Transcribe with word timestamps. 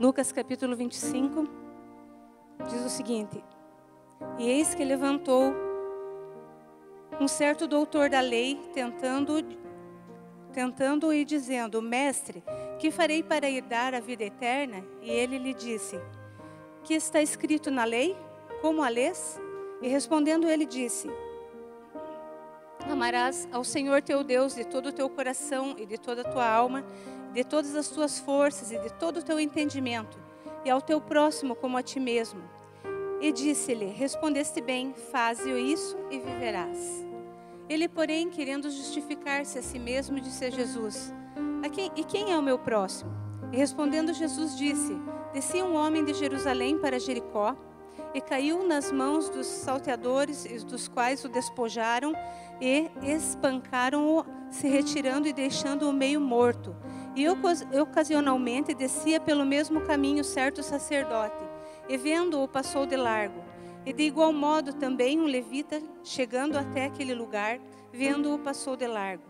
Lucas 0.00 0.32
capítulo 0.32 0.74
25 0.74 1.46
diz 2.70 2.86
o 2.86 2.88
seguinte: 2.88 3.44
E 4.38 4.48
eis 4.48 4.74
que 4.74 4.82
levantou 4.82 5.52
um 7.20 7.28
certo 7.28 7.66
doutor 7.66 8.08
da 8.08 8.22
lei, 8.22 8.58
tentando 8.72 9.34
tentando 10.54 11.12
e 11.12 11.22
dizendo: 11.22 11.82
Mestre, 11.82 12.42
que 12.78 12.90
farei 12.90 13.22
para 13.22 13.46
herdar 13.46 13.94
a 13.94 14.00
vida 14.00 14.24
eterna? 14.24 14.82
E 15.02 15.10
ele 15.10 15.36
lhe 15.36 15.52
disse: 15.52 16.00
Que 16.82 16.94
está 16.94 17.20
escrito 17.20 17.70
na 17.70 17.84
lei? 17.84 18.16
Como 18.62 18.82
a 18.82 18.88
lês? 18.88 19.38
E 19.82 19.88
respondendo 19.88 20.48
ele 20.48 20.64
disse: 20.64 21.10
Amarás 22.90 23.46
ao 23.52 23.62
Senhor 23.62 24.00
teu 24.00 24.24
Deus 24.24 24.54
de 24.54 24.64
todo 24.64 24.86
o 24.86 24.92
teu 24.92 25.10
coração 25.10 25.74
e 25.76 25.84
de 25.84 25.98
toda 25.98 26.22
a 26.22 26.24
tua 26.32 26.48
alma, 26.48 26.86
de 27.32 27.44
todas 27.44 27.74
as 27.76 27.88
tuas 27.88 28.18
forças 28.18 28.72
e 28.72 28.78
de 28.78 28.92
todo 28.94 29.18
o 29.18 29.22
teu 29.22 29.38
entendimento, 29.38 30.18
e 30.64 30.70
ao 30.70 30.80
teu 30.80 31.00
próximo 31.00 31.54
como 31.54 31.76
a 31.76 31.82
ti 31.82 32.00
mesmo. 32.00 32.42
E 33.20 33.32
disse-lhe: 33.32 33.86
Respondeste 33.86 34.60
bem, 34.60 34.94
faze 35.12 35.50
isso 35.50 35.96
e 36.10 36.18
viverás. 36.18 37.06
Ele, 37.68 37.88
porém, 37.88 38.28
querendo 38.28 38.70
justificar-se 38.70 39.58
a 39.58 39.62
si 39.62 39.78
mesmo, 39.78 40.20
disse 40.20 40.44
a 40.44 40.50
Jesus: 40.50 41.12
a 41.62 41.68
quem, 41.68 41.90
E 41.94 42.04
quem 42.04 42.32
é 42.32 42.38
o 42.38 42.42
meu 42.42 42.58
próximo? 42.58 43.10
E 43.52 43.56
respondendo 43.56 44.14
Jesus 44.14 44.56
disse: 44.56 44.96
Descia 45.32 45.64
um 45.64 45.74
homem 45.74 46.04
de 46.04 46.14
Jerusalém 46.14 46.78
para 46.78 46.98
Jericó 46.98 47.54
e 48.14 48.20
caiu 48.20 48.66
nas 48.66 48.90
mãos 48.90 49.28
dos 49.28 49.46
salteadores, 49.46 50.64
dos 50.64 50.88
quais 50.88 51.24
o 51.24 51.28
despojaram 51.28 52.12
e 52.60 52.90
espancaram-o, 53.02 54.24
se 54.50 54.68
retirando 54.68 55.28
e 55.28 55.32
deixando-o 55.32 55.92
meio 55.92 56.20
morto. 56.20 56.74
E 57.16 57.26
ocasionalmente 57.28 58.72
descia 58.72 59.20
pelo 59.20 59.44
mesmo 59.44 59.80
caminho 59.80 60.22
certo 60.22 60.62
sacerdote, 60.62 61.44
e 61.88 61.96
vendo-o 61.96 62.46
passou 62.46 62.86
de 62.86 62.96
largo. 62.96 63.42
E 63.84 63.92
de 63.92 64.04
igual 64.04 64.32
modo 64.32 64.72
também 64.72 65.18
um 65.20 65.24
levita, 65.24 65.82
chegando 66.04 66.56
até 66.56 66.86
aquele 66.86 67.14
lugar, 67.14 67.58
vendo-o 67.92 68.38
passou 68.38 68.76
de 68.76 68.86
largo. 68.86 69.24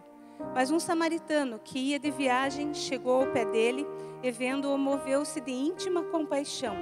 Mas 0.54 0.70
um 0.70 0.80
samaritano 0.80 1.58
que 1.62 1.78
ia 1.78 1.98
de 1.98 2.10
viagem 2.10 2.74
chegou 2.74 3.20
ao 3.22 3.26
pé 3.28 3.44
dele 3.44 3.86
e 4.22 4.30
vendo-o 4.30 4.76
moveu-se 4.76 5.40
de 5.40 5.52
íntima 5.52 6.02
compaixão. 6.04 6.74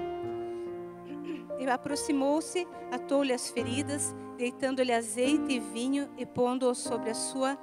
E 1.59 1.67
aproximou-se, 1.69 2.67
atou-lhe 2.91 3.33
as 3.33 3.51
feridas, 3.51 4.15
deitando-lhe 4.37 4.93
azeite 4.93 5.53
e 5.53 5.59
vinho 5.59 6.09
e 6.17 6.25
pondo-o 6.25 6.75
sobre 6.75 7.11
a 7.11 7.15
sua 7.15 7.59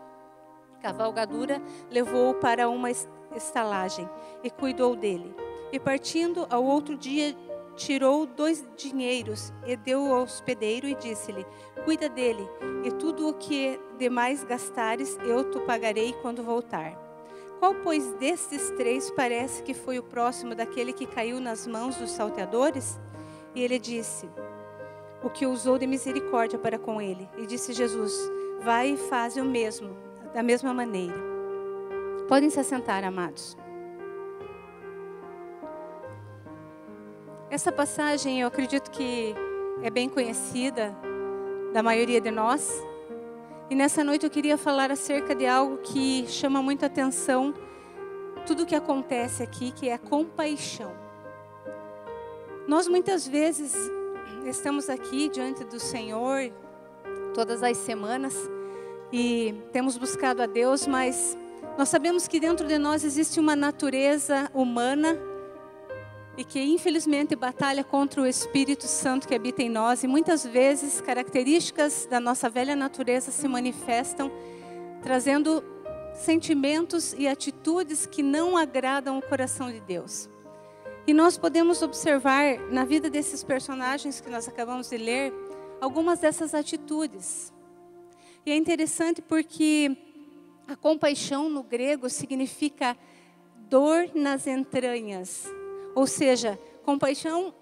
cavalgadura, 0.82 1.62
levou-o 1.90 2.36
para 2.36 2.70
uma 2.70 2.92
estalagem 3.36 4.10
e 4.44 4.50
cuidou 4.50 4.96
dele. 4.96 5.36
E 5.72 5.80
partindo 5.80 6.48
ao 6.50 6.64
outro 6.64 6.96
dia 6.96 7.36
tirou 7.76 8.26
dois 8.26 8.66
dinheiros 8.78 9.54
e 9.66 9.76
deu 9.76 10.14
ao 10.14 10.24
hospedeiro 10.24 10.88
e 10.88 10.96
disse-lhe: 10.96 11.46
Cuida 11.84 12.08
dele, 12.08 12.48
e 12.84 12.92
tudo 12.92 13.28
o 13.28 13.34
que 13.34 13.80
demais 13.98 14.44
gastares 14.44 15.18
eu 15.26 15.50
te 15.50 15.60
pagarei 15.62 16.14
quando 16.22 16.44
voltar. 16.44 17.04
Qual, 17.60 17.74
pois, 17.76 18.14
destes 18.14 18.70
três 18.72 19.10
parece 19.12 19.64
que 19.64 19.74
foi 19.74 19.98
o 19.98 20.04
próximo 20.04 20.54
daquele 20.54 20.94
que 20.94 21.06
caiu 21.06 21.40
nas 21.40 21.66
mãos 21.66 21.96
dos 21.96 22.12
salteadores? 22.12 23.00
E 23.54 23.62
ele 23.62 23.80
disse: 23.80 24.30
O 25.24 25.30
que 25.30 25.46
usou 25.46 25.78
de 25.78 25.88
misericórdia 25.88 26.60
para 26.60 26.78
com 26.78 27.02
ele. 27.02 27.30
E 27.38 27.46
disse 27.46 27.74
Jesus: 27.74 28.14
Vai 28.62 28.92
e 28.92 28.98
faz 28.98 29.38
o 29.38 29.44
mesmo, 29.44 29.96
da 30.34 30.44
mesma 30.44 30.74
maneira. 30.74 31.25
Podem 32.28 32.50
se 32.50 32.60
assentar, 32.60 33.04
amados. 33.04 33.56
Essa 37.52 37.72
passagem 37.72 38.42
eu 38.42 38.48
acredito 38.48 38.90
que 38.90 39.36
é 39.84 39.92
bem 39.92 40.10
conhecida 40.10 40.96
da 41.72 41.84
maioria 41.84 42.20
de 42.20 42.32
nós. 42.32 42.84
E 43.70 43.76
nessa 43.76 44.04
noite 44.04 44.26
eu 44.26 44.32
queria 44.32 44.58
falar 44.58 44.92
acerca 44.92 45.36
de 45.36 45.46
algo 45.46 45.78
que 45.78 46.26
chama 46.28 46.64
muita 46.64 46.88
atenção, 46.88 47.54
tudo 48.48 48.64
o 48.64 48.66
que 48.66 48.76
acontece 48.76 49.44
aqui, 49.44 49.72
que 49.72 49.88
é 49.88 49.94
a 49.94 50.00
compaixão. 50.00 50.92
Nós 52.68 52.88
muitas 52.88 53.28
vezes 53.28 53.76
estamos 54.46 54.90
aqui 54.90 55.30
diante 55.30 55.64
do 55.64 55.80
Senhor 55.80 56.52
todas 57.36 57.62
as 57.62 57.78
semanas 57.78 58.36
e 59.14 59.54
temos 59.72 59.96
buscado 59.96 60.42
a 60.42 60.48
Deus, 60.48 60.88
mas 60.88 61.38
nós 61.78 61.90
sabemos 61.90 62.26
que 62.26 62.40
dentro 62.40 62.66
de 62.66 62.78
nós 62.78 63.04
existe 63.04 63.38
uma 63.38 63.54
natureza 63.54 64.50
humana 64.54 65.20
e 66.38 66.44
que 66.44 66.62
infelizmente 66.62 67.36
batalha 67.36 67.84
contra 67.84 68.22
o 68.22 68.26
Espírito 68.26 68.88
Santo 68.88 69.28
que 69.28 69.36
habita 69.36 69.62
em 69.62 69.70
nós 69.70 70.02
e 70.02 70.08
muitas 70.08 70.46
vezes 70.46 71.02
características 71.02 72.08
da 72.10 72.20
nossa 72.20 72.50
velha 72.50 72.78
natureza 72.78 73.30
se 73.30 73.46
manifestam 73.48 74.32
trazendo 75.02 75.62
sentimentos 76.14 77.14
e 77.18 77.28
atitudes 77.28 78.06
que 78.06 78.24
não 78.24 78.56
agradam 78.56 79.18
o 79.18 79.22
coração 79.22 79.70
de 79.70 79.82
Deus. 79.82 80.30
E 81.06 81.14
nós 81.14 81.38
podemos 81.38 81.82
observar 81.82 82.58
na 82.72 82.86
vida 82.86 83.10
desses 83.10 83.44
personagens 83.44 84.22
que 84.22 84.30
nós 84.30 84.48
acabamos 84.48 84.90
de 84.90 84.98
ler 84.98 85.34
algumas 85.82 86.20
dessas 86.20 86.54
atitudes. 86.56 87.54
E 88.46 88.52
é 88.52 88.56
interessante 88.56 89.22
porque 89.22 90.05
a 90.68 90.76
compaixão 90.76 91.50
no 91.50 91.64
grego 91.64 92.10
significa 92.10 92.98
dor 93.70 94.10
nas 94.14 94.48
entranhas, 94.48 95.46
ou 95.96 96.06
seja, 96.06 96.60
compaixão 96.84 97.54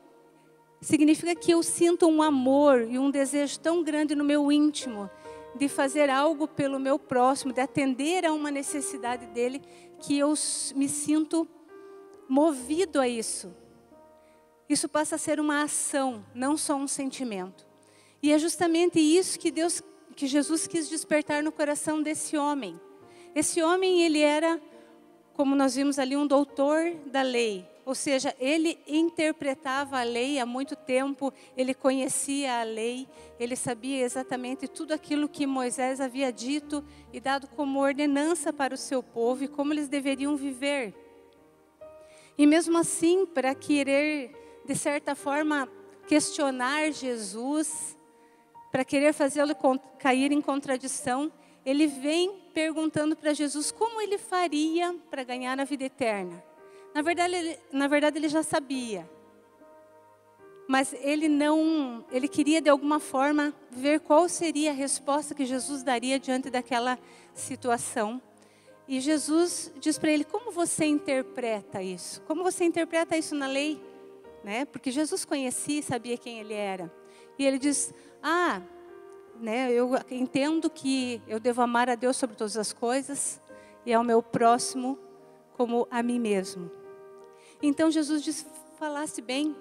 significa 0.82 1.34
que 1.36 1.52
eu 1.52 1.64
sinto 1.64 2.08
um 2.08 2.22
amor 2.22 2.82
e 2.82 3.00
um 3.00 3.10
desejo 3.10 3.60
tão 3.60 3.84
grande 3.84 4.16
no 4.16 4.24
meu 4.24 4.52
íntimo 4.52 5.10
de 5.56 5.70
fazer 5.70 6.10
algo 6.10 6.48
pelo 6.48 6.80
meu 6.80 6.98
próximo, 6.98 7.54
de 7.54 7.62
atender 7.62 8.26
a 8.26 8.34
uma 8.34 8.50
necessidade 8.50 9.28
dele, 9.28 9.62
que 10.00 10.18
eu 10.18 10.34
me 10.76 10.90
sinto 10.90 11.48
movido 12.28 13.00
a 13.00 13.08
isso. 13.08 13.56
Isso 14.68 14.90
passa 14.90 15.16
a 15.16 15.20
ser 15.20 15.40
uma 15.40 15.64
ação, 15.64 16.26
não 16.34 16.58
só 16.58 16.76
um 16.76 16.88
sentimento. 16.88 17.68
E 18.22 18.32
é 18.32 18.40
justamente 18.40 19.00
isso 19.00 19.38
que 19.38 19.52
Deus, 19.52 19.82
que 20.16 20.26
Jesus 20.26 20.66
quis 20.66 20.90
despertar 20.90 21.44
no 21.44 21.52
coração 21.52 22.02
desse 22.02 22.36
homem. 22.36 22.80
Esse 23.36 23.64
homem, 23.64 24.04
ele 24.04 24.20
era, 24.20 24.62
como 25.34 25.56
nós 25.56 25.76
vimos 25.76 25.98
ali, 25.98 26.16
um 26.16 26.28
doutor 26.28 26.94
da 27.08 27.22
lei. 27.22 27.68
Ou 27.86 27.94
seja, 27.94 28.34
ele 28.40 28.80
interpretava 28.88 30.00
a 30.00 30.04
lei 30.04 30.40
há 30.40 30.46
muito 30.46 30.76
tempo, 30.76 31.34
ele 31.58 31.74
conhecia 31.74 32.62
a 32.62 32.64
lei, 32.64 33.08
ele 33.38 33.56
sabia 33.56 34.06
exatamente 34.06 34.70
tudo 34.70 34.94
aquilo 34.94 35.28
que 35.28 35.46
Moisés 35.46 36.00
havia 36.00 36.32
dito 36.32 36.84
e 37.12 37.20
dado 37.20 37.48
como 37.48 37.82
ordenança 37.82 38.54
para 38.54 38.74
o 38.74 38.78
seu 38.78 39.04
povo 39.04 39.44
e 39.44 39.50
como 39.50 39.74
eles 39.74 39.90
deveriam 39.90 40.38
viver. 40.38 40.94
E 42.38 42.48
mesmo 42.48 42.78
assim, 42.78 43.26
para 43.26 43.54
querer, 43.54 44.32
de 44.66 44.76
certa 44.76 45.14
forma, 45.14 45.68
questionar 46.08 46.92
Jesus, 46.92 47.98
para 48.72 48.86
querer 48.86 49.14
fazê-lo 49.14 49.56
cair 50.00 50.32
em 50.32 50.42
contradição, 50.42 51.32
ele 51.66 51.86
vem 51.86 52.43
perguntando 52.54 53.16
para 53.16 53.34
Jesus 53.34 53.72
como 53.72 54.00
ele 54.00 54.18
faria 54.18 54.96
para 55.10 55.24
ganhar 55.24 55.60
a 55.60 55.64
vida 55.64 55.86
eterna. 55.86 56.44
Na 56.94 57.02
verdade, 57.02 57.34
ele, 57.34 57.60
na 57.72 57.88
verdade, 57.88 58.18
ele 58.18 58.30
já 58.30 58.44
sabia. 58.44 59.10
Mas 60.68 60.94
ele 61.02 61.28
não, 61.28 62.06
ele 62.12 62.28
queria 62.28 62.62
de 62.62 62.70
alguma 62.70 63.00
forma 63.00 63.54
ver 63.70 64.00
qual 64.00 64.30
seria 64.30 64.72
a 64.72 64.74
resposta 64.74 65.36
que 65.36 65.46
Jesus 65.46 65.84
daria 65.84 66.20
diante 66.20 66.50
daquela 66.50 66.98
situação. 67.34 68.22
E 68.88 69.00
Jesus 69.00 69.74
diz 69.80 69.98
para 69.98 70.12
ele: 70.12 70.24
Como 70.24 70.52
você 70.52 70.86
interpreta 70.86 71.82
isso? 71.82 72.22
Como 72.22 72.44
você 72.44 72.64
interpreta 72.64 73.18
isso 73.18 73.36
na 73.36 73.48
lei? 73.48 73.82
Né? 74.44 74.66
Porque 74.66 74.92
Jesus 74.92 75.26
conhecia 75.26 75.80
e 75.80 75.84
sabia 75.84 76.18
quem 76.18 76.40
ele 76.40 76.54
era. 76.54 76.94
E 77.38 77.46
ele 77.46 77.58
diz: 77.58 77.94
Ah, 78.22 78.62
né, 79.40 79.72
eu 79.72 79.92
entendo 80.10 80.70
que 80.70 81.22
eu 81.28 81.40
devo 81.40 81.62
amar 81.62 81.90
a 81.90 81.96
Deus 81.96 82.18
sobre 82.18 82.36
todas 82.36 82.58
as 82.58 82.72
coisas 82.72 83.42
e 83.86 83.94
ao 83.94 84.04
meu 84.04 84.22
próximo 84.22 84.98
como 85.58 85.88
a 85.92 86.02
mim 86.02 86.20
mesmo. 86.20 86.72
Então 87.62 87.92
Jesus 87.92 88.24
diz: 88.24 88.46
falasse 88.80 89.22
bem, 89.22 89.56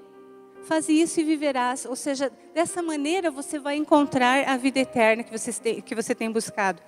faz 0.65 0.89
isso 0.89 1.21
e 1.21 1.25
viverás. 1.25 1.85
Ou 1.85 1.97
seja, 1.97 2.31
dessa 2.55 2.83
maneira 2.83 3.31
você 3.31 3.59
vai 3.59 3.77
encontrar 3.77 4.49
a 4.49 4.57
vida 4.57 4.81
eterna 4.81 5.23
que 5.23 5.37
você 5.37 5.53
tem, 5.53 5.81
que 5.81 5.95
você 5.95 6.15
tem 6.15 6.31
buscado. 6.31 6.83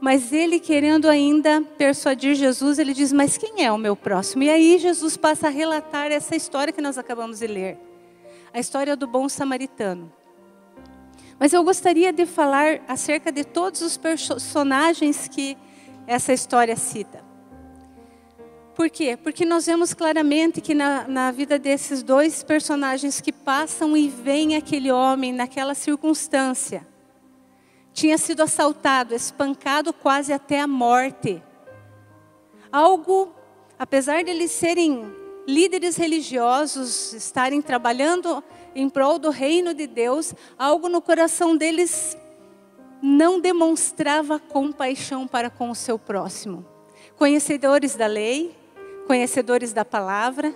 Mas 0.00 0.32
ele 0.32 0.58
querendo 0.58 1.08
ainda 1.08 1.60
persuadir 1.76 2.34
Jesus, 2.34 2.78
ele 2.78 2.94
diz: 2.94 3.12
Mas 3.12 3.36
quem 3.36 3.64
é 3.64 3.70
o 3.70 3.78
meu 3.78 3.94
próximo? 3.94 4.42
E 4.42 4.50
aí 4.50 4.78
Jesus 4.78 5.16
passa 5.16 5.48
a 5.48 5.50
relatar 5.50 6.10
essa 6.10 6.34
história 6.34 6.72
que 6.72 6.80
nós 6.80 6.96
acabamos 6.96 7.40
de 7.40 7.46
ler 7.46 7.78
a 8.52 8.58
história 8.58 8.96
do 8.96 9.06
bom 9.06 9.28
samaritano. 9.28 10.12
Mas 11.40 11.54
eu 11.54 11.64
gostaria 11.64 12.12
de 12.12 12.26
falar 12.26 12.82
acerca 12.86 13.32
de 13.32 13.44
todos 13.44 13.80
os 13.80 13.96
personagens 13.96 15.26
que 15.26 15.56
essa 16.06 16.34
história 16.34 16.76
cita. 16.76 17.24
Por 18.74 18.90
quê? 18.90 19.16
Porque 19.16 19.46
nós 19.46 19.64
vemos 19.64 19.94
claramente 19.94 20.60
que 20.60 20.74
na, 20.74 21.08
na 21.08 21.30
vida 21.30 21.58
desses 21.58 22.02
dois 22.02 22.42
personagens 22.42 23.22
que 23.22 23.32
passam 23.32 23.96
e 23.96 24.06
vem 24.06 24.54
aquele 24.54 24.92
homem 24.92 25.32
naquela 25.32 25.74
circunstância, 25.74 26.86
tinha 27.94 28.18
sido 28.18 28.42
assaltado, 28.42 29.14
espancado 29.14 29.94
quase 29.94 30.34
até 30.34 30.60
a 30.60 30.66
morte. 30.66 31.42
Algo, 32.70 33.34
apesar 33.78 34.22
de 34.22 34.30
eles 34.30 34.50
serem 34.50 35.10
líderes 35.48 35.96
religiosos, 35.96 37.14
estarem 37.14 37.62
trabalhando 37.62 38.44
em 38.74 38.88
prol 38.88 39.18
do 39.18 39.30
reino 39.30 39.74
de 39.74 39.86
Deus, 39.86 40.34
algo 40.58 40.88
no 40.88 41.00
coração 41.00 41.56
deles 41.56 42.16
não 43.02 43.40
demonstrava 43.40 44.38
compaixão 44.38 45.26
para 45.26 45.48
com 45.48 45.70
o 45.70 45.74
seu 45.74 45.98
próximo. 45.98 46.64
Conhecedores 47.16 47.96
da 47.96 48.06
lei, 48.06 48.54
conhecedores 49.06 49.72
da 49.72 49.84
palavra. 49.84 50.54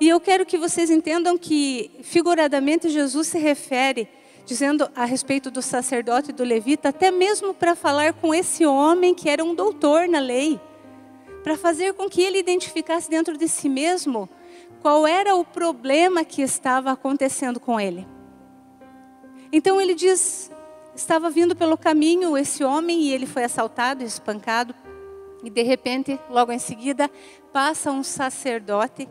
E 0.00 0.08
eu 0.08 0.20
quero 0.20 0.44
que 0.44 0.58
vocês 0.58 0.90
entendam 0.90 1.38
que, 1.38 1.90
figuradamente, 2.02 2.88
Jesus 2.88 3.28
se 3.28 3.38
refere, 3.38 4.08
dizendo 4.44 4.90
a 4.94 5.04
respeito 5.04 5.50
do 5.50 5.62
sacerdote 5.62 6.30
e 6.30 6.34
do 6.34 6.44
levita, 6.44 6.88
até 6.88 7.10
mesmo 7.10 7.54
para 7.54 7.74
falar 7.74 8.12
com 8.14 8.34
esse 8.34 8.66
homem 8.66 9.14
que 9.14 9.28
era 9.28 9.44
um 9.44 9.54
doutor 9.54 10.08
na 10.08 10.18
lei, 10.18 10.60
para 11.42 11.56
fazer 11.56 11.94
com 11.94 12.08
que 12.08 12.22
ele 12.22 12.38
identificasse 12.38 13.08
dentro 13.08 13.36
de 13.36 13.48
si 13.48 13.68
mesmo 13.68 14.28
qual 14.84 15.06
era 15.06 15.34
o 15.34 15.46
problema 15.46 16.26
que 16.26 16.42
estava 16.42 16.90
acontecendo 16.90 17.58
com 17.58 17.80
ele. 17.80 18.06
Então 19.50 19.80
ele 19.80 19.94
diz: 19.94 20.50
estava 20.94 21.30
vindo 21.30 21.56
pelo 21.56 21.78
caminho 21.78 22.36
esse 22.36 22.62
homem 22.62 23.00
e 23.00 23.10
ele 23.10 23.24
foi 23.24 23.44
assaltado, 23.44 24.04
espancado 24.04 24.74
e 25.42 25.48
de 25.48 25.62
repente, 25.62 26.20
logo 26.28 26.52
em 26.52 26.58
seguida, 26.58 27.10
passa 27.50 27.90
um 27.90 28.02
sacerdote. 28.02 29.08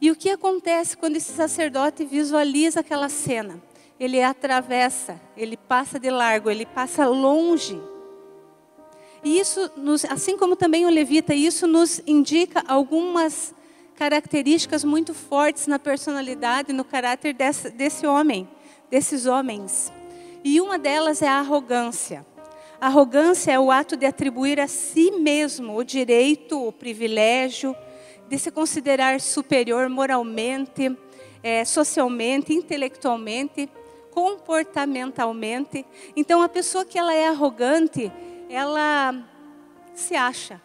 E 0.00 0.10
o 0.10 0.16
que 0.16 0.28
acontece 0.28 0.96
quando 0.96 1.14
esse 1.14 1.32
sacerdote 1.32 2.04
visualiza 2.04 2.80
aquela 2.80 3.08
cena? 3.08 3.62
Ele 3.98 4.20
atravessa, 4.20 5.20
ele 5.36 5.56
passa 5.56 6.00
de 6.00 6.10
largo, 6.10 6.50
ele 6.50 6.66
passa 6.66 7.06
longe. 7.06 7.80
E 9.22 9.38
isso, 9.38 9.70
nos, 9.76 10.04
assim 10.04 10.36
como 10.36 10.56
também 10.56 10.84
o 10.84 10.90
levita, 10.90 11.32
isso 11.32 11.64
nos 11.68 12.02
indica 12.08 12.64
algumas 12.66 13.54
características 13.96 14.84
muito 14.84 15.14
fortes 15.14 15.66
na 15.66 15.78
personalidade, 15.78 16.72
no 16.72 16.84
caráter 16.84 17.32
desse, 17.32 17.70
desse 17.70 18.06
homem, 18.06 18.48
desses 18.90 19.26
homens. 19.26 19.92
E 20.42 20.60
uma 20.60 20.78
delas 20.78 21.22
é 21.22 21.28
a 21.28 21.38
arrogância. 21.38 22.26
Arrogância 22.80 23.52
é 23.52 23.58
o 23.58 23.70
ato 23.70 23.96
de 23.96 24.04
atribuir 24.04 24.60
a 24.60 24.66
si 24.66 25.10
mesmo 25.12 25.76
o 25.76 25.84
direito, 25.84 26.68
o 26.68 26.72
privilégio 26.72 27.74
de 28.28 28.38
se 28.38 28.50
considerar 28.50 29.20
superior 29.20 29.88
moralmente, 29.88 30.94
é, 31.42 31.64
socialmente, 31.64 32.52
intelectualmente, 32.52 33.70
comportamentalmente. 34.10 35.86
Então, 36.16 36.42
a 36.42 36.48
pessoa 36.48 36.84
que 36.84 36.98
ela 36.98 37.14
é 37.14 37.28
arrogante, 37.28 38.12
ela 38.48 39.14
se 39.94 40.14
acha, 40.14 40.60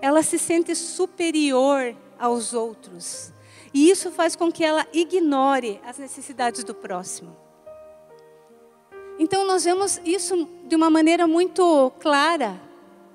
ela 0.00 0.22
se 0.22 0.38
sente 0.38 0.74
superior 0.74 1.94
aos 2.22 2.54
outros. 2.54 3.32
E 3.74 3.90
isso 3.90 4.12
faz 4.12 4.36
com 4.36 4.52
que 4.52 4.64
ela 4.64 4.86
ignore 4.92 5.80
as 5.84 5.98
necessidades 5.98 6.62
do 6.62 6.72
próximo. 6.72 7.36
Então 9.18 9.44
nós 9.44 9.64
vemos 9.64 10.00
isso 10.04 10.48
de 10.68 10.76
uma 10.76 10.88
maneira 10.88 11.26
muito 11.26 11.90
clara 11.98 12.60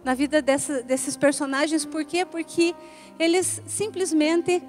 na 0.04 0.13
vida 0.13 0.42
dessa, 0.42 0.83
desses 0.83 1.15
personagens. 1.15 1.86
Por 1.86 2.04
quê? 2.04 2.25
Porque 2.25 2.75
eles 3.18 3.62
simplesmente, 3.65 4.62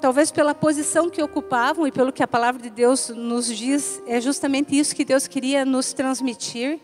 talvez 0.00 0.32
pela 0.32 0.54
posição 0.54 1.08
que 1.08 1.22
ocupavam 1.22 1.86
e 1.86 1.92
pelo 1.92 2.12
que 2.12 2.24
a 2.24 2.28
palavra 2.28 2.60
de 2.60 2.70
Deus 2.70 3.08
nos 3.08 3.46
diz, 3.46 4.02
é 4.04 4.20
justamente 4.20 4.76
isso 4.76 4.96
que 4.96 5.04
Deus 5.04 5.28
queria 5.28 5.64
nos 5.64 5.92
transmitir. 5.92 6.80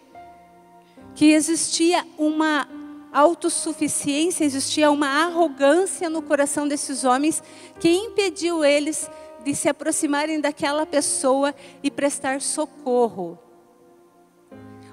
Que 1.16 1.32
existia 1.32 2.06
uma 2.16 2.68
autossuficiência, 3.12 4.44
existia 4.44 4.90
uma 4.90 5.08
arrogância 5.24 6.08
no 6.08 6.22
coração 6.22 6.66
desses 6.66 7.04
homens 7.04 7.42
que 7.78 7.90
impediu 7.90 8.64
eles 8.64 9.10
de 9.44 9.54
se 9.54 9.68
aproximarem 9.68 10.40
daquela 10.40 10.84
pessoa 10.86 11.54
e 11.82 11.90
prestar 11.90 12.40
socorro. 12.40 13.38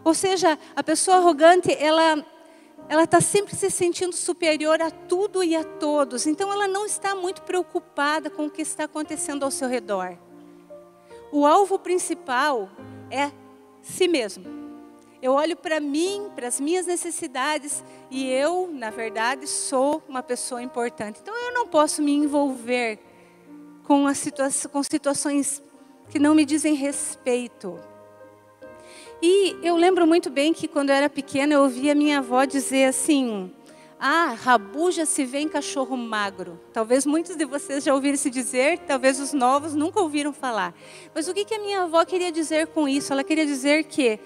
Ou 0.04 0.14
seja, 0.14 0.58
a 0.76 0.84
pessoa 0.84 1.18
arrogante, 1.18 1.76
ela 1.78 2.26
ela 2.90 3.04
está 3.04 3.20
sempre 3.20 3.54
se 3.54 3.70
sentindo 3.70 4.16
superior 4.16 4.82
a 4.82 4.90
tudo 4.90 5.44
e 5.44 5.56
a 5.56 5.64
todos. 5.64 6.26
Então 6.26 6.52
ela 6.52 6.68
não 6.68 6.86
está 6.86 7.14
muito 7.14 7.42
preocupada 7.42 8.30
com 8.30 8.46
o 8.46 8.50
que 8.50 8.62
está 8.62 8.86
acontecendo 8.86 9.44
ao 9.44 9.52
seu 9.52 9.68
redor. 9.68 10.18
O 11.32 11.46
alvo 11.46 11.78
principal 11.78 12.70
é 13.12 13.30
si 13.82 14.08
mesmo. 14.08 14.67
Eu 15.22 15.34
olho 15.34 15.56
para 15.56 15.80
mim, 15.80 16.30
para 16.36 16.48
as 16.48 16.60
minhas 16.60 16.86
necessidades 16.86 17.84
e 18.12 18.30
eu, 18.30 18.70
na 18.72 18.92
verdade, 18.92 19.48
sou 19.48 20.04
uma 20.08 20.22
pessoa 20.22 20.62
importante. 20.62 21.20
Então 21.22 21.36
eu 21.36 21.54
não 21.54 21.68
posso 21.68 22.04
me 22.04 22.14
envolver 22.14 23.00
com, 23.84 24.14
situa 24.14 24.50
com 24.72 24.84
situações 24.84 25.64
que 26.10 26.20
não 26.20 26.36
me 26.36 26.46
dizem 26.46 26.76
respeito. 26.76 27.80
E 29.22 29.58
eu 29.64 29.76
lembro 29.76 30.06
muito 30.06 30.30
bem 30.30 30.54
que 30.54 30.68
quando 30.68 30.92
eu 30.92 30.96
era 30.96 31.10
pequena 31.10 31.56
eu 31.56 31.64
ouvia 31.64 31.96
minha 31.96 32.20
avó 32.20 32.46
dizer 32.46 32.86
assim: 32.86 33.52
Ah, 34.00 34.36
rabuja 34.40 35.06
se 35.06 35.26
vê 35.26 35.40
em 35.40 35.50
cachorro 35.50 35.98
magro. 35.98 36.60
Talvez 36.72 37.08
muitos 37.08 37.36
de 37.36 37.44
vocês 37.44 37.84
já 37.84 37.94
ouviram 37.96 38.18
se 38.18 38.30
dizer, 38.30 38.78
talvez 38.80 39.20
os 39.20 39.34
novos 39.34 39.74
nunca 39.74 40.00
ouviram 40.00 40.32
falar. 40.32 40.76
Mas 41.16 41.28
o 41.28 41.34
que, 41.34 41.44
que 41.44 41.56
a 41.56 41.60
minha 41.60 41.84
avó 41.84 42.06
queria 42.06 42.32
dizer 42.32 42.68
com 42.68 42.88
isso? 42.88 43.12
Ela 43.12 43.24
queria 43.24 43.46
dizer 43.46 43.86
que 43.86 44.20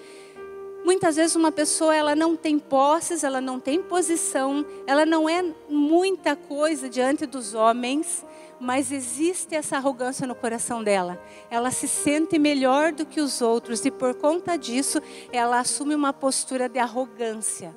muitas 0.84 1.16
vezes 1.16 1.36
uma 1.36 1.52
pessoa 1.52 1.94
ela 1.94 2.14
não 2.14 2.36
tem 2.36 2.58
posses, 2.58 3.24
ela 3.24 3.40
não 3.40 3.58
tem 3.58 3.82
posição, 3.82 4.64
ela 4.86 5.06
não 5.06 5.28
é 5.28 5.44
muita 5.68 6.36
coisa 6.36 6.88
diante 6.88 7.26
dos 7.26 7.54
homens, 7.54 8.24
mas 8.60 8.92
existe 8.92 9.54
essa 9.54 9.76
arrogância 9.76 10.26
no 10.26 10.34
coração 10.34 10.82
dela. 10.84 11.20
Ela 11.50 11.70
se 11.70 11.88
sente 11.88 12.38
melhor 12.38 12.92
do 12.92 13.04
que 13.04 13.20
os 13.20 13.40
outros 13.40 13.84
e 13.84 13.90
por 13.90 14.14
conta 14.14 14.56
disso 14.56 15.00
ela 15.32 15.58
assume 15.58 15.94
uma 15.94 16.12
postura 16.12 16.68
de 16.68 16.78
arrogância. 16.78 17.74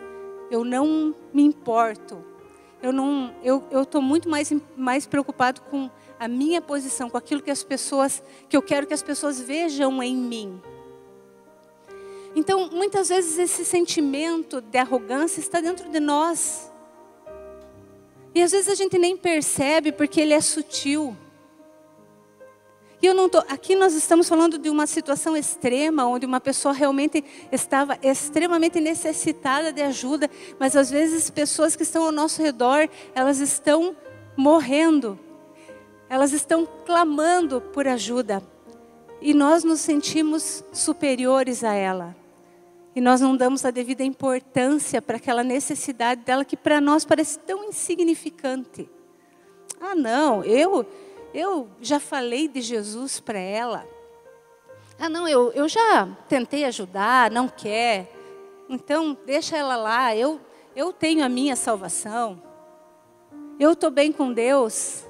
Eu 0.52 0.64
não 0.64 1.16
me 1.34 1.44
importo. 1.44 2.24
Eu 2.84 2.94
não, 2.94 3.34
eu 3.44 3.82
estou 3.82 4.00
muito 4.00 4.30
mais 4.30 4.54
mais 4.78 5.08
preocupado 5.08 5.62
com 5.62 5.90
a 6.20 6.28
minha 6.28 6.62
posição, 6.62 7.10
com 7.10 7.18
aquilo 7.18 7.42
que 7.42 7.50
as 7.50 7.64
pessoas 7.64 8.22
que 8.48 8.56
eu 8.56 8.62
quero 8.62 8.86
que 8.86 8.94
as 8.94 9.02
pessoas 9.02 9.40
vejam 9.40 10.04
em 10.04 10.16
mim. 10.16 10.62
Então, 12.36 12.70
muitas 12.70 13.08
vezes 13.08 13.38
esse 13.38 13.64
sentimento 13.64 14.60
de 14.60 14.78
arrogância 14.78 15.40
está 15.40 15.62
dentro 15.62 15.90
de 15.90 16.00
nós. 16.02 16.70
E 18.34 18.42
às 18.42 18.52
vezes 18.52 18.68
a 18.68 18.76
gente 18.76 18.98
nem 18.98 19.16
percebe 19.16 19.94
porque 19.94 20.20
ele 20.20 20.34
é 20.34 20.42
sutil. 20.42 21.16
E 23.02 23.06
eu 23.06 23.14
não 23.14 23.30
tô, 23.30 23.38
aqui 23.38 23.76
nós 23.76 23.94
estamos 23.94 24.28
falando 24.28 24.58
de 24.58 24.70
uma 24.70 24.86
situação 24.88 25.38
extrema, 25.38 26.06
onde 26.06 26.26
uma 26.26 26.42
pessoa 26.42 26.74
realmente 26.74 27.24
estava 27.52 27.98
extremamente 28.02 28.82
necessitada 28.82 29.72
de 29.72 29.82
ajuda, 29.82 30.30
mas 30.60 30.76
às 30.76 30.90
vezes 30.90 31.30
pessoas 31.30 31.76
que 31.76 31.84
estão 31.84 32.04
ao 32.04 32.12
nosso 32.12 32.42
redor, 32.42 32.90
elas 33.14 33.40
estão 33.40 33.96
morrendo. 34.36 35.18
Elas 36.10 36.34
estão 36.34 36.68
clamando 36.86 37.62
por 37.62 37.88
ajuda. 37.88 38.44
E 39.22 39.34
nós 39.34 39.64
nos 39.64 39.80
sentimos 39.80 40.64
superiores 40.74 41.64
a 41.64 41.74
ela. 41.74 42.25
E 42.96 43.02
nós 43.02 43.20
não 43.20 43.36
damos 43.36 43.66
a 43.66 43.72
devida 43.72 44.04
importância 44.04 45.02
para 45.02 45.18
aquela 45.18 45.44
necessidade 45.44 46.22
dela 46.22 46.46
que 46.46 46.56
para 46.56 46.80
nós 46.80 47.04
parece 47.04 47.38
tão 47.40 47.66
insignificante. 47.66 48.90
Ah, 49.82 49.94
não, 49.94 50.44
eu 50.44 50.86
eu 51.36 51.68
já 51.82 52.00
falei 52.00 52.48
de 52.48 52.62
Jesus 52.62 53.20
para 53.20 53.38
ela. 53.38 53.86
Ah, 54.98 55.10
não, 55.10 55.28
eu, 55.28 55.52
eu 55.52 55.68
já 55.68 56.08
tentei 56.30 56.64
ajudar, 56.64 57.30
não 57.30 57.50
quer. 57.50 58.10
Então, 58.70 59.18
deixa 59.26 59.58
ela 59.58 59.76
lá, 59.76 60.16
eu, 60.16 60.40
eu 60.74 60.94
tenho 60.94 61.26
a 61.26 61.28
minha 61.28 61.58
salvação. 61.58 62.42
Eu 63.60 63.74
estou 63.74 63.92
bem 63.92 64.14
com 64.14 64.32
Deus. 64.32 65.04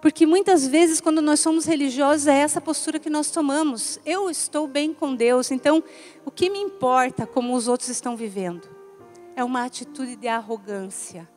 Porque 0.00 0.24
muitas 0.24 0.66
vezes, 0.66 1.00
quando 1.00 1.20
nós 1.20 1.40
somos 1.40 1.64
religiosos, 1.64 2.26
é 2.28 2.38
essa 2.38 2.60
postura 2.60 2.98
que 2.98 3.10
nós 3.10 3.30
tomamos. 3.30 3.98
Eu 4.06 4.30
estou 4.30 4.68
bem 4.68 4.94
com 4.94 5.14
Deus, 5.14 5.50
então 5.50 5.82
o 6.24 6.30
que 6.30 6.48
me 6.48 6.60
importa 6.60 7.26
como 7.26 7.54
os 7.54 7.66
outros 7.66 7.88
estão 7.88 8.16
vivendo? 8.16 8.68
É 9.34 9.42
uma 9.42 9.64
atitude 9.64 10.14
de 10.14 10.28
arrogância. 10.28 11.28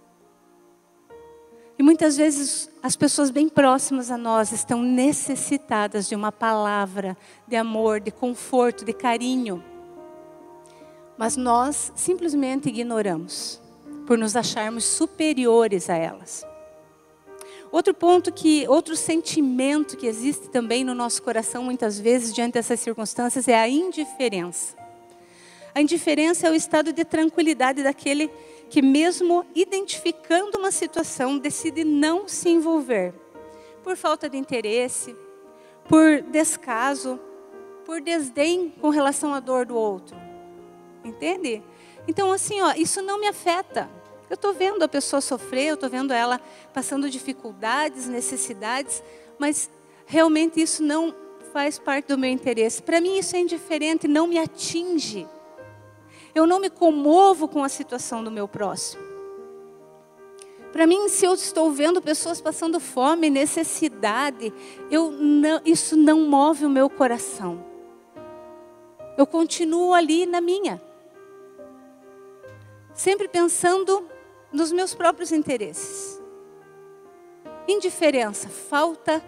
E 1.77 1.83
muitas 1.83 2.15
vezes 2.15 2.69
as 2.83 2.95
pessoas 2.95 3.31
bem 3.31 3.49
próximas 3.49 4.11
a 4.11 4.17
nós 4.17 4.51
estão 4.51 4.83
necessitadas 4.83 6.07
de 6.07 6.13
uma 6.13 6.31
palavra 6.31 7.17
de 7.47 7.55
amor, 7.55 7.99
de 7.99 8.11
conforto, 8.11 8.85
de 8.85 8.93
carinho. 8.93 9.63
Mas 11.17 11.35
nós 11.35 11.91
simplesmente 11.95 12.69
ignoramos. 12.69 13.59
por 14.05 14.17
nos 14.17 14.35
acharmos 14.35 14.83
superiores 14.83 15.89
a 15.89 15.95
elas. 15.95 16.45
Outro 17.71 17.93
ponto 17.93 18.33
que, 18.33 18.67
outro 18.67 18.97
sentimento 18.97 19.95
que 19.95 20.05
existe 20.05 20.49
também 20.49 20.83
no 20.83 20.93
nosso 20.93 21.23
coração 21.23 21.63
muitas 21.63 21.97
vezes 21.97 22.33
diante 22.33 22.53
dessas 22.53 22.79
circunstâncias 22.79 23.47
é 23.47 23.55
a 23.55 23.67
indiferença. 23.69 24.75
A 25.73 25.81
indiferença 25.81 26.47
é 26.47 26.51
o 26.51 26.55
estado 26.55 26.91
de 26.91 27.05
tranquilidade 27.05 27.81
daquele 27.81 28.29
que 28.69 28.81
mesmo 28.81 29.45
identificando 29.55 30.57
uma 30.57 30.71
situação 30.71 31.37
decide 31.37 31.83
não 31.85 32.27
se 32.27 32.49
envolver 32.49 33.13
por 33.83 33.95
falta 33.95 34.29
de 34.29 34.37
interesse, 34.37 35.15
por 35.87 36.21
descaso, 36.21 37.19
por 37.85 38.01
desdém 38.01 38.69
com 38.81 38.89
relação 38.89 39.33
à 39.33 39.39
dor 39.39 39.65
do 39.65 39.75
outro. 39.75 40.15
Entende? 41.03 41.63
Então, 42.07 42.31
assim, 42.31 42.61
ó, 42.61 42.73
isso 42.75 43.01
não 43.01 43.19
me 43.19 43.27
afeta. 43.27 43.89
Eu 44.31 44.35
estou 44.35 44.53
vendo 44.53 44.81
a 44.81 44.87
pessoa 44.87 45.19
sofrer, 45.19 45.65
eu 45.65 45.73
estou 45.73 45.89
vendo 45.89 46.13
ela 46.13 46.39
passando 46.73 47.09
dificuldades, 47.09 48.07
necessidades, 48.07 49.03
mas 49.37 49.69
realmente 50.05 50.61
isso 50.61 50.81
não 50.81 51.13
faz 51.51 51.77
parte 51.77 52.07
do 52.07 52.17
meu 52.17 52.29
interesse. 52.31 52.81
Para 52.81 53.01
mim, 53.01 53.17
isso 53.17 53.35
é 53.35 53.39
indiferente, 53.39 54.07
não 54.07 54.27
me 54.27 54.39
atinge. 54.39 55.27
Eu 56.33 56.47
não 56.47 56.61
me 56.61 56.69
comovo 56.69 57.45
com 57.45 57.61
a 57.61 57.67
situação 57.67 58.23
do 58.23 58.31
meu 58.31 58.47
próximo. 58.47 59.03
Para 60.71 60.87
mim, 60.87 61.09
se 61.09 61.25
eu 61.25 61.33
estou 61.33 61.69
vendo 61.69 62.01
pessoas 62.01 62.39
passando 62.39 62.79
fome, 62.79 63.29
necessidade, 63.29 64.53
eu 64.89 65.11
não, 65.11 65.59
isso 65.65 65.97
não 65.97 66.21
move 66.21 66.65
o 66.65 66.69
meu 66.69 66.89
coração. 66.89 67.65
Eu 69.17 69.27
continuo 69.27 69.93
ali 69.93 70.25
na 70.25 70.39
minha, 70.39 70.81
sempre 72.93 73.27
pensando 73.27 74.09
nos 74.51 74.71
meus 74.71 74.93
próprios 74.93 75.31
interesses. 75.31 76.21
Indiferença, 77.67 78.49
falta 78.49 79.23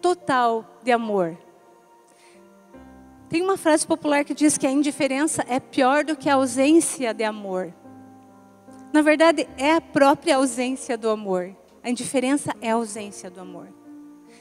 total 0.00 0.78
de 0.82 0.90
amor. 0.90 1.36
Tem 3.28 3.42
uma 3.42 3.56
frase 3.56 3.86
popular 3.86 4.24
que 4.24 4.34
diz 4.34 4.58
que 4.58 4.66
a 4.66 4.70
indiferença 4.70 5.44
é 5.48 5.58
pior 5.58 6.04
do 6.04 6.16
que 6.16 6.28
a 6.28 6.34
ausência 6.34 7.12
de 7.12 7.24
amor. 7.24 7.72
Na 8.92 9.02
verdade, 9.02 9.48
é 9.56 9.72
a 9.72 9.80
própria 9.80 10.36
ausência 10.36 10.96
do 10.96 11.08
amor. 11.08 11.56
A 11.82 11.90
indiferença 11.90 12.54
é 12.60 12.70
a 12.70 12.74
ausência 12.74 13.30
do 13.30 13.40
amor. 13.40 13.68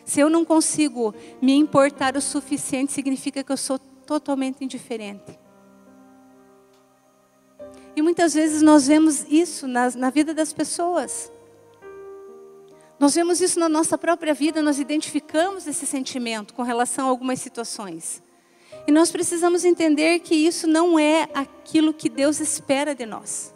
Se 0.06 0.20
eu 0.20 0.30
não 0.30 0.44
consigo 0.46 1.14
me 1.42 1.54
importar 1.56 2.16
o 2.16 2.22
suficiente, 2.22 2.92
significa 2.92 3.44
que 3.44 3.52
eu 3.52 3.58
sou 3.58 3.80
totalmente 3.80 4.64
indiferente. 4.64 5.40
E 7.96 8.02
muitas 8.02 8.34
vezes 8.34 8.62
nós 8.62 8.88
vemos 8.88 9.26
isso 9.30 9.68
na, 9.68 9.90
na 9.92 10.10
vida 10.10 10.34
das 10.34 10.52
pessoas. 10.52 11.32
Nós 13.00 13.16
vemos 13.16 13.42
isso 13.42 13.60
na 13.60 13.68
nossa 13.68 13.98
própria 13.98 14.34
vida, 14.34 14.62
nós 14.62 14.80
identificamos 14.80 15.68
esse 15.68 15.86
sentimento 15.86 16.54
com 16.54 16.64
relação 16.64 17.06
a 17.06 17.10
algumas 17.10 17.40
situações. 17.40 18.24
E 18.88 18.92
nós 18.92 19.12
precisamos 19.12 19.64
entender 19.64 20.20
que 20.20 20.36
isso 20.36 20.68
não 20.68 20.98
é 20.98 21.28
aquilo 21.34 21.94
que 21.94 22.10
Deus 22.10 22.40
espera 22.40 22.96
de 22.96 23.06
nós. 23.06 23.54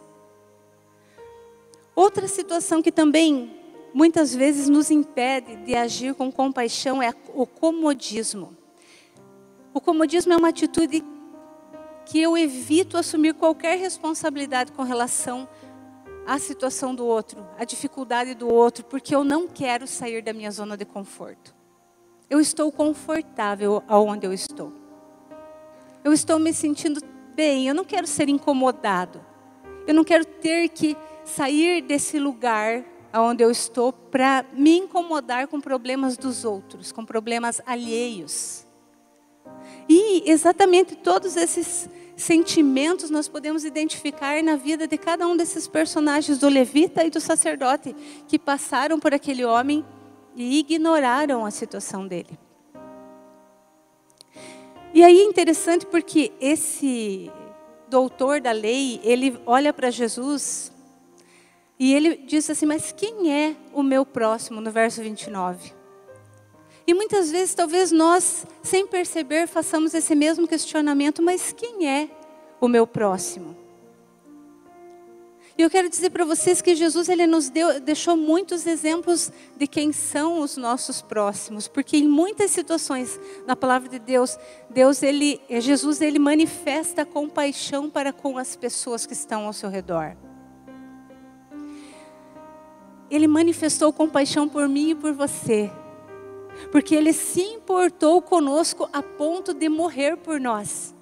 Outra 1.94 2.28
situação 2.28 2.80
que 2.80 2.92
também 2.92 3.58
muitas 3.92 4.34
vezes 4.34 4.68
nos 4.68 4.90
impede 4.90 5.56
de 5.56 5.74
agir 5.74 6.14
com 6.14 6.30
compaixão 6.30 7.02
é 7.02 7.12
o 7.34 7.46
comodismo. 7.46 8.56
O 9.74 9.80
comodismo 9.80 10.32
é 10.32 10.36
uma 10.36 10.48
atitude 10.48 11.02
que 12.08 12.18
eu 12.18 12.38
evito 12.38 12.96
assumir 12.96 13.34
qualquer 13.34 13.78
responsabilidade 13.78 14.72
com 14.72 14.82
relação 14.82 15.46
à 16.26 16.38
situação 16.38 16.94
do 16.94 17.04
outro, 17.04 17.46
à 17.58 17.64
dificuldade 17.64 18.34
do 18.34 18.48
outro, 18.48 18.82
porque 18.86 19.14
eu 19.14 19.22
não 19.22 19.46
quero 19.46 19.86
sair 19.86 20.22
da 20.22 20.32
minha 20.32 20.50
zona 20.50 20.74
de 20.74 20.86
conforto. 20.86 21.54
Eu 22.30 22.40
estou 22.40 22.72
confortável 22.72 23.82
aonde 23.86 24.26
eu 24.26 24.32
estou. 24.32 24.72
Eu 26.02 26.10
estou 26.10 26.38
me 26.38 26.50
sentindo 26.50 27.02
bem, 27.34 27.68
eu 27.68 27.74
não 27.74 27.84
quero 27.84 28.06
ser 28.06 28.30
incomodado. 28.30 29.22
Eu 29.86 29.92
não 29.92 30.02
quero 30.02 30.24
ter 30.24 30.70
que 30.70 30.96
sair 31.26 31.82
desse 31.82 32.18
lugar 32.18 32.84
onde 33.12 33.44
eu 33.44 33.50
estou 33.50 33.92
para 33.92 34.46
me 34.54 34.78
incomodar 34.78 35.46
com 35.46 35.60
problemas 35.60 36.16
dos 36.16 36.42
outros, 36.42 36.90
com 36.90 37.04
problemas 37.04 37.60
alheios. 37.66 38.66
E 39.88 40.30
exatamente 40.30 40.94
todos 40.96 41.36
esses 41.36 41.88
sentimentos 42.18 43.10
nós 43.10 43.28
podemos 43.28 43.64
identificar 43.64 44.42
na 44.42 44.56
vida 44.56 44.86
de 44.86 44.98
cada 44.98 45.26
um 45.26 45.36
desses 45.36 45.68
personagens 45.68 46.38
do 46.38 46.48
levita 46.48 47.04
e 47.04 47.10
do 47.10 47.20
sacerdote 47.20 47.94
que 48.26 48.38
passaram 48.38 48.98
por 48.98 49.14
aquele 49.14 49.44
homem 49.44 49.84
e 50.34 50.58
ignoraram 50.58 51.46
a 51.46 51.50
situação 51.50 52.06
dele. 52.06 52.38
E 54.92 55.02
aí 55.04 55.18
é 55.20 55.24
interessante 55.24 55.86
porque 55.86 56.32
esse 56.40 57.30
doutor 57.88 58.40
da 58.40 58.52
lei, 58.52 59.00
ele 59.04 59.38
olha 59.46 59.72
para 59.72 59.90
Jesus 59.90 60.72
e 61.78 61.94
ele 61.94 62.16
diz 62.16 62.50
assim: 62.50 62.66
Mas 62.66 62.90
quem 62.90 63.32
é 63.32 63.56
o 63.72 63.82
meu 63.82 64.04
próximo? 64.04 64.60
No 64.60 64.70
verso 64.70 65.02
29. 65.02 65.77
E 66.88 66.94
muitas 66.94 67.30
vezes, 67.30 67.54
talvez 67.54 67.92
nós, 67.92 68.46
sem 68.62 68.86
perceber, 68.86 69.46
façamos 69.46 69.92
esse 69.92 70.14
mesmo 70.14 70.48
questionamento: 70.48 71.22
Mas 71.22 71.52
quem 71.52 71.86
é 71.86 72.08
o 72.58 72.66
meu 72.66 72.86
próximo? 72.86 73.54
E 75.58 75.60
eu 75.60 75.68
quero 75.68 75.90
dizer 75.90 76.08
para 76.08 76.24
vocês 76.24 76.62
que 76.62 76.74
Jesus 76.74 77.10
ele 77.10 77.26
nos 77.26 77.50
deu, 77.50 77.78
deixou 77.78 78.16
muitos 78.16 78.66
exemplos 78.66 79.30
de 79.54 79.66
quem 79.66 79.92
são 79.92 80.40
os 80.40 80.56
nossos 80.56 81.02
próximos, 81.02 81.68
porque 81.68 81.98
em 81.98 82.08
muitas 82.08 82.52
situações 82.52 83.20
na 83.46 83.54
palavra 83.54 83.86
de 83.90 83.98
Deus, 83.98 84.38
Deus 84.70 85.02
ele, 85.02 85.42
Jesus 85.60 86.00
ele 86.00 86.18
manifesta 86.18 87.04
compaixão 87.04 87.90
para 87.90 88.14
com 88.14 88.38
as 88.38 88.56
pessoas 88.56 89.04
que 89.04 89.12
estão 89.12 89.44
ao 89.46 89.52
seu 89.52 89.68
redor. 89.68 90.16
Ele 93.10 93.26
manifestou 93.26 93.92
compaixão 93.92 94.48
por 94.48 94.66
mim 94.66 94.92
e 94.92 94.94
por 94.94 95.12
você, 95.12 95.70
porque 96.70 96.94
ele 96.94 97.12
se 97.12 97.42
importou 97.42 98.20
conosco 98.22 98.88
a 98.92 99.02
ponto 99.02 99.54
de 99.54 99.68
morrer 99.68 100.16
por 100.16 100.40
nós. 100.40 100.94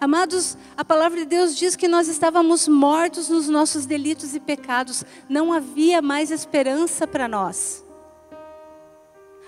Amados, 0.00 0.58
a 0.76 0.84
palavra 0.84 1.20
de 1.20 1.26
Deus 1.26 1.56
diz 1.56 1.76
que 1.76 1.86
nós 1.86 2.08
estávamos 2.08 2.66
mortos 2.66 3.28
nos 3.28 3.48
nossos 3.48 3.86
delitos 3.86 4.34
e 4.34 4.40
pecados, 4.40 5.04
não 5.28 5.52
havia 5.52 6.02
mais 6.02 6.30
esperança 6.30 7.06
para 7.06 7.28
nós. 7.28 7.84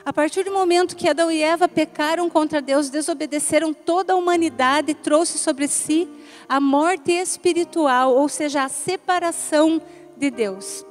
A 0.04 0.12
partir 0.12 0.45
do 0.45 0.52
momento 0.52 0.95
que 0.95 1.09
Adão 1.09 1.33
e 1.33 1.42
Eva 1.42 1.68
pecaram 1.68 2.30
contra 2.30 2.62
Deus, 2.62 2.88
desobedeceram, 2.88 3.75
toda 3.75 4.12
a 4.12 4.16
humanidade 4.16 4.95
trouxe 4.95 5.37
sobre 5.37 5.66
si 5.66 6.09
a 6.49 6.61
morte 6.61 7.11
espiritual, 7.11 8.14
ou 8.14 8.28
seja, 8.28 8.62
a 8.62 8.68
separação 8.68 9.83
de 10.16 10.30
Deus. 10.30 10.87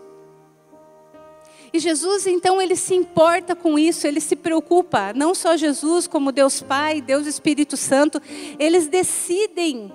E 1.75 1.79
Jesus, 1.79 2.25
então, 2.25 2.61
ele 2.61 2.73
se 2.73 2.95
importa 2.95 3.53
com 3.53 3.77
isso, 3.77 4.07
ele 4.07 4.21
se 4.21 4.33
preocupa. 4.33 5.11
Não 5.13 5.35
só 5.35 5.57
Jesus, 5.57 6.07
como 6.07 6.31
Deus 6.31 6.61
Pai, 6.61 7.01
Deus 7.01 7.27
Espírito 7.27 7.75
Santo, 7.75 8.21
eles 8.57 8.87
decidem 8.87 9.91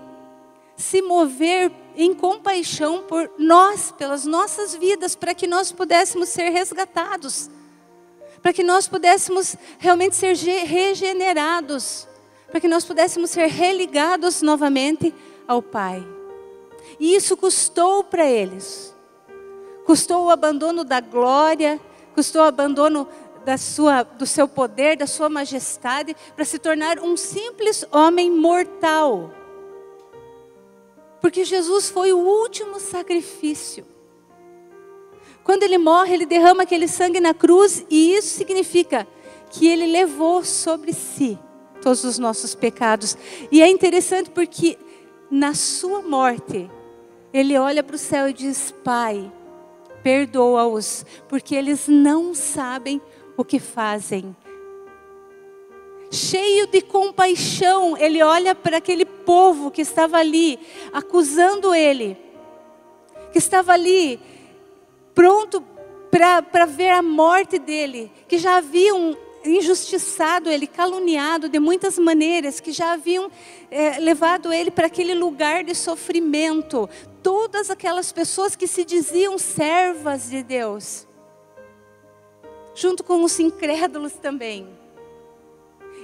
se 0.77 1.01
mover 1.01 1.73
em 1.97 2.13
compaixão 2.13 3.05
por 3.09 3.31
nós, 3.39 3.93
pelas 3.93 4.27
nossas 4.27 4.75
vidas, 4.75 5.17
para 5.17 5.33
que 5.33 5.47
nós 5.47 5.73
pudéssemos 5.73 6.29
ser 6.29 6.51
resgatados, 6.51 7.49
para 8.43 8.53
que 8.53 8.63
nós 8.63 8.87
pudéssemos 8.87 9.57
realmente 9.79 10.17
ser 10.17 10.37
regenerados, 10.37 12.07
para 12.51 12.61
que 12.61 12.69
nós 12.69 12.85
pudéssemos 12.85 13.31
ser 13.31 13.47
religados 13.47 14.43
novamente 14.43 15.15
ao 15.49 15.63
Pai. 15.63 16.07
E 16.99 17.15
isso 17.15 17.39
custou 17.39 18.05
para 18.05 18.27
eles 18.27 18.95
custou 19.90 20.26
o 20.26 20.30
abandono 20.30 20.85
da 20.85 21.00
glória, 21.00 21.80
custou 22.14 22.42
o 22.42 22.44
abandono 22.44 23.09
da 23.44 23.59
sua, 23.59 24.04
do 24.04 24.25
seu 24.25 24.47
poder, 24.47 24.97
da 24.97 25.04
sua 25.04 25.28
majestade, 25.28 26.14
para 26.37 26.44
se 26.44 26.61
tornar 26.61 27.00
um 27.00 27.16
simples 27.16 27.85
homem 27.90 28.30
mortal. 28.30 29.35
Porque 31.20 31.44
Jesus 31.44 31.90
foi 31.90 32.12
o 32.12 32.18
último 32.18 32.78
sacrifício. 32.78 33.85
Quando 35.42 35.64
ele 35.64 35.76
morre, 35.76 36.14
ele 36.14 36.25
derrama 36.25 36.62
aquele 36.62 36.87
sangue 36.87 37.18
na 37.18 37.35
cruz, 37.35 37.85
e 37.90 38.14
isso 38.14 38.28
significa 38.37 39.09
que 39.50 39.66
ele 39.66 39.87
levou 39.87 40.44
sobre 40.44 40.92
si 40.92 41.37
todos 41.82 42.04
os 42.04 42.16
nossos 42.16 42.54
pecados. 42.54 43.18
E 43.50 43.61
é 43.61 43.68
interessante 43.68 44.30
porque 44.30 44.78
na 45.28 45.52
sua 45.52 46.00
morte, 46.00 46.70
ele 47.32 47.59
olha 47.59 47.82
para 47.82 47.97
o 47.97 47.99
céu 47.99 48.28
e 48.28 48.32
diz: 48.32 48.73
Pai, 48.85 49.32
perdoa-os, 50.02 51.04
porque 51.28 51.54
eles 51.54 51.88
não 51.88 52.35
sabem 52.35 53.00
o 53.37 53.45
que 53.45 53.59
fazem. 53.59 54.35
Cheio 56.11 56.66
de 56.66 56.80
compaixão, 56.80 57.97
ele 57.97 58.23
olha 58.23 58.54
para 58.54 58.78
aquele 58.78 59.04
povo 59.04 59.71
que 59.71 59.80
estava 59.80 60.19
ali, 60.19 60.59
acusando 60.92 61.75
ele. 61.75 62.16
que 63.33 63.38
estava 63.38 63.73
ali, 63.73 64.19
pronto 65.14 65.62
para 66.11 66.66
ver 66.66 66.90
a 66.90 67.00
morte 67.00 67.61
dele, 67.61 68.11
que 68.26 68.38
já 68.38 68.57
haviam 68.57 69.16
injustiçado 69.45 70.50
ele, 70.50 70.66
caluniado 70.66 71.49
de 71.49 71.59
muitas 71.59 71.99
maneiras, 71.99 72.61
que 72.61 72.73
já 72.73 72.92
haviam 72.92 73.30
é, 73.71 73.99
levado 73.99 74.52
ele 74.52 74.71
para 74.71 74.87
aquele 74.87 75.14
lugar 75.14 75.64
de 75.64 75.75
sofrimento. 75.75 76.88
Todas 77.23 77.71
aquelas 77.71 78.12
pessoas 78.12 78.57
que 78.57 78.67
se 78.67 78.85
diziam 78.85 79.39
servas 79.39 80.31
de 80.31 80.43
Deus, 80.43 81.07
junto 82.75 83.05
com 83.05 83.23
os 83.23 83.39
incrédulos 83.39 84.12
também. 84.15 84.69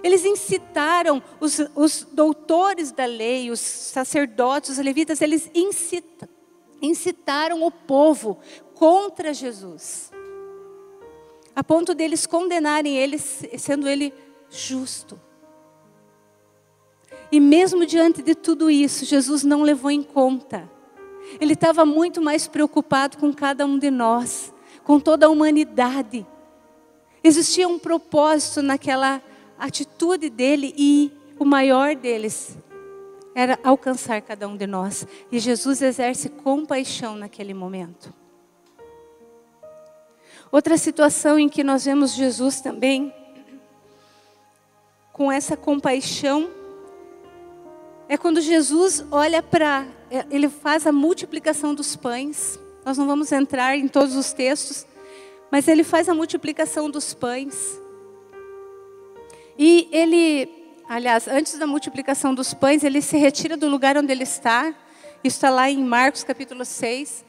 Eles 0.03 0.25
incitaram 0.25 1.23
os, 1.41 1.59
os 1.75 2.07
doutores 2.13 2.93
da 2.93 3.07
lei, 3.07 3.51
os 3.51 3.61
sacerdotes, 3.61 4.71
os 4.71 4.79
levitas, 4.79 5.21
eles 5.21 5.51
incitaram, 5.55 6.33
incitaram 6.83 7.63
o 7.63 7.71
povo 7.71 8.39
contra 8.75 9.33
Jesus 9.33 10.13
a 11.57 11.65
ponto 11.65 11.95
deles 11.95 12.27
condenarem 12.27 12.99
ele, 12.99 13.19
sendo 13.19 13.89
ele 13.89 14.13
justo. 14.51 15.19
E 17.33 17.41
mesmo 17.41 17.87
diante 17.87 18.21
de 18.21 18.35
tudo 18.35 18.71
isso, 18.71 19.07
Jesus 19.07 19.43
não 19.43 19.63
levou 19.63 19.91
em 19.91 20.03
conta. 20.03 20.71
Ele 21.41 21.55
estava 21.55 21.85
muito 21.85 22.23
mais 22.23 22.47
preocupado 22.47 23.19
com 23.19 23.33
cada 23.33 23.67
um 23.67 23.79
de 23.79 23.91
nós, 23.91 24.53
com 24.85 25.01
toda 25.01 25.27
a 25.27 25.29
humanidade. 25.29 26.27
Existia 27.23 27.67
um 27.67 27.79
propósito 27.79 28.63
naquela 28.63 29.21
atitude 29.59 30.31
dele 30.31 30.75
e 30.77 31.13
o 31.39 31.45
maior 31.45 31.95
deles 31.95 32.57
era 33.35 33.59
alcançar 33.63 34.23
cada 34.23 34.49
um 34.49 34.57
de 34.57 34.67
nós. 34.67 35.07
E 35.31 35.39
Jesus 35.39 35.83
exerce 35.83 36.29
compaixão 36.29 37.17
naquele 37.17 37.53
momento. 37.53 38.13
Outra 40.51 40.79
situação 40.79 41.39
em 41.39 41.49
que 41.49 41.63
nós 41.63 41.85
vemos 41.85 42.15
Jesus 42.15 42.61
também 42.61 43.13
com 45.13 45.31
essa 45.31 45.57
compaixão 45.57 46.49
é 48.09 48.17
quando 48.17 48.41
Jesus 48.41 49.05
olha 49.11 49.43
para, 49.43 49.87
ele 50.31 50.49
faz 50.49 50.87
a 50.87 50.93
multiplicação 50.93 51.75
dos 51.75 51.97
pães. 51.97 52.59
Nós 52.85 52.97
não 52.97 53.07
vamos 53.07 53.33
entrar 53.33 53.77
em 53.77 53.89
todos 53.89 54.15
os 54.15 54.33
textos, 54.33 54.87
mas 55.51 55.67
ele 55.67 55.83
faz 55.83 56.09
a 56.09 56.15
multiplicação 56.15 56.89
dos 56.91 57.13
pães. 57.13 57.81
E 59.59 59.89
ele, 59.91 60.49
aliás, 60.89 61.27
antes 61.27 61.59
da 61.59 61.67
multiplicação 61.67 62.35
dos 62.35 62.55
pães, 62.55 62.85
ele 62.85 63.01
se 63.01 63.17
retira 63.17 63.57
do 63.57 63.69
lugar 63.69 63.97
onde 63.97 64.13
ele 64.13 64.23
está. 64.23 64.75
Isso 65.25 65.37
está 65.37 65.51
lá 65.51 65.69
em 65.71 65.83
Marcos 65.83 66.23
capítulo 66.23 66.65
6. 66.65 67.25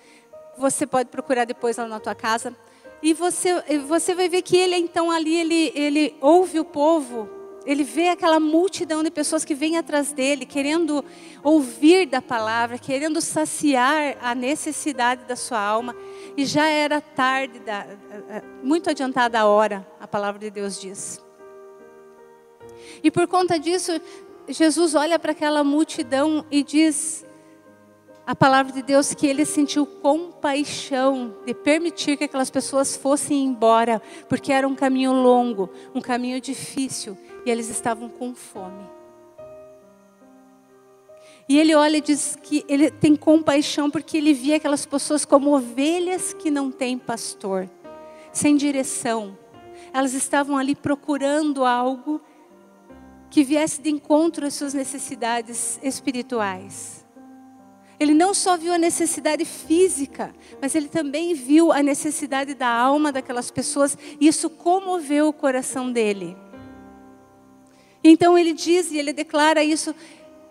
Você 0.58 0.86
pode 0.86 1.10
procurar 1.10 1.46
depois 1.46 1.78
lá 1.78 1.88
na 1.88 2.00
tua 2.00 2.14
casa. 2.14 2.56
E 3.02 3.14
você, 3.14 3.62
você 3.88 4.14
vai 4.14 4.28
ver 4.28 4.42
que 4.42 4.58
ele 4.58 4.76
então 4.76 5.10
ali, 5.12 5.36
ele, 5.36 5.72
ele 5.76 6.16
ouve 6.20 6.60
o 6.60 6.66
povo, 6.66 7.30
ele 7.68 7.84
vê 7.84 8.08
aquela 8.08 8.40
multidão 8.40 9.04
de 9.04 9.12
pessoas 9.12 9.44
que 9.44 9.54
vêm 9.54 9.78
atrás 9.78 10.14
dele, 10.14 10.46
querendo 10.46 11.04
ouvir 11.44 12.06
da 12.06 12.22
palavra, 12.22 12.78
querendo 12.78 13.20
saciar 13.20 14.16
a 14.22 14.34
necessidade 14.34 15.26
da 15.26 15.36
sua 15.36 15.60
alma. 15.60 15.94
E 16.38 16.46
já 16.46 16.70
era 16.70 17.02
tarde, 17.02 17.60
da, 17.60 17.86
muito 18.64 18.90
adiantada 18.90 19.38
a 19.38 19.46
hora, 19.46 19.86
a 20.00 20.08
palavra 20.08 20.40
de 20.40 20.50
Deus 20.50 20.80
diz. 20.80 21.22
E 23.04 23.12
por 23.12 23.28
conta 23.28 23.60
disso, 23.60 23.92
Jesus 24.48 24.96
olha 24.96 25.20
para 25.20 25.34
aquela 25.34 25.62
multidão 25.62 26.46
e 26.50 26.64
diz: 26.64 27.26
a 28.26 28.36
palavra 28.36 28.74
de 28.74 28.82
Deus 28.82 29.14
que 29.14 29.26
ele 29.26 29.46
sentiu 29.46 29.86
compaixão 29.86 31.36
de 31.46 31.54
permitir 31.54 32.18
que 32.18 32.26
aquelas 32.26 32.50
pessoas 32.50 32.96
fossem 32.96 33.46
embora, 33.46 34.02
porque 34.28 34.52
era 34.52 34.68
um 34.68 34.76
caminho 34.76 35.14
longo, 35.14 35.70
um 35.96 36.02
caminho 36.02 36.42
difícil, 36.42 37.18
e 37.48 37.50
eles 37.50 37.70
estavam 37.70 38.10
com 38.10 38.36
fome. 38.36 38.84
E 41.48 41.58
ele 41.58 41.74
olha 41.74 41.98
e 41.98 42.02
diz 42.02 42.38
que 42.44 42.66
ele 42.68 42.92
tem 42.92 43.16
compaixão 43.16 43.90
porque 43.90 44.18
ele 44.18 44.34
via 44.34 44.58
aquelas 44.58 44.86
pessoas 44.86 45.24
como 45.24 45.56
ovelhas 45.56 46.34
que 46.34 46.52
não 46.52 46.70
têm 46.70 46.98
pastor, 46.98 47.70
sem 48.34 48.58
direção. 48.58 49.38
Elas 49.94 50.14
estavam 50.14 50.58
ali 50.58 50.76
procurando 50.76 51.64
algo 51.64 52.22
que 53.30 53.46
viesse 53.46 53.82
de 53.82 53.90
encontro 53.90 54.46
às 54.46 54.54
suas 54.54 54.74
necessidades 54.74 55.80
espirituais. 55.82 57.06
Ele 57.98 58.14
não 58.14 58.34
só 58.34 58.58
viu 58.58 58.74
a 58.74 58.78
necessidade 58.78 59.46
física, 59.46 60.36
mas 60.62 60.76
ele 60.76 60.90
também 60.90 61.34
viu 61.34 61.72
a 61.72 61.82
necessidade 61.82 62.54
da 62.54 62.68
alma 62.68 63.12
daquelas 63.12 63.50
pessoas, 63.50 63.98
e 64.20 64.28
isso 64.28 64.50
comoveu 64.50 65.30
o 65.30 65.34
coração 65.34 65.92
dele. 65.92 66.38
Então 68.10 68.38
ele 68.38 68.54
diz 68.54 68.90
e 68.90 68.98
ele 68.98 69.12
declara 69.12 69.62
isso, 69.62 69.94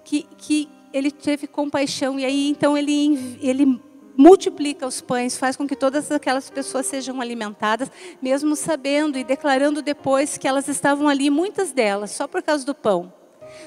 que, 0.05 0.25
que 0.37 0.69
ele 0.92 1.11
teve 1.11 1.47
compaixão, 1.47 2.21
e 2.21 2.25
aí 2.25 2.49
então 2.51 2.77
ele, 2.77 3.38
ele 3.40 3.81
multiplica 4.14 4.87
os 4.87 5.01
pães, 5.01 5.38
faz 5.38 5.57
com 5.57 5.66
que 5.66 5.75
todas 5.75 6.12
aquelas 6.12 6.51
pessoas 6.51 6.85
sejam 6.85 7.19
alimentadas, 7.19 7.90
mesmo 8.21 8.55
sabendo 8.55 9.16
e 9.16 9.25
declarando 9.25 9.81
depois 9.81 10.37
que 10.37 10.47
elas 10.47 10.69
estavam 10.69 11.09
ali, 11.09 11.31
muitas 11.31 11.73
delas, 11.73 12.11
só 12.11 12.27
por 12.27 12.42
causa 12.42 12.64
do 12.64 12.75
pão, 12.75 13.11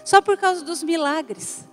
só 0.05 0.21
por 0.21 0.37
causa 0.37 0.63
dos 0.63 0.83
milagres. 0.83 1.67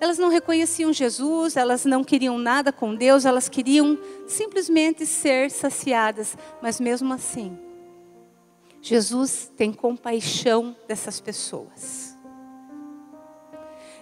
Elas 0.00 0.16
não 0.16 0.28
reconheciam 0.28 0.92
Jesus, 0.92 1.56
elas 1.56 1.84
não 1.84 2.04
queriam 2.04 2.38
nada 2.38 2.72
com 2.72 2.94
Deus, 2.94 3.24
elas 3.24 3.48
queriam 3.48 3.98
simplesmente 4.28 5.04
ser 5.04 5.50
saciadas, 5.50 6.38
mas 6.62 6.80
mesmo 6.80 7.12
assim, 7.12 7.58
Jesus 8.82 9.52
tem 9.56 9.72
compaixão 9.72 10.74
dessas 10.88 11.20
pessoas. 11.20 12.16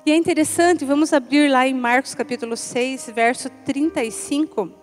E 0.07 0.11
é 0.11 0.17
interessante, 0.17 0.85
vamos 0.85 1.13
abrir 1.13 1.51
lá 1.51 1.67
em 1.67 1.75
Marcos 1.75 2.15
capítulo 2.15 2.57
6, 2.57 3.11
verso 3.15 3.51
35. 3.65 4.78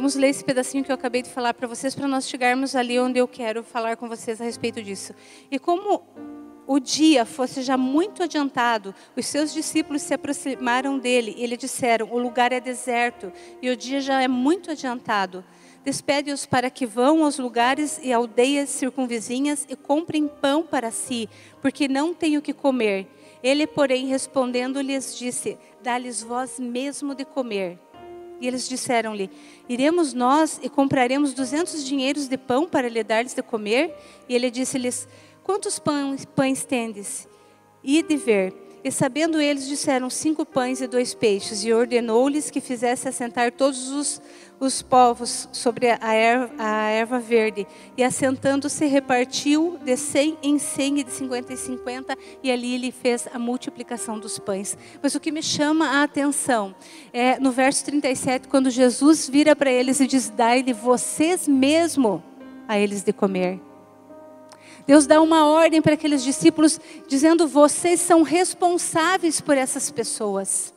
Vamos 0.00 0.14
ler 0.14 0.28
esse 0.28 0.42
pedacinho 0.42 0.82
que 0.82 0.90
eu 0.90 0.94
acabei 0.94 1.20
de 1.20 1.28
falar 1.28 1.52
para 1.52 1.68
vocês, 1.68 1.94
para 1.94 2.08
nós 2.08 2.26
chegarmos 2.26 2.74
ali 2.74 2.98
onde 2.98 3.18
eu 3.18 3.28
quero 3.28 3.62
falar 3.62 3.98
com 3.98 4.08
vocês 4.08 4.40
a 4.40 4.44
respeito 4.44 4.82
disso. 4.82 5.14
E 5.50 5.58
como 5.58 6.02
o 6.66 6.80
dia 6.80 7.26
fosse 7.26 7.60
já 7.60 7.76
muito 7.76 8.22
adiantado, 8.22 8.94
os 9.14 9.26
seus 9.26 9.52
discípulos 9.52 10.00
se 10.00 10.14
aproximaram 10.14 10.98
dele 10.98 11.34
e 11.36 11.46
lhe 11.46 11.54
disseram: 11.54 12.08
O 12.10 12.18
lugar 12.18 12.50
é 12.50 12.58
deserto 12.58 13.30
e 13.60 13.68
o 13.68 13.76
dia 13.76 14.00
já 14.00 14.22
é 14.22 14.26
muito 14.26 14.70
adiantado. 14.70 15.44
Despede-os 15.84 16.46
para 16.46 16.70
que 16.70 16.86
vão 16.86 17.22
aos 17.22 17.38
lugares 17.38 18.00
e 18.02 18.10
aldeias 18.10 18.70
circunvizinhas 18.70 19.66
e 19.68 19.76
comprem 19.76 20.26
pão 20.26 20.62
para 20.62 20.90
si, 20.90 21.28
porque 21.60 21.86
não 21.86 22.14
têm 22.14 22.38
o 22.38 22.42
que 22.42 22.54
comer. 22.54 23.06
Ele, 23.42 23.66
porém, 23.66 24.06
respondendo, 24.06 24.80
lhes 24.80 25.14
disse: 25.14 25.58
Dá-lhes 25.82 26.22
vós 26.22 26.58
mesmo 26.58 27.14
de 27.14 27.26
comer. 27.26 27.78
E 28.40 28.46
eles 28.46 28.68
disseram-lhe: 28.68 29.30
Iremos 29.68 30.14
nós 30.14 30.58
e 30.62 30.68
compraremos 30.68 31.34
duzentos 31.34 31.84
dinheiros 31.84 32.26
de 32.26 32.38
pão 32.38 32.66
para 32.66 32.88
lhe 32.88 33.04
dar-lhes 33.04 33.34
de 33.34 33.42
comer? 33.42 33.94
E 34.28 34.34
ele 34.34 34.50
disse-lhes: 34.50 35.06
Quantos 35.44 35.78
pães, 35.78 36.24
pães 36.24 36.64
tendes? 36.64 37.28
Ide 37.84 38.16
ver. 38.16 38.69
E 38.82 38.90
sabendo 38.90 39.38
eles, 39.38 39.68
disseram 39.68 40.08
cinco 40.08 40.46
pães 40.46 40.80
e 40.80 40.86
dois 40.86 41.12
peixes, 41.12 41.64
e 41.64 41.72
ordenou-lhes 41.72 42.50
que 42.50 42.62
fizesse 42.62 43.06
assentar 43.06 43.52
todos 43.52 43.90
os, 43.90 44.22
os 44.58 44.80
povos 44.80 45.48
sobre 45.52 45.90
a 45.90 46.14
erva, 46.14 46.50
a 46.58 46.88
erva 46.88 47.18
verde. 47.18 47.66
E 47.94 48.02
assentando-se, 48.02 48.86
repartiu 48.86 49.78
de 49.84 49.96
cem 49.98 50.38
em 50.42 50.58
cem 50.58 50.98
e 50.98 51.04
de 51.04 51.12
cinquenta 51.12 51.52
em 51.52 51.56
cinquenta, 51.56 52.16
e 52.42 52.50
ali 52.50 52.74
ele 52.74 52.90
fez 52.90 53.28
a 53.34 53.38
multiplicação 53.38 54.18
dos 54.18 54.38
pães. 54.38 54.78
Mas 55.02 55.14
o 55.14 55.20
que 55.20 55.30
me 55.30 55.42
chama 55.42 55.86
a 55.86 56.02
atenção 56.02 56.74
é 57.12 57.38
no 57.38 57.52
verso 57.52 57.84
37, 57.84 58.48
quando 58.48 58.70
Jesus 58.70 59.28
vira 59.28 59.54
para 59.54 59.70
eles 59.70 60.00
e 60.00 60.06
diz: 60.06 60.30
Dai-lhe 60.30 60.72
vocês 60.72 61.46
mesmo 61.46 62.22
a 62.66 62.78
eles 62.78 63.02
de 63.02 63.12
comer. 63.12 63.69
Deus 64.86 65.06
dá 65.06 65.20
uma 65.20 65.46
ordem 65.46 65.80
para 65.80 65.94
aqueles 65.94 66.22
discípulos, 66.22 66.80
dizendo: 67.06 67.46
vocês 67.46 68.00
são 68.00 68.22
responsáveis 68.22 69.40
por 69.40 69.56
essas 69.56 69.90
pessoas, 69.90 70.74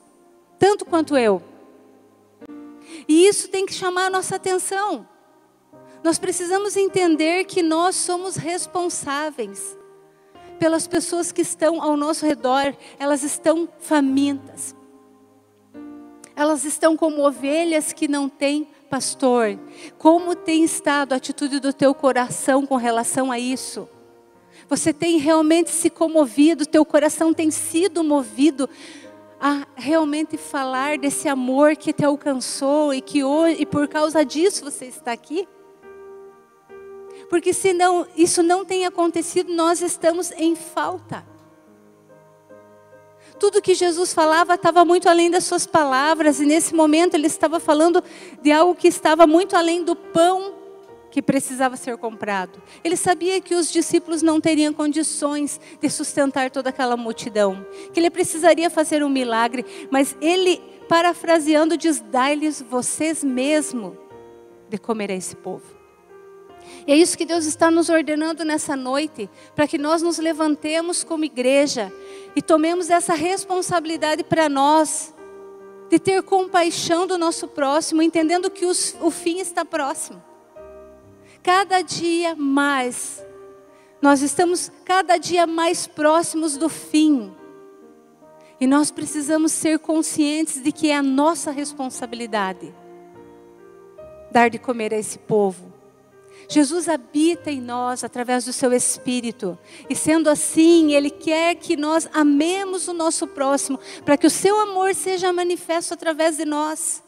tanto 0.59 0.85
quanto 0.85 1.17
eu. 1.17 1.41
E 3.07 3.27
isso 3.27 3.47
tem 3.49 3.65
que 3.65 3.73
chamar 3.73 4.05
a 4.05 4.09
nossa 4.09 4.35
atenção. 4.35 5.07
Nós 6.03 6.19
precisamos 6.19 6.75
entender 6.75 7.45
que 7.45 7.63
nós 7.63 7.95
somos 7.95 8.35
responsáveis 8.35 9.77
pelas 10.59 10.87
pessoas 10.87 11.31
que 11.31 11.41
estão 11.41 11.81
ao 11.81 11.97
nosso 11.97 12.25
redor, 12.25 12.75
elas 12.99 13.23
estão 13.23 13.67
famintas. 13.79 14.75
Elas 16.35 16.65
estão 16.65 16.95
como 16.95 17.25
ovelhas 17.25 17.93
que 17.93 18.07
não 18.07 18.27
têm 18.29 18.67
pastor. 18.89 19.59
Como 19.97 20.35
tem 20.35 20.63
estado 20.63 21.13
a 21.13 21.17
atitude 21.17 21.59
do 21.59 21.73
teu 21.73 21.93
coração 21.93 22.65
com 22.65 22.75
relação 22.75 23.31
a 23.31 23.37
isso? 23.37 23.89
Você 24.69 24.93
tem 24.93 25.17
realmente 25.17 25.69
se 25.71 25.89
comovido, 25.89 26.65
teu 26.65 26.85
coração 26.85 27.33
tem 27.33 27.51
sido 27.51 28.03
movido 28.03 28.69
a 29.39 29.67
realmente 29.75 30.37
falar 30.37 30.97
desse 30.97 31.27
amor 31.27 31.75
que 31.75 31.91
te 31.91 32.05
alcançou 32.05 32.93
e 32.93 33.01
que 33.01 33.23
hoje, 33.23 33.57
e 33.59 33.65
por 33.65 33.87
causa 33.87 34.23
disso 34.23 34.63
você 34.63 34.85
está 34.85 35.11
aqui? 35.11 35.47
Porque 37.29 37.53
se 37.53 37.73
não, 37.73 38.07
isso 38.15 38.41
não 38.41 38.63
tem 38.63 38.85
acontecido, 38.85 39.53
nós 39.53 39.81
estamos 39.81 40.31
em 40.31 40.55
falta. 40.55 41.25
Tudo 43.39 43.61
que 43.61 43.73
Jesus 43.73 44.13
falava 44.13 44.53
estava 44.53 44.85
muito 44.85 45.09
além 45.09 45.29
das 45.29 45.43
suas 45.43 45.65
palavras, 45.65 46.39
e 46.39 46.45
nesse 46.45 46.73
momento 46.73 47.15
ele 47.15 47.27
estava 47.27 47.59
falando 47.59 48.01
de 48.41 48.51
algo 48.51 48.73
que 48.75 48.87
estava 48.87 49.27
muito 49.27 49.57
além 49.57 49.83
do 49.83 49.95
pão 49.95 50.53
que 51.13 51.21
precisava 51.21 51.77
ser 51.77 51.95
comprado. 51.95 52.59
Ele 52.83 52.97
sabia 52.97 53.39
que 53.39 53.53
os 53.53 53.71
discípulos 53.71 54.23
não 54.23 54.41
teriam 54.41 54.73
condições 54.73 55.61
de 55.79 55.87
sustentar 55.87 56.49
toda 56.49 56.71
aquela 56.71 56.97
multidão, 56.97 57.63
que 57.93 57.99
ele 57.99 58.09
precisaria 58.09 58.67
fazer 58.67 59.03
um 59.03 59.09
milagre, 59.09 59.63
mas 59.91 60.17
ele, 60.19 60.59
parafraseando, 60.89 61.77
diz: 61.77 61.99
Dai-lhes 61.99 62.63
vocês 62.63 63.23
mesmo 63.23 63.95
de 64.67 64.79
comer 64.79 65.11
a 65.11 65.13
esse 65.13 65.35
povo. 65.35 65.63
E 66.87 66.91
é 66.91 66.95
isso 66.95 67.15
que 67.15 67.25
Deus 67.25 67.45
está 67.45 67.69
nos 67.69 67.89
ordenando 67.89 68.43
nessa 68.43 68.75
noite, 68.75 69.29
para 69.55 69.67
que 69.67 69.77
nós 69.77 70.01
nos 70.01 70.17
levantemos 70.17 71.03
como 71.03 71.25
igreja 71.25 71.93
e 72.35 72.41
tomemos 72.41 72.89
essa 72.89 73.13
responsabilidade 73.13 74.23
para 74.23 74.49
nós, 74.49 75.13
de 75.91 75.99
ter 75.99 76.23
compaixão 76.23 77.05
do 77.05 77.19
nosso 77.19 77.47
próximo, 77.47 78.01
entendendo 78.01 78.49
que 78.49 78.65
os, 78.65 78.95
o 78.99 79.11
fim 79.11 79.37
está 79.37 79.63
próximo. 79.63 80.32
Cada 81.43 81.81
dia 81.81 82.35
mais, 82.35 83.23
nós 84.01 84.21
estamos 84.21 84.71
cada 84.85 85.17
dia 85.17 85.45
mais 85.45 85.85
próximos 85.85 86.57
do 86.57 86.69
fim. 86.69 87.33
E 88.59 88.65
nós 88.65 88.89
precisamos 88.89 89.51
ser 89.51 89.79
conscientes 89.79 90.63
de 90.63 90.71
que 90.71 90.89
é 90.89 90.95
a 90.95 91.03
nossa 91.03 91.51
responsabilidade 91.51 92.73
dar 94.33 94.49
de 94.49 94.57
comer 94.57 94.93
a 94.93 94.97
esse 94.97 95.19
povo. 95.19 95.71
Jesus 96.49 96.89
habita 96.89 97.51
em 97.51 97.61
nós 97.61 98.03
através 98.03 98.43
do 98.43 98.51
seu 98.51 98.73
Espírito. 98.73 99.57
E 99.89 99.95
sendo 99.95 100.29
assim, 100.29 100.93
Ele 100.93 101.09
quer 101.09 101.55
que 101.55 101.77
nós 101.77 102.09
amemos 102.11 102.87
o 102.87 102.93
nosso 102.93 103.27
próximo, 103.27 103.79
para 104.03 104.17
que 104.17 104.27
o 104.27 104.31
seu 104.31 104.59
amor 104.59 104.95
seja 104.95 105.31
manifesto 105.31 105.93
através 105.93 106.35
de 106.35 106.43
nós. 106.45 107.02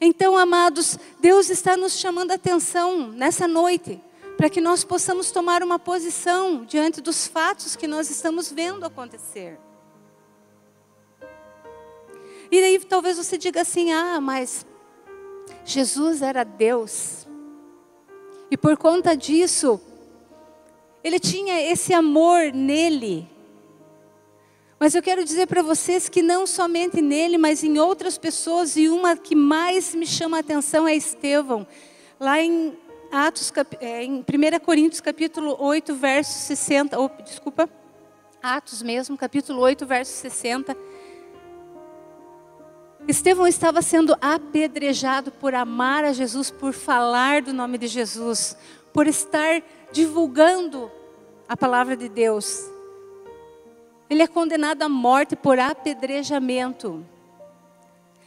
Então, 0.00 0.36
amados, 0.36 0.98
Deus 1.18 1.50
está 1.50 1.76
nos 1.76 1.98
chamando 1.98 2.30
a 2.30 2.34
atenção 2.34 3.08
nessa 3.08 3.48
noite, 3.48 4.00
para 4.36 4.48
que 4.48 4.60
nós 4.60 4.84
possamos 4.84 5.32
tomar 5.32 5.62
uma 5.62 5.78
posição 5.78 6.64
diante 6.64 7.00
dos 7.00 7.26
fatos 7.26 7.74
que 7.74 7.88
nós 7.88 8.08
estamos 8.08 8.52
vendo 8.52 8.86
acontecer. 8.86 9.58
E 12.50 12.58
aí 12.58 12.78
talvez 12.78 13.16
você 13.16 13.36
diga 13.36 13.62
assim: 13.62 13.92
ah, 13.92 14.20
mas 14.20 14.64
Jesus 15.64 16.22
era 16.22 16.44
Deus. 16.44 17.26
E 18.50 18.56
por 18.56 18.76
conta 18.76 19.16
disso, 19.16 19.80
ele 21.02 21.18
tinha 21.18 21.60
esse 21.60 21.92
amor 21.92 22.52
nele. 22.52 23.28
Mas 24.80 24.94
eu 24.94 25.02
quero 25.02 25.24
dizer 25.24 25.48
para 25.48 25.60
vocês 25.60 26.08
que 26.08 26.22
não 26.22 26.46
somente 26.46 27.02
nele, 27.02 27.36
mas 27.36 27.64
em 27.64 27.78
outras 27.78 28.16
pessoas, 28.16 28.76
e 28.76 28.88
uma 28.88 29.16
que 29.16 29.34
mais 29.34 29.92
me 29.92 30.06
chama 30.06 30.36
a 30.36 30.40
atenção 30.40 30.86
é 30.86 30.94
Estevão. 30.94 31.66
Lá 32.20 32.40
em 32.40 32.78
Atos, 33.10 33.52
é, 33.80 34.04
em 34.04 34.20
1 34.20 34.24
Coríntios 34.64 35.00
capítulo 35.00 35.56
8, 35.58 35.94
verso 35.94 36.38
60, 36.46 36.98
ou, 36.98 37.10
desculpa, 37.24 37.68
Atos 38.40 38.80
mesmo, 38.80 39.16
capítulo 39.16 39.60
8, 39.62 39.84
verso 39.84 40.12
60. 40.12 40.76
Estevão 43.08 43.48
estava 43.48 43.82
sendo 43.82 44.14
apedrejado 44.20 45.32
por 45.32 45.56
amar 45.56 46.04
a 46.04 46.12
Jesus, 46.12 46.52
por 46.52 46.72
falar 46.72 47.42
do 47.42 47.52
nome 47.52 47.78
de 47.78 47.88
Jesus, 47.88 48.56
por 48.92 49.08
estar 49.08 49.60
divulgando 49.90 50.88
a 51.48 51.56
palavra 51.56 51.96
de 51.96 52.08
Deus. 52.08 52.77
Ele 54.08 54.22
é 54.22 54.26
condenado 54.26 54.82
à 54.82 54.88
morte 54.88 55.36
por 55.36 55.58
apedrejamento. 55.58 57.04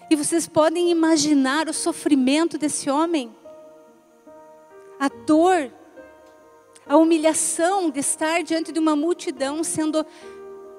E 0.09 0.15
vocês 0.15 0.47
podem 0.47 0.91
imaginar 0.91 1.67
o 1.67 1.73
sofrimento 1.73 2.57
desse 2.57 2.89
homem? 2.89 3.35
A 4.99 5.07
dor, 5.07 5.71
a 6.85 6.97
humilhação 6.97 7.89
de 7.89 7.99
estar 7.99 8.43
diante 8.43 8.71
de 8.71 8.79
uma 8.79 8.95
multidão 8.95 9.63
sendo 9.63 10.05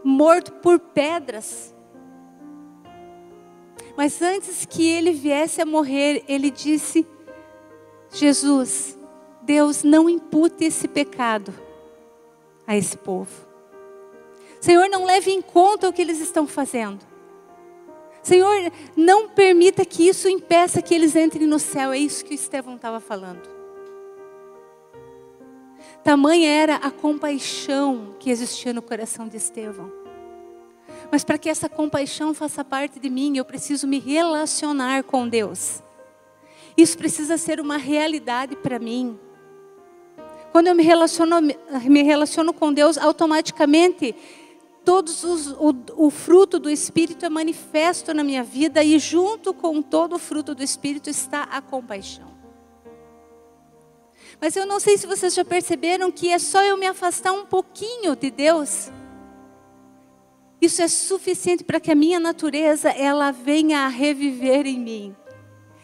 morto 0.05 0.53
por 0.53 0.79
pedras. 0.79 1.75
Mas 3.97 4.23
antes 4.23 4.65
que 4.65 4.87
ele 4.87 5.13
viesse 5.13 5.61
a 5.61 5.67
morrer, 5.67 6.25
ele 6.29 6.51
disse: 6.51 7.07
Jesus, 8.11 8.99
Deus, 9.43 9.83
não 9.83 10.09
impute 10.09 10.65
esse 10.65 10.87
pecado 10.87 11.53
a 12.67 12.77
esse 12.77 12.97
povo. 12.97 13.52
Senhor, 14.63 14.89
não 14.89 15.05
leve 15.05 15.33
em 15.33 15.43
conta 15.43 15.89
o 15.89 15.93
que 15.93 16.01
eles 16.01 16.21
estão 16.21 16.47
fazendo. 16.47 17.05
Senhor, 18.23 18.73
não 18.97 19.29
permita 19.29 19.85
que 19.85 20.07
isso 20.07 20.29
impeça 20.29 20.81
que 20.81 20.95
eles 20.95 21.17
entrem 21.17 21.49
no 21.49 21.59
céu. 21.59 21.93
É 21.93 21.99
isso 21.99 22.25
que 22.25 22.33
o 22.33 22.37
Estevão 22.37 22.77
estava 22.77 23.01
falando. 23.01 23.43
Tamanha 26.05 26.49
era 26.49 26.77
a 26.77 26.93
compaixão 26.93 28.15
que 28.21 28.31
existia 28.31 28.73
no 28.73 28.81
coração 28.81 29.27
de 29.27 29.37
Estevão. 29.37 29.93
Mas 31.11 31.25
para 31.25 31.39
que 31.39 31.49
essa 31.49 31.69
compaixão 31.69 32.33
faça 32.33 32.65
parte 32.65 33.01
de 33.01 33.11
mim, 33.11 33.37
eu 33.37 33.45
preciso 33.45 33.89
me 33.89 33.99
relacionar 33.99 35.03
com 35.03 35.29
Deus. 35.29 35.83
Isso 36.77 36.97
precisa 36.97 37.37
ser 37.37 37.59
uma 37.59 37.79
realidade 37.79 38.55
para 38.55 38.79
mim. 38.79 39.19
Quando 40.53 40.69
eu 40.69 40.75
me 40.77 40.85
relaciono, 40.85 41.41
me 41.41 42.03
relaciono 42.05 42.53
com 42.53 42.73
Deus, 42.73 42.97
automaticamente 42.97 44.15
todos 44.85 45.25
os, 45.25 45.49
o, 45.53 45.75
o 45.97 46.11
fruto 46.11 46.59
do 46.59 46.71
Espírito 46.71 47.25
é 47.25 47.29
manifesto 47.29 48.13
na 48.13 48.25
minha 48.25 48.43
vida 48.43 48.83
e 48.83 48.99
junto 48.99 49.55
com 49.55 49.81
todo 49.81 50.17
o 50.17 50.19
fruto 50.19 50.55
do 50.55 50.63
Espírito 50.63 51.09
está 51.09 51.45
a 51.45 51.61
compaixão. 51.61 52.33
Mas 54.41 54.57
eu 54.57 54.67
não 54.67 54.81
sei 54.81 54.99
se 54.99 55.07
vocês 55.07 55.35
já 55.35 55.45
perceberam 55.45 56.11
que 56.11 56.29
é 56.29 56.39
só 56.39 56.63
eu 56.63 56.77
me 56.77 56.87
afastar 56.87 57.33
um 57.33 57.47
pouquinho 57.47 58.17
de 58.17 58.31
Deus 58.31 58.91
isso 60.63 60.81
é 60.81 60.87
suficiente 60.87 61.65
para 61.65 61.81
que 61.81 61.91
a 61.91 61.95
minha 61.95 62.21
natureza 62.21 62.89
ela 62.91 63.33
venha 63.33 63.81
a 63.81 63.89
reviver 63.89 64.65
em 64.65 64.79
mim 64.79 65.17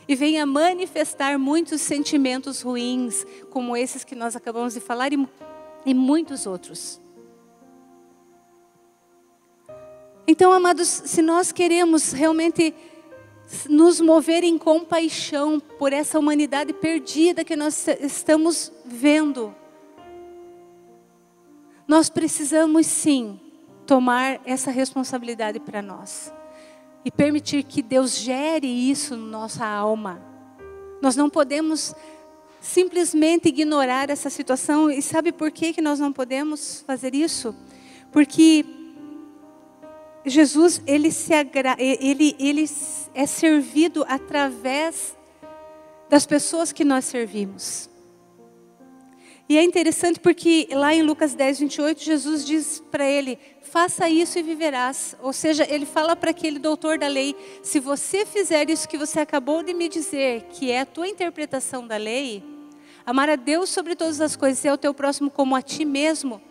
e 0.07 0.15
venha 0.15 0.47
manifestar 0.47 1.37
muitos 1.37 1.81
sentimentos 1.81 2.63
ruins, 2.63 3.27
como 3.51 3.77
esses 3.77 4.05
que 4.05 4.15
nós 4.15 4.37
acabamos 4.37 4.75
de 4.75 4.81
falar 4.81 5.13
e, 5.13 5.29
e 5.85 5.93
muitos 5.93 6.47
outros. 6.47 7.01
Então, 10.31 10.53
amados, 10.53 10.87
se 10.87 11.23
nós 11.23 11.53
queremos 11.53 12.13
realmente 12.13 12.75
nos 13.67 13.99
mover 13.99 14.45
em 14.45 14.59
compaixão 14.59 15.59
por 15.59 15.91
essa 15.91 16.19
humanidade 16.19 16.75
perdida 16.75 17.43
que 17.43 17.57
nós 17.57 17.89
estamos 17.99 18.71
vendo, 18.85 19.55
nós 21.87 22.11
precisamos 22.11 22.87
sim 22.87 23.41
tomar 23.87 24.39
essa 24.45 24.71
responsabilidade 24.71 25.59
para 25.61 25.81
nós 25.81 26.31
e 27.07 27.11
permitir 27.11 27.63
que 27.63 27.81
Deus 27.81 28.15
gere 28.19 28.67
isso 28.67 29.17
na 29.17 29.27
nossa 29.39 29.65
alma. 29.65 30.23
Nós 31.01 31.17
não 31.17 31.31
podemos 31.31 31.95
simplesmente 32.61 33.49
ignorar 33.49 34.11
essa 34.11 34.29
situação 34.29 34.91
e 34.91 35.01
sabe 35.01 35.33
por 35.33 35.51
que 35.51 35.73
que 35.73 35.81
nós 35.81 35.99
não 35.99 36.13
podemos 36.13 36.85
fazer 36.87 37.15
isso? 37.15 37.57
Porque 38.13 38.78
Jesus 40.25 40.83
ele 40.87 41.11
se 41.11 41.33
agra... 41.33 41.77
ele 41.79 42.37
ele 42.39 42.69
é 43.15 43.27
servido 43.27 44.05
através 44.09 45.17
das 46.09 46.27
pessoas 46.27 46.73
que 46.73 46.85
nós 46.85 47.05
servimos. 47.05 47.89
E 49.49 49.57
é 49.57 49.63
interessante 49.63 50.21
porque 50.21 50.69
lá 50.73 50.95
em 50.95 51.03
Lucas 51.03 51.35
10, 51.35 51.61
28, 51.61 52.03
Jesus 52.03 52.45
diz 52.45 52.83
para 52.91 53.07
ele: 53.07 53.39
faça 53.63 54.09
isso 54.09 54.39
e 54.39 54.43
viverás. 54.43 55.17
Ou 55.23 55.33
seja, 55.33 55.67
ele 55.69 55.87
fala 55.87 56.15
para 56.15 56.31
aquele 56.31 56.59
doutor 56.59 56.99
da 56.99 57.09
lei: 57.09 57.35
se 57.63 57.81
você 57.81 58.27
fizer 58.27 58.69
isso 58.69 58.89
que 58.89 58.99
você 58.99 59.21
acabou 59.21 59.63
de 59.63 59.73
me 59.73 59.89
dizer, 59.89 60.43
que 60.51 60.71
é 60.71 60.81
a 60.81 60.87
tua 60.87 61.09
interpretação 61.09 61.87
da 61.87 61.97
lei, 61.97 62.45
amar 63.07 63.31
a 63.31 63.37
Deus 63.37 63.71
sobre 63.71 63.97
todas 63.97 64.21
as 64.21 64.37
coisas 64.37 64.63
e 64.65 64.69
ao 64.69 64.77
teu 64.77 64.93
próximo 64.93 65.31
como 65.31 65.57
a 65.57 65.63
ti 65.63 65.85
mesmo, 65.85 66.43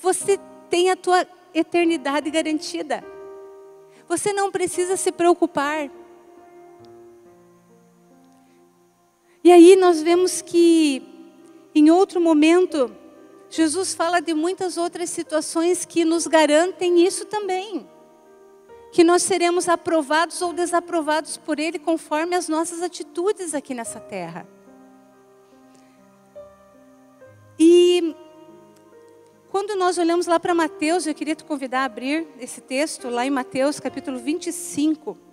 você 0.00 0.36
tem 0.68 0.90
a 0.90 0.96
tua 0.96 1.24
eternidade 1.54 2.30
garantida. 2.30 3.04
Você 4.08 4.32
não 4.32 4.50
precisa 4.50 4.96
se 4.96 5.10
preocupar. 5.10 5.90
E 9.44 9.50
aí 9.50 9.74
nós 9.76 10.02
vemos 10.02 10.40
que 10.42 11.12
em 11.74 11.90
outro 11.90 12.20
momento, 12.20 12.94
Jesus 13.48 13.94
fala 13.94 14.20
de 14.20 14.34
muitas 14.34 14.76
outras 14.76 15.08
situações 15.08 15.86
que 15.86 16.04
nos 16.04 16.26
garantem 16.26 17.04
isso 17.04 17.24
também. 17.24 17.88
Que 18.92 19.02
nós 19.02 19.22
seremos 19.22 19.68
aprovados 19.68 20.42
ou 20.42 20.52
desaprovados 20.52 21.38
por 21.38 21.58
Ele 21.58 21.78
conforme 21.78 22.36
as 22.36 22.46
nossas 22.46 22.82
atitudes 22.82 23.54
aqui 23.54 23.72
nessa 23.72 23.98
terra. 23.98 24.46
E 27.58 28.14
quando 29.52 29.76
nós 29.76 29.98
olhamos 29.98 30.26
lá 30.26 30.40
para 30.40 30.54
Mateus, 30.54 31.06
eu 31.06 31.14
queria 31.14 31.34
te 31.34 31.44
convidar 31.44 31.82
a 31.82 31.84
abrir 31.84 32.26
esse 32.40 32.58
texto 32.58 33.10
lá 33.10 33.26
em 33.26 33.30
Mateus 33.30 33.78
capítulo 33.78 34.18
25. 34.18 35.31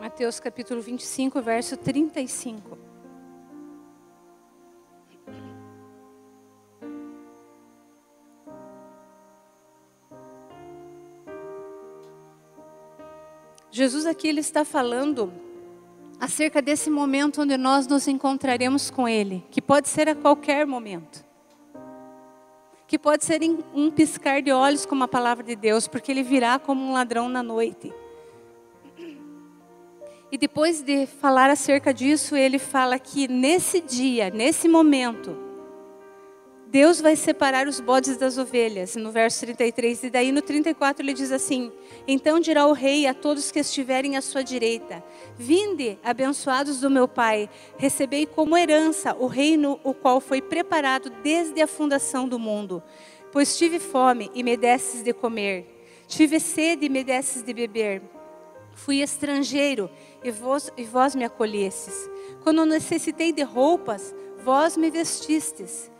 Mateus 0.00 0.38
capítulo 0.38 0.80
25, 0.80 1.42
verso 1.42 1.76
35. 1.76 2.78
Jesus 13.72 14.06
aqui 14.06 14.28
ele 14.28 14.40
está 14.40 14.64
falando 14.64 15.32
acerca 16.20 16.62
desse 16.62 16.88
momento 16.88 17.42
onde 17.42 17.56
nós 17.56 17.88
nos 17.88 18.06
encontraremos 18.06 18.90
com 18.90 19.08
Ele, 19.08 19.44
que 19.50 19.60
pode 19.60 19.88
ser 19.88 20.08
a 20.08 20.14
qualquer 20.14 20.64
momento, 20.64 21.24
que 22.86 22.98
pode 22.98 23.24
ser 23.24 23.42
em 23.42 23.58
um 23.74 23.90
piscar 23.90 24.42
de 24.42 24.52
olhos, 24.52 24.86
como 24.86 25.02
a 25.02 25.08
palavra 25.08 25.44
de 25.44 25.56
Deus, 25.56 25.88
porque 25.88 26.12
Ele 26.12 26.22
virá 26.22 26.58
como 26.58 26.84
um 26.84 26.92
ladrão 26.92 27.28
na 27.28 27.42
noite. 27.42 27.92
E 30.30 30.36
depois 30.36 30.82
de 30.82 31.06
falar 31.06 31.48
acerca 31.48 31.92
disso, 31.92 32.36
ele 32.36 32.58
fala 32.58 32.98
que 32.98 33.26
nesse 33.26 33.80
dia, 33.80 34.28
nesse 34.28 34.68
momento, 34.68 35.48
Deus 36.70 37.00
vai 37.00 37.16
separar 37.16 37.66
os 37.66 37.80
bodes 37.80 38.18
das 38.18 38.36
ovelhas, 38.36 38.94
no 38.94 39.10
verso 39.10 39.40
33. 39.40 40.02
E 40.02 40.10
daí 40.10 40.30
no 40.30 40.42
34 40.42 41.02
ele 41.02 41.14
diz 41.14 41.32
assim: 41.32 41.72
Então 42.06 42.38
dirá 42.38 42.66
o 42.66 42.74
rei 42.74 43.06
a 43.06 43.14
todos 43.14 43.50
que 43.50 43.58
estiverem 43.58 44.18
à 44.18 44.20
sua 44.20 44.42
direita: 44.42 45.02
Vinde, 45.34 45.98
abençoados 46.04 46.78
do 46.78 46.90
meu 46.90 47.08
Pai, 47.08 47.48
recebei 47.78 48.26
como 48.26 48.56
herança 48.56 49.16
o 49.18 49.26
reino 49.26 49.80
o 49.82 49.94
qual 49.94 50.20
foi 50.20 50.42
preparado 50.42 51.08
desde 51.22 51.62
a 51.62 51.66
fundação 51.66 52.28
do 52.28 52.38
mundo. 52.38 52.82
Pois 53.32 53.56
tive 53.56 53.78
fome 53.78 54.30
e 54.34 54.42
me 54.42 54.54
desses 54.54 55.02
de 55.02 55.14
comer, 55.14 55.66
tive 56.06 56.38
sede 56.38 56.84
e 56.84 56.90
me 56.90 57.02
desses 57.02 57.42
de 57.42 57.54
beber. 57.54 58.02
Fui 58.74 59.00
estrangeiro 59.00 59.90
e 60.22 60.30
vós, 60.30 60.72
e 60.76 60.84
vós 60.84 61.14
me 61.14 61.24
acolhestes. 61.24 62.08
Quando 62.42 62.64
necessitei 62.64 63.32
de 63.32 63.42
roupas, 63.42 64.14
vós 64.44 64.76
me 64.76 64.90
vestistes. 64.90 65.90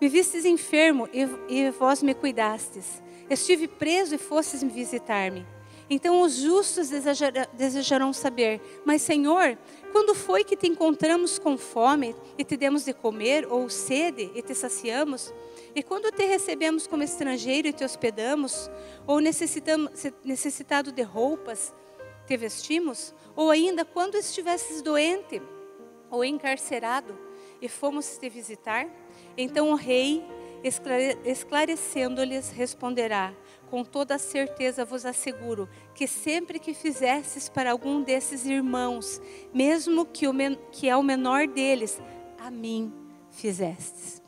Me 0.00 0.08
vistes 0.08 0.44
enfermo 0.44 1.08
e, 1.12 1.26
e 1.48 1.70
vós 1.70 2.02
me 2.02 2.14
cuidastes. 2.14 3.02
Estive 3.28 3.66
preso 3.66 4.14
e 4.14 4.18
fostes 4.18 4.62
me 4.62 4.70
visitar-me. 4.70 5.46
Então 5.88 6.20
os 6.22 6.36
justos 6.36 6.90
desejarão 7.52 8.12
saber: 8.12 8.60
Mas, 8.84 9.02
Senhor, 9.02 9.56
quando 9.92 10.14
foi 10.14 10.42
que 10.42 10.56
te 10.56 10.66
encontramos 10.66 11.38
com 11.38 11.56
fome 11.56 12.14
e 12.36 12.44
te 12.44 12.56
demos 12.56 12.84
de 12.84 12.92
comer, 12.92 13.46
ou 13.48 13.70
sede 13.70 14.30
e 14.34 14.42
te 14.42 14.54
saciamos? 14.54 15.32
E 15.74 15.82
quando 15.82 16.10
te 16.10 16.24
recebemos 16.24 16.86
como 16.86 17.02
estrangeiro 17.02 17.68
e 17.68 17.72
te 17.72 17.84
hospedamos, 17.84 18.70
ou 19.06 19.20
necessitado 19.20 20.90
de 20.90 21.02
roupas, 21.02 21.72
te 22.26 22.36
vestimos? 22.36 23.14
Ou 23.34 23.50
ainda 23.50 23.84
quando 23.84 24.16
estivesses 24.16 24.82
doente 24.82 25.40
ou 26.10 26.24
encarcerado 26.24 27.18
e 27.60 27.68
fomos 27.68 28.18
te 28.18 28.28
visitar? 28.28 28.88
Então 29.36 29.70
o 29.70 29.74
rei, 29.74 30.24
esclarecendo-lhes, 31.24 32.50
responderá: 32.50 33.32
Com 33.70 33.84
toda 33.84 34.18
certeza 34.18 34.84
vos 34.84 35.06
asseguro 35.06 35.68
que 35.94 36.06
sempre 36.06 36.58
que 36.58 36.74
fizesses 36.74 37.48
para 37.48 37.70
algum 37.70 38.02
desses 38.02 38.44
irmãos, 38.44 39.20
mesmo 39.54 40.04
que, 40.04 40.26
o 40.26 40.34
que 40.72 40.88
é 40.88 40.96
o 40.96 41.02
menor 41.02 41.46
deles, 41.46 42.00
a 42.38 42.50
mim 42.50 42.92
fizestes. 43.30 44.22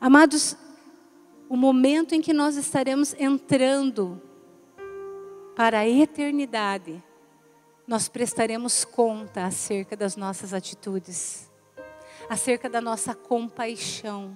Amados, 0.00 0.56
o 1.48 1.56
momento 1.56 2.14
em 2.14 2.22
que 2.22 2.32
nós 2.32 2.56
estaremos 2.56 3.14
entrando 3.18 4.22
para 5.60 5.80
a 5.80 5.86
eternidade, 5.86 7.04
nós 7.86 8.08
prestaremos 8.08 8.82
conta 8.82 9.44
acerca 9.44 9.94
das 9.94 10.16
nossas 10.16 10.54
atitudes, 10.54 11.50
acerca 12.30 12.66
da 12.66 12.80
nossa 12.80 13.14
compaixão, 13.14 14.34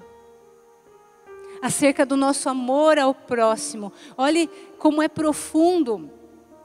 acerca 1.63 2.05
do 2.05 2.15
nosso 2.15 2.47
amor 2.51 2.99
ao 2.99 3.15
próximo. 3.15 3.91
Olhe 4.19 4.51
como 4.79 5.01
é 5.01 5.09
profundo 5.09 6.11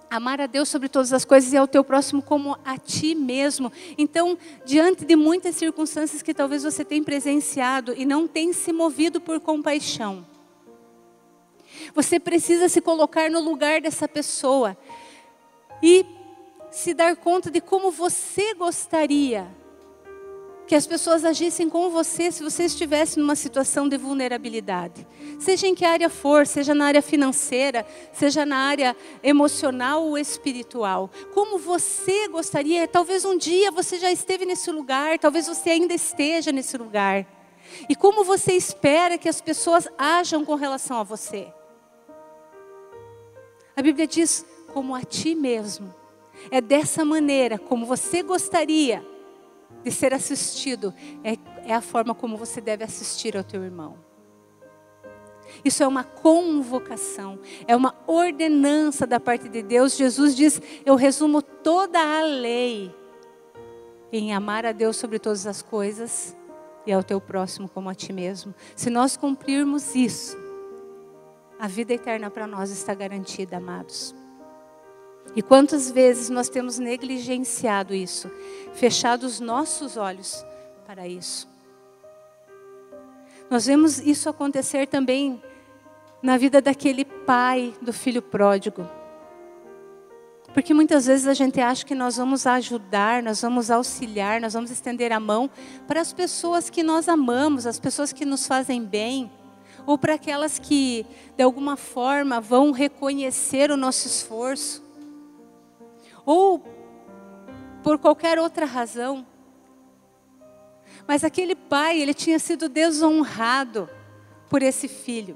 amar 0.09 0.41
a 0.41 0.45
Deus 0.45 0.67
sobre 0.67 0.89
todas 0.89 1.13
as 1.13 1.23
coisas 1.23 1.53
e 1.53 1.57
ao 1.57 1.65
teu 1.65 1.81
próximo 1.81 2.21
como 2.21 2.57
a 2.65 2.77
ti 2.77 3.15
mesmo. 3.15 3.71
Então, 3.97 4.37
diante 4.65 5.05
de 5.05 5.15
muitas 5.15 5.55
circunstâncias 5.55 6.21
que 6.21 6.33
talvez 6.33 6.63
você 6.63 6.83
tenha 6.83 7.01
presenciado 7.01 7.93
e 7.95 8.03
não 8.03 8.27
tenha 8.27 8.51
se 8.51 8.73
movido 8.73 9.21
por 9.21 9.39
compaixão, 9.39 10.27
você 11.93 12.19
precisa 12.19 12.69
se 12.69 12.81
colocar 12.81 13.29
no 13.29 13.39
lugar 13.39 13.81
dessa 13.81 14.07
pessoa 14.07 14.77
e 15.81 16.05
se 16.71 16.93
dar 16.93 17.15
conta 17.15 17.49
de 17.49 17.61
como 17.61 17.91
você 17.91 18.53
gostaria 18.53 19.47
que 20.69 20.75
as 20.75 20.85
pessoas 20.85 21.25
agissem 21.25 21.67
com 21.67 21.89
você 21.89 22.31
se 22.31 22.43
você 22.43 22.65
estivesse 22.65 23.17
numa 23.17 23.35
situação 23.35 23.89
de 23.89 23.97
vulnerabilidade. 23.97 25.05
Seja 25.39 25.65
em 25.65 25.73
que 25.73 25.83
área 25.83 26.11
for, 26.11 26.45
seja 26.45 26.75
na 26.75 26.85
área 26.85 27.01
financeira, 27.01 27.83
seja 28.13 28.45
na 28.45 28.55
área 28.55 28.95
emocional 29.23 30.05
ou 30.05 30.15
espiritual. 30.15 31.09
Como 31.33 31.57
você 31.57 32.27
gostaria, 32.27 32.87
talvez 32.87 33.25
um 33.25 33.35
dia 33.35 33.71
você 33.71 33.97
já 33.97 34.11
esteve 34.11 34.45
nesse 34.45 34.69
lugar, 34.69 35.17
talvez 35.17 35.47
você 35.47 35.71
ainda 35.71 35.95
esteja 35.95 36.51
nesse 36.51 36.77
lugar. 36.77 37.25
E 37.89 37.95
como 37.95 38.23
você 38.23 38.53
espera 38.53 39.17
que 39.17 39.27
as 39.27 39.41
pessoas 39.41 39.87
ajam 39.97 40.45
com 40.45 40.53
relação 40.53 40.99
a 40.99 41.03
você? 41.03 41.51
A 43.79 43.81
Bíblia 43.81 44.05
diz: 44.05 44.45
como 44.73 44.93
a 44.93 45.01
ti 45.03 45.33
mesmo. 45.33 45.95
É 46.51 46.59
dessa 46.59 47.05
maneira, 47.05 47.57
como 47.57 47.85
você 47.85 48.21
gostaria 48.21 49.05
de 49.83 49.89
ser 49.89 50.13
assistido, 50.13 50.93
é, 51.23 51.37
é 51.65 51.73
a 51.73 51.81
forma 51.81 52.13
como 52.13 52.35
você 52.35 52.59
deve 52.59 52.83
assistir 52.83 53.37
ao 53.37 53.43
teu 53.43 53.63
irmão. 53.63 53.97
Isso 55.63 55.81
é 55.81 55.87
uma 55.87 56.03
convocação, 56.03 57.39
é 57.67 57.75
uma 57.75 57.95
ordenança 58.05 59.07
da 59.07 59.19
parte 59.19 59.47
de 59.47 59.61
Deus. 59.61 59.95
Jesus 59.95 60.35
diz: 60.35 60.61
Eu 60.85 60.95
resumo 60.95 61.41
toda 61.41 61.99
a 61.99 62.21
lei 62.21 62.93
em 64.11 64.33
amar 64.33 64.65
a 64.65 64.73
Deus 64.73 64.97
sobre 64.97 65.19
todas 65.19 65.47
as 65.47 65.61
coisas 65.61 66.35
e 66.85 66.91
ao 66.91 67.01
teu 67.01 67.21
próximo 67.21 67.69
como 67.69 67.89
a 67.89 67.95
ti 67.95 68.11
mesmo. 68.11 68.53
Se 68.75 68.89
nós 68.89 69.15
cumprirmos 69.15 69.95
isso, 69.95 70.37
a 71.59 71.67
vida 71.67 71.93
eterna 71.93 72.31
para 72.31 72.47
nós 72.47 72.71
está 72.71 72.93
garantida, 72.93 73.57
amados. 73.57 74.15
E 75.35 75.41
quantas 75.41 75.91
vezes 75.91 76.29
nós 76.29 76.47
temos 76.47 76.79
negligenciado 76.79 77.93
isso, 77.93 78.31
fechado 78.73 79.23
os 79.25 79.39
nossos 79.39 79.97
olhos 79.97 80.43
para 80.87 81.07
isso. 81.07 81.47
Nós 83.49 83.65
vemos 83.65 83.99
isso 83.99 84.29
acontecer 84.29 84.87
também 84.87 85.41
na 86.21 86.37
vida 86.37 86.61
daquele 86.61 87.03
pai 87.03 87.73
do 87.81 87.91
filho 87.91 88.21
pródigo. 88.21 88.87
Porque 90.53 90.73
muitas 90.73 91.05
vezes 91.05 91.27
a 91.27 91.33
gente 91.33 91.59
acha 91.61 91.85
que 91.85 91.93
nós 91.93 92.17
vamos 92.17 92.47
ajudar, 92.47 93.21
nós 93.21 93.41
vamos 93.41 93.69
auxiliar, 93.69 94.41
nós 94.41 94.53
vamos 94.53 94.71
estender 94.71 95.11
a 95.11 95.19
mão 95.19 95.49
para 95.87 96.01
as 96.01 96.11
pessoas 96.11 96.69
que 96.69 96.81
nós 96.81 97.07
amamos, 97.07 97.67
as 97.67 97.79
pessoas 97.79 98.11
que 98.11 98.25
nos 98.25 98.47
fazem 98.47 98.83
bem, 98.83 99.29
ou 99.89 99.97
para 99.97 100.13
aquelas 100.13 100.59
que 100.59 101.03
de 101.35 101.41
alguma 101.41 101.75
forma 101.75 102.39
vão 102.39 102.69
reconhecer 102.69 103.71
o 103.71 103.75
nosso 103.75 104.05
esforço, 104.05 104.83
ou 106.23 106.63
por 107.81 107.97
qualquer 107.97 108.37
outra 108.37 108.67
razão. 108.67 109.25
Mas 111.07 111.23
aquele 111.23 111.55
pai, 111.55 111.99
ele 111.99 112.13
tinha 112.13 112.37
sido 112.37 112.69
desonrado 112.69 113.89
por 114.47 114.61
esse 114.61 114.87
filho. 114.87 115.35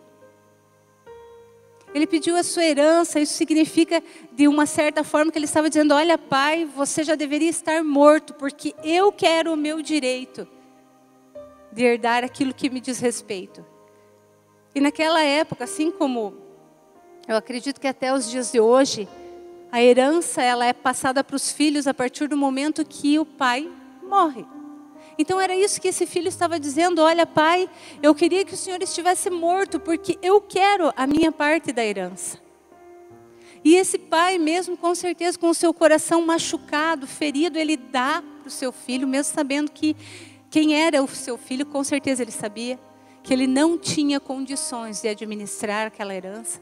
Ele 1.92 2.06
pediu 2.06 2.36
a 2.36 2.44
sua 2.44 2.64
herança, 2.64 3.20
isso 3.20 3.34
significa, 3.34 4.04
de 4.34 4.48
uma 4.48 4.68
certa 4.68 5.04
forma, 5.04 5.32
que 5.32 5.38
ele 5.40 5.46
estava 5.46 5.68
dizendo: 5.68 5.96
Olha, 5.96 6.16
pai, 6.16 6.64
você 6.64 7.04
já 7.04 7.16
deveria 7.16 7.50
estar 7.50 7.84
morto, 7.84 8.36
porque 8.36 8.76
eu 8.84 9.12
quero 9.12 9.52
o 9.52 9.58
meu 9.58 9.82
direito 9.82 10.48
de 11.72 11.84
herdar 11.84 12.24
aquilo 12.24 12.54
que 12.54 12.70
me 12.70 12.80
diz 12.80 13.00
respeito. 13.00 13.73
E 14.76 14.82
naquela 14.82 15.22
época, 15.22 15.64
assim 15.64 15.92
como 15.92 16.36
eu 17.28 17.38
acredito 17.38 17.80
que 17.80 17.88
até 17.88 18.14
os 18.14 18.30
dias 18.30 18.52
de 18.52 18.60
hoje, 18.60 19.08
a 19.72 19.82
herança 19.82 20.42
ela 20.42 20.66
é 20.66 20.74
passada 20.74 21.24
para 21.24 21.36
os 21.36 21.52
filhos 21.52 21.88
a 21.88 21.94
partir 21.94 22.28
do 22.28 22.36
momento 22.36 22.84
que 22.84 23.18
o 23.18 23.26
pai 23.26 23.70
morre. 24.04 24.46
Então 25.18 25.40
era 25.40 25.56
isso 25.56 25.80
que 25.80 25.88
esse 25.88 26.06
filho 26.06 26.28
estava 26.28 26.60
dizendo: 26.60 27.02
Olha, 27.02 27.26
pai, 27.26 27.70
eu 28.02 28.14
queria 28.16 28.44
que 28.44 28.54
o 28.54 28.58
senhor 28.58 28.82
estivesse 28.82 29.30
morto, 29.30 29.80
porque 29.80 30.18
eu 30.22 30.42
quero 30.42 30.92
a 30.96 31.06
minha 31.06 31.32
parte 31.32 31.72
da 31.72 31.86
herança. 31.86 32.42
E 33.64 33.76
esse 33.76 33.98
pai, 33.98 34.38
mesmo 34.38 34.76
com 34.76 34.94
certeza 34.94 35.40
com 35.40 35.50
o 35.50 35.54
seu 35.54 35.74
coração 35.74 36.26
machucado, 36.26 37.08
ferido, 37.08 37.58
ele 37.58 37.78
dá 37.78 38.22
para 38.40 38.48
o 38.48 38.52
seu 38.52 38.74
filho, 38.74 39.08
mesmo 39.08 39.34
sabendo 39.34 39.72
que 39.72 39.96
quem 40.50 40.76
era 40.76 41.02
o 41.02 41.08
seu 41.08 41.38
filho, 41.38 41.66
com 41.66 41.84
certeza 41.84 42.22
ele 42.22 42.32
sabia 42.32 42.78
que 43.24 43.34
ele 43.34 43.48
não 43.48 43.78
tinha 43.78 44.20
condições 44.20 45.02
de 45.02 45.08
administrar 45.08 45.88
aquela 45.88 46.14
herança 46.14 46.60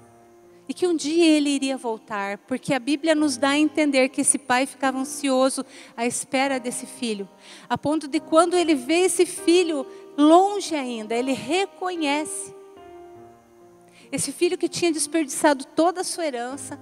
e 0.69 0.74
que 0.74 0.88
um 0.88 0.95
dia 0.95 1.26
ele 1.26 1.50
iria 1.50 1.76
voltar, 1.76 2.38
porque 2.38 2.74
a 2.74 2.80
Bíblia 2.80 3.15
nos 3.15 3.36
dá 3.36 3.50
a 3.50 3.58
entender 3.58 4.08
que 4.10 4.21
esse 4.21 4.38
pai 4.38 4.65
ficava 4.65 5.00
ansioso 5.00 5.65
à 5.97 6.06
espera 6.06 6.60
desse 6.60 6.86
filho, 6.86 7.28
a 7.67 7.78
ponto 7.78 8.08
de 8.08 8.19
quando 8.19 8.56
ele 8.56 8.76
vê 8.76 9.00
esse 9.02 9.26
filho 9.26 9.86
longe 10.17 10.76
ainda, 10.76 11.15
ele 11.15 11.34
reconhece. 11.34 12.56
Esse 14.12 14.32
filho 14.32 14.58
que 14.58 14.69
tinha 14.69 14.91
desperdiçado 14.91 15.65
toda 15.65 16.02
a 16.02 16.04
sua 16.04 16.26
herança 16.26 16.80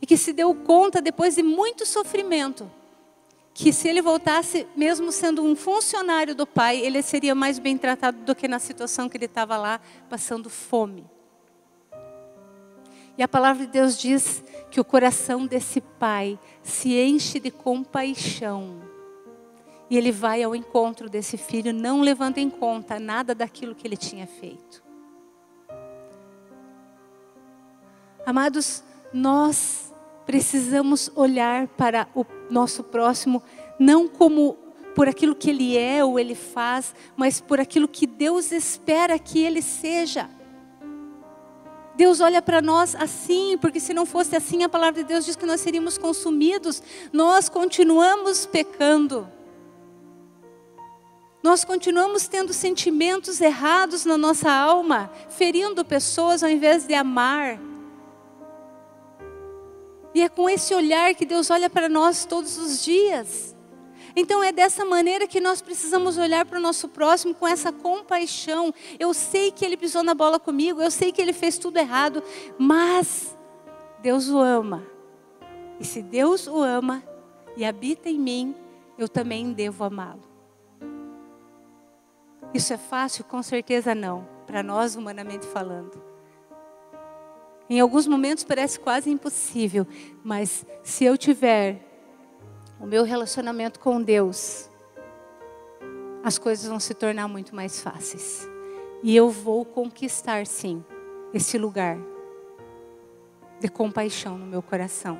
e 0.00 0.06
que 0.06 0.16
se 0.16 0.32
deu 0.32 0.54
conta 0.54 1.00
depois 1.00 1.36
de 1.36 1.42
muito 1.42 1.86
sofrimento 1.86 2.70
que 3.54 3.72
se 3.72 3.88
ele 3.88 4.00
voltasse, 4.00 4.66
mesmo 4.74 5.12
sendo 5.12 5.42
um 5.42 5.54
funcionário 5.54 6.34
do 6.34 6.46
pai, 6.46 6.78
ele 6.78 7.02
seria 7.02 7.34
mais 7.34 7.58
bem 7.58 7.76
tratado 7.76 8.18
do 8.18 8.34
que 8.34 8.48
na 8.48 8.58
situação 8.58 9.08
que 9.08 9.16
ele 9.16 9.26
estava 9.26 9.56
lá 9.56 9.80
passando 10.08 10.48
fome. 10.48 11.04
E 13.16 13.22
a 13.22 13.28
palavra 13.28 13.66
de 13.66 13.72
Deus 13.72 13.98
diz 13.98 14.42
que 14.70 14.80
o 14.80 14.84
coração 14.84 15.46
desse 15.46 15.80
pai 15.82 16.38
se 16.62 16.98
enche 16.98 17.38
de 17.38 17.50
compaixão. 17.50 18.80
E 19.90 19.98
ele 19.98 20.10
vai 20.10 20.42
ao 20.42 20.56
encontro 20.56 21.10
desse 21.10 21.36
filho, 21.36 21.74
não 21.74 22.00
levando 22.00 22.38
em 22.38 22.48
conta 22.48 22.98
nada 22.98 23.34
daquilo 23.34 23.74
que 23.74 23.86
ele 23.86 23.98
tinha 23.98 24.26
feito. 24.26 24.82
Amados, 28.24 28.82
nós 29.12 29.91
precisamos 30.26 31.10
olhar 31.14 31.68
para 31.68 32.08
o 32.14 32.24
nosso 32.50 32.82
próximo 32.84 33.42
não 33.78 34.06
como 34.06 34.56
por 34.94 35.08
aquilo 35.08 35.34
que 35.34 35.50
ele 35.50 35.76
é 35.76 36.04
ou 36.04 36.18
ele 36.18 36.34
faz, 36.34 36.94
mas 37.16 37.40
por 37.40 37.58
aquilo 37.58 37.88
que 37.88 38.06
Deus 38.06 38.52
espera 38.52 39.18
que 39.18 39.42
ele 39.42 39.62
seja. 39.62 40.28
Deus 41.94 42.20
olha 42.20 42.40
para 42.40 42.62
nós 42.62 42.94
assim, 42.94 43.58
porque 43.60 43.80
se 43.80 43.92
não 43.92 44.06
fosse 44.06 44.34
assim, 44.34 44.62
a 44.62 44.68
palavra 44.68 45.02
de 45.02 45.08
Deus 45.08 45.24
diz 45.24 45.36
que 45.36 45.46
nós 45.46 45.60
seríamos 45.60 45.98
consumidos. 45.98 46.82
Nós 47.12 47.48
continuamos 47.48 48.46
pecando. 48.46 49.28
Nós 51.42 51.64
continuamos 51.64 52.28
tendo 52.28 52.52
sentimentos 52.52 53.40
errados 53.40 54.04
na 54.04 54.16
nossa 54.16 54.50
alma, 54.50 55.10
ferindo 55.28 55.84
pessoas 55.84 56.42
ao 56.42 56.48
invés 56.48 56.86
de 56.86 56.94
amar. 56.94 57.58
E 60.14 60.20
é 60.20 60.28
com 60.28 60.48
esse 60.48 60.74
olhar 60.74 61.14
que 61.14 61.24
Deus 61.24 61.50
olha 61.50 61.70
para 61.70 61.88
nós 61.88 62.24
todos 62.24 62.58
os 62.58 62.84
dias. 62.84 63.56
Então 64.14 64.42
é 64.42 64.52
dessa 64.52 64.84
maneira 64.84 65.26
que 65.26 65.40
nós 65.40 65.62
precisamos 65.62 66.18
olhar 66.18 66.44
para 66.44 66.58
o 66.58 66.60
nosso 66.60 66.88
próximo 66.88 67.34
com 67.34 67.48
essa 67.48 67.72
compaixão. 67.72 68.72
Eu 68.98 69.14
sei 69.14 69.50
que 69.50 69.64
ele 69.64 69.76
pisou 69.76 70.02
na 70.02 70.14
bola 70.14 70.38
comigo, 70.38 70.82
eu 70.82 70.90
sei 70.90 71.12
que 71.12 71.20
ele 71.22 71.32
fez 71.32 71.56
tudo 71.56 71.78
errado, 71.78 72.22
mas 72.58 73.36
Deus 74.00 74.28
o 74.28 74.38
ama. 74.38 74.84
E 75.80 75.84
se 75.84 76.02
Deus 76.02 76.46
o 76.46 76.62
ama 76.62 77.02
e 77.56 77.64
habita 77.64 78.08
em 78.08 78.18
mim, 78.18 78.54
eu 78.98 79.08
também 79.08 79.52
devo 79.52 79.82
amá-lo. 79.84 80.22
Isso 82.52 82.72
é 82.74 82.78
fácil? 82.78 83.24
Com 83.24 83.42
certeza 83.42 83.94
não, 83.94 84.28
para 84.46 84.62
nós 84.62 84.94
humanamente 84.94 85.46
falando. 85.46 86.11
Em 87.72 87.80
alguns 87.80 88.06
momentos 88.06 88.44
parece 88.44 88.78
quase 88.78 89.08
impossível, 89.08 89.86
mas 90.22 90.62
se 90.82 91.06
eu 91.06 91.16
tiver 91.16 91.80
o 92.78 92.84
meu 92.84 93.02
relacionamento 93.02 93.80
com 93.80 94.02
Deus, 94.02 94.68
as 96.22 96.36
coisas 96.36 96.68
vão 96.68 96.78
se 96.78 96.92
tornar 96.92 97.28
muito 97.28 97.56
mais 97.56 97.80
fáceis. 97.80 98.46
E 99.02 99.16
eu 99.16 99.30
vou 99.30 99.64
conquistar, 99.64 100.46
sim, 100.46 100.84
esse 101.32 101.56
lugar 101.56 101.96
de 103.58 103.68
compaixão 103.70 104.36
no 104.36 104.44
meu 104.44 104.60
coração. 104.60 105.18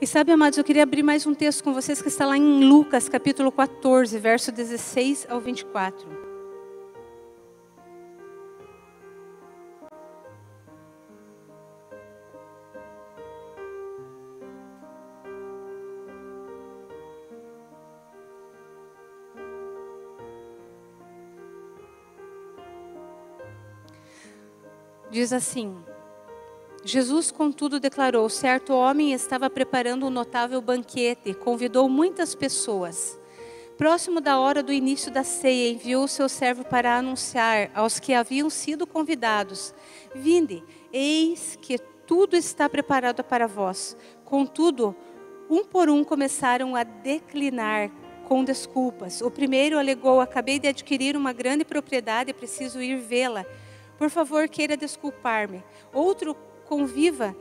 E 0.00 0.06
sabe, 0.06 0.32
amados, 0.32 0.56
eu 0.56 0.64
queria 0.64 0.84
abrir 0.84 1.02
mais 1.02 1.26
um 1.26 1.34
texto 1.34 1.62
com 1.62 1.74
vocês 1.74 2.00
que 2.00 2.08
está 2.08 2.24
lá 2.24 2.38
em 2.38 2.64
Lucas, 2.64 3.06
capítulo 3.06 3.52
14, 3.52 4.18
verso 4.18 4.50
16 4.50 5.26
ao 5.28 5.42
24. 5.42 6.31
Diz 25.12 25.32
assim: 25.32 25.76
Jesus, 26.84 27.30
contudo, 27.30 27.78
declarou: 27.78 28.28
certo 28.28 28.72
homem 28.72 29.12
estava 29.12 29.48
preparando 29.48 30.06
um 30.06 30.10
notável 30.10 30.60
banquete, 30.60 31.34
convidou 31.34 31.88
muitas 31.88 32.34
pessoas. 32.34 33.20
Próximo 33.76 34.20
da 34.20 34.38
hora 34.38 34.62
do 34.62 34.72
início 34.72 35.10
da 35.10 35.22
ceia, 35.22 35.70
enviou 35.70 36.08
seu 36.08 36.28
servo 36.28 36.64
para 36.64 36.96
anunciar 36.96 37.70
aos 37.74 38.00
que 38.00 38.14
haviam 38.14 38.48
sido 38.48 38.86
convidados: 38.86 39.74
Vinde, 40.14 40.64
eis 40.92 41.56
que 41.60 41.78
tudo 42.06 42.34
está 42.34 42.68
preparado 42.68 43.22
para 43.22 43.46
vós. 43.46 43.96
Contudo, 44.24 44.96
um 45.48 45.64
por 45.64 45.90
um 45.90 46.02
começaram 46.02 46.74
a 46.74 46.82
declinar 46.84 47.90
com 48.26 48.42
desculpas. 48.42 49.20
O 49.20 49.30
primeiro 49.30 49.78
alegou: 49.78 50.20
Acabei 50.20 50.58
de 50.58 50.68
adquirir 50.68 51.16
uma 51.16 51.32
grande 51.32 51.64
propriedade, 51.64 52.32
preciso 52.32 52.80
ir 52.80 52.96
vê-la. 52.96 53.44
Por 53.98 54.10
favor, 54.10 54.48
queira 54.48 54.76
desculpar-me. 54.76 55.62
Outro 55.92 56.34
conviva 56.64 57.36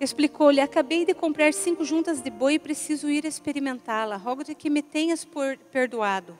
explicou-lhe: 0.00 0.60
Acabei 0.60 1.04
de 1.04 1.14
comprar 1.14 1.52
cinco 1.52 1.84
juntas 1.84 2.20
de 2.20 2.30
boi 2.30 2.54
e 2.54 2.58
preciso 2.58 3.08
ir 3.08 3.24
experimentá-la. 3.24 4.16
Rogo-te 4.16 4.54
que 4.54 4.70
me 4.70 4.82
tenhas 4.82 5.26
perdoado. 5.70 6.38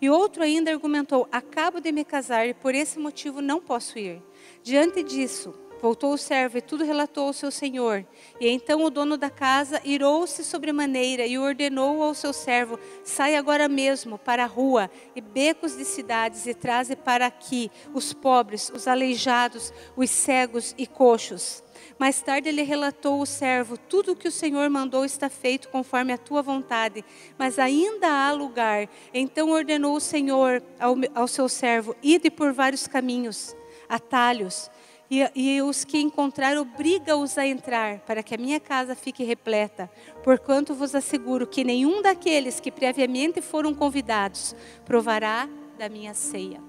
E 0.00 0.08
outro 0.10 0.42
ainda 0.42 0.70
argumentou: 0.70 1.28
Acabo 1.32 1.80
de 1.80 1.90
me 1.90 2.04
casar 2.04 2.46
e 2.46 2.54
por 2.54 2.74
esse 2.74 2.98
motivo 2.98 3.40
não 3.40 3.60
posso 3.60 3.98
ir. 3.98 4.22
Diante 4.62 5.02
disso, 5.02 5.54
Voltou 5.80 6.12
o 6.12 6.18
servo 6.18 6.58
e 6.58 6.62
tudo 6.62 6.84
relatou 6.84 7.28
ao 7.28 7.32
seu 7.32 7.52
senhor. 7.52 8.04
E 8.40 8.48
então 8.48 8.82
o 8.82 8.90
dono 8.90 9.16
da 9.16 9.30
casa 9.30 9.80
irou-se 9.84 10.42
sobremaneira 10.42 11.24
e 11.24 11.38
ordenou 11.38 12.02
ao 12.02 12.14
seu 12.14 12.32
servo: 12.32 12.78
Sai 13.04 13.36
agora 13.36 13.68
mesmo 13.68 14.18
para 14.18 14.42
a 14.42 14.46
rua 14.46 14.90
e 15.14 15.20
becos 15.20 15.76
de 15.76 15.84
cidades 15.84 16.46
e 16.46 16.54
traze 16.54 16.96
para 16.96 17.26
aqui 17.26 17.70
os 17.94 18.12
pobres, 18.12 18.72
os 18.74 18.88
aleijados, 18.88 19.72
os 19.96 20.10
cegos 20.10 20.74
e 20.76 20.86
coxos. 20.86 21.62
Mais 21.96 22.20
tarde 22.20 22.48
ele 22.48 22.62
relatou 22.62 23.20
ao 23.20 23.26
servo: 23.26 23.78
Tudo 23.78 24.12
o 24.12 24.16
que 24.16 24.26
o 24.26 24.32
Senhor 24.32 24.68
mandou 24.68 25.04
está 25.04 25.28
feito 25.30 25.68
conforme 25.68 26.12
a 26.12 26.18
tua 26.18 26.42
vontade, 26.42 27.04
mas 27.38 27.56
ainda 27.56 28.08
há 28.08 28.32
lugar. 28.32 28.88
Então 29.14 29.50
ordenou 29.50 29.94
o 29.94 30.00
Senhor 30.00 30.60
ao, 30.80 30.96
ao 31.14 31.28
seu 31.28 31.48
servo: 31.48 31.94
Ide 32.02 32.32
por 32.32 32.52
vários 32.52 32.88
caminhos, 32.88 33.54
atalhos 33.88 34.68
e, 35.10 35.30
e 35.34 35.62
os 35.62 35.84
que 35.84 35.98
encontrar, 35.98 36.56
obriga-os 36.56 37.38
a 37.38 37.46
entrar, 37.46 38.00
para 38.00 38.22
que 38.22 38.34
a 38.34 38.38
minha 38.38 38.60
casa 38.60 38.94
fique 38.94 39.24
repleta. 39.24 39.90
Porquanto 40.22 40.74
vos 40.74 40.94
asseguro 40.94 41.46
que 41.46 41.64
nenhum 41.64 42.02
daqueles 42.02 42.60
que 42.60 42.70
previamente 42.70 43.40
foram 43.40 43.74
convidados 43.74 44.54
provará 44.84 45.48
da 45.78 45.88
minha 45.88 46.12
ceia. 46.12 46.60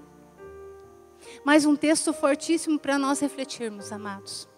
Mais 1.44 1.66
um 1.66 1.76
texto 1.76 2.12
fortíssimo 2.12 2.78
para 2.78 2.98
nós 2.98 3.20
refletirmos, 3.20 3.92
amados. 3.92 4.48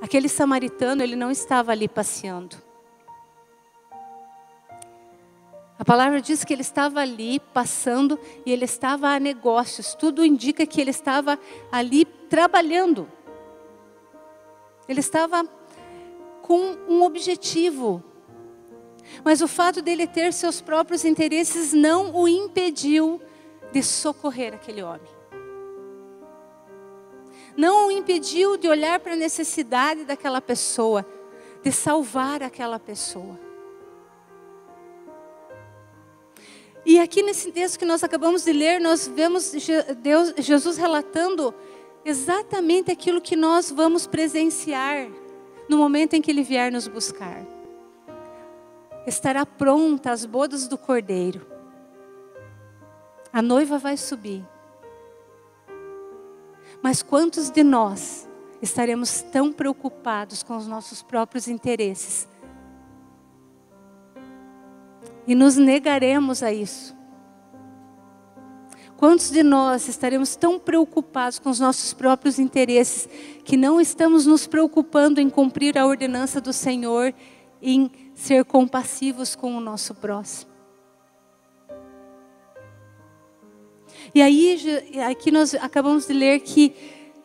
Aquele 0.00 0.28
samaritano, 0.28 1.02
ele 1.02 1.16
não 1.16 1.30
estava 1.30 1.72
ali 1.72 1.88
passeando. 1.88 2.56
A 5.82 5.84
palavra 5.84 6.22
diz 6.22 6.44
que 6.44 6.52
ele 6.52 6.62
estava 6.62 7.00
ali 7.00 7.40
passando 7.40 8.16
e 8.46 8.52
ele 8.52 8.66
estava 8.66 9.08
a 9.08 9.18
negócios. 9.18 9.96
Tudo 9.96 10.24
indica 10.24 10.64
que 10.64 10.80
ele 10.80 10.90
estava 10.90 11.36
ali 11.72 12.04
trabalhando. 12.04 13.10
Ele 14.88 15.00
estava 15.00 15.44
com 16.40 16.76
um 16.88 17.02
objetivo. 17.02 18.00
Mas 19.24 19.42
o 19.42 19.48
fato 19.48 19.82
dele 19.82 20.06
ter 20.06 20.32
seus 20.32 20.60
próprios 20.60 21.04
interesses 21.04 21.72
não 21.72 22.14
o 22.14 22.28
impediu 22.28 23.20
de 23.72 23.82
socorrer 23.82 24.54
aquele 24.54 24.84
homem. 24.84 25.10
Não 27.56 27.88
o 27.88 27.90
impediu 27.90 28.56
de 28.56 28.68
olhar 28.68 29.00
para 29.00 29.14
a 29.14 29.16
necessidade 29.16 30.04
daquela 30.04 30.40
pessoa, 30.40 31.04
de 31.60 31.72
salvar 31.72 32.40
aquela 32.40 32.78
pessoa. 32.78 33.50
E 36.84 36.98
aqui 36.98 37.22
nesse 37.22 37.52
texto 37.52 37.78
que 37.78 37.84
nós 37.84 38.02
acabamos 38.02 38.44
de 38.44 38.52
ler, 38.52 38.80
nós 38.80 39.06
vemos 39.06 39.52
Deus, 40.02 40.34
Jesus 40.38 40.76
relatando 40.76 41.54
exatamente 42.04 42.90
aquilo 42.90 43.20
que 43.20 43.36
nós 43.36 43.70
vamos 43.70 44.06
presenciar 44.06 45.08
no 45.68 45.78
momento 45.78 46.14
em 46.14 46.22
que 46.22 46.30
Ele 46.30 46.42
vier 46.42 46.72
nos 46.72 46.88
buscar. 46.88 47.46
Estará 49.06 49.46
pronta 49.46 50.10
as 50.10 50.24
bodas 50.24 50.66
do 50.66 50.76
cordeiro. 50.76 51.46
A 53.32 53.40
noiva 53.40 53.78
vai 53.78 53.96
subir. 53.96 54.44
Mas 56.82 57.00
quantos 57.00 57.48
de 57.48 57.62
nós 57.62 58.28
estaremos 58.60 59.22
tão 59.22 59.52
preocupados 59.52 60.42
com 60.42 60.56
os 60.56 60.66
nossos 60.66 61.02
próprios 61.02 61.46
interesses 61.46 62.28
e 65.26 65.34
nos 65.34 65.56
negaremos 65.56 66.42
a 66.42 66.52
isso. 66.52 66.96
Quantos 68.96 69.30
de 69.30 69.42
nós 69.42 69.88
estaremos 69.88 70.36
tão 70.36 70.60
preocupados 70.60 71.40
com 71.40 71.50
os 71.50 71.58
nossos 71.58 71.92
próprios 71.92 72.38
interesses 72.38 73.08
que 73.44 73.56
não 73.56 73.80
estamos 73.80 74.26
nos 74.26 74.46
preocupando 74.46 75.20
em 75.20 75.28
cumprir 75.28 75.76
a 75.76 75.84
ordenança 75.84 76.40
do 76.40 76.52
Senhor, 76.52 77.12
em 77.60 77.90
ser 78.14 78.44
compassivos 78.44 79.34
com 79.34 79.56
o 79.56 79.60
nosso 79.60 79.92
próximo? 79.94 80.52
E 84.14 84.22
aí, 84.22 84.56
aqui 85.08 85.32
nós 85.32 85.54
acabamos 85.54 86.06
de 86.06 86.12
ler 86.12 86.38
que, 86.40 86.72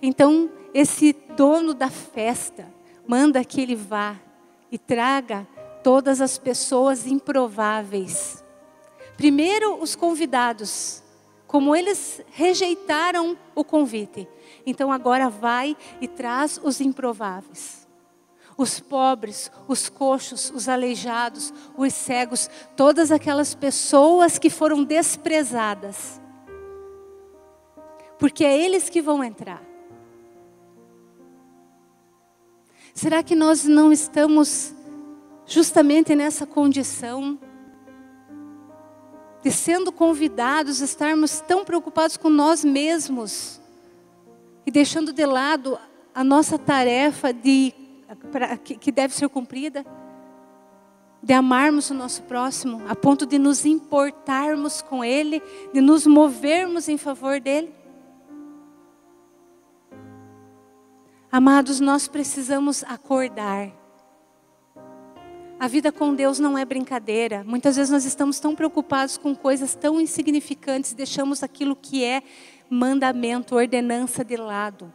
então, 0.02 0.50
esse 0.74 1.16
dono 1.36 1.74
da 1.74 1.90
festa 1.90 2.74
manda 3.08 3.44
que 3.46 3.62
ele 3.62 3.76
vá 3.76 4.16
e 4.72 4.78
traga 4.78 5.48
todas 5.88 6.20
as 6.20 6.38
pessoas 6.38 7.08
improváveis. 7.08 8.44
Primeiro, 9.16 9.82
os 9.82 9.96
convidados, 9.96 11.02
como 11.48 11.74
eles 11.74 12.20
rejeitaram 12.30 13.38
o 13.56 13.64
convite, 13.64 14.28
então 14.66 14.92
agora 14.92 15.30
vai 15.30 15.78
e 16.02 16.06
traz 16.06 16.60
os 16.62 16.82
improváveis. 16.82 17.88
Os 18.58 18.82
pobres, 18.82 19.50
os 19.66 19.88
coxos, 19.88 20.52
os 20.54 20.68
aleijados, 20.68 21.54
os 21.78 21.94
cegos, 21.94 22.50
todas 22.76 23.10
aquelas 23.10 23.56
pessoas 23.56 24.38
que 24.38 24.50
foram 24.50 24.84
desprezadas. 24.84 26.20
Porque 28.20 28.44
é 28.44 28.62
eles 28.62 28.90
que 28.90 29.02
vão 29.02 29.24
entrar. 29.24 29.64
Será 32.94 33.24
que 33.24 33.36
nós 33.38 33.64
não 33.64 33.90
estamos 33.90 34.76
justamente 35.48 36.14
nessa 36.14 36.46
condição 36.46 37.40
de 39.42 39.50
sendo 39.50 39.94
convidados, 39.94 40.82
estarmos 40.82 41.40
tão 41.40 41.64
preocupados 41.64 42.18
com 42.18 42.30
nós 42.30 42.66
mesmos 42.66 43.62
e 44.66 44.72
deixando 44.72 45.14
de 45.14 45.26
lado 45.26 45.80
a 46.14 46.24
nossa 46.24 46.60
tarefa 46.60 47.32
de, 47.32 47.74
pra, 48.30 48.58
que, 48.58 48.76
que 48.76 48.92
deve 48.92 49.14
ser 49.16 49.30
cumprida, 49.30 49.86
de 51.24 51.34
amarmos 51.34 51.90
o 51.90 51.94
nosso 51.94 52.24
próximo, 52.24 52.82
a 52.88 52.96
ponto 52.96 53.26
de 53.26 53.40
nos 53.40 53.66
importarmos 53.66 54.82
com 54.82 55.04
Ele, 55.04 55.42
de 55.74 55.80
nos 55.80 56.06
movermos 56.06 56.90
em 56.90 56.98
favor 56.98 57.40
dEle. 57.40 57.74
Amados, 61.32 61.80
nós 61.80 62.08
precisamos 62.08 62.84
acordar. 62.84 63.77
A 65.60 65.68
vida 65.68 65.92
com 65.92 66.14
Deus 66.14 66.38
não 66.38 66.56
é 66.56 66.64
brincadeira. 66.64 67.44
Muitas 67.44 67.76
vezes 67.76 67.92
nós 67.92 68.06
estamos 68.06 68.40
tão 68.40 68.54
preocupados 68.54 69.18
com 69.18 69.36
coisas 69.36 69.74
tão 69.74 70.00
insignificantes, 70.00 70.94
deixamos 70.94 71.42
aquilo 71.42 71.76
que 71.76 72.04
é 72.04 72.22
mandamento, 72.70 73.56
ordenança 73.56 74.24
de 74.24 74.38
lado. 74.38 74.94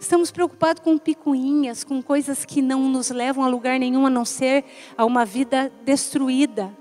Estamos 0.00 0.30
preocupados 0.30 0.82
com 0.82 0.96
picuinhas, 0.96 1.84
com 1.84 2.00
coisas 2.00 2.46
que 2.46 2.62
não 2.62 2.88
nos 2.88 3.10
levam 3.10 3.44
a 3.44 3.48
lugar 3.48 3.78
nenhum 3.78 4.06
a 4.06 4.10
não 4.10 4.24
ser 4.24 4.64
a 4.96 5.04
uma 5.04 5.26
vida 5.26 5.70
destruída. 5.84 6.74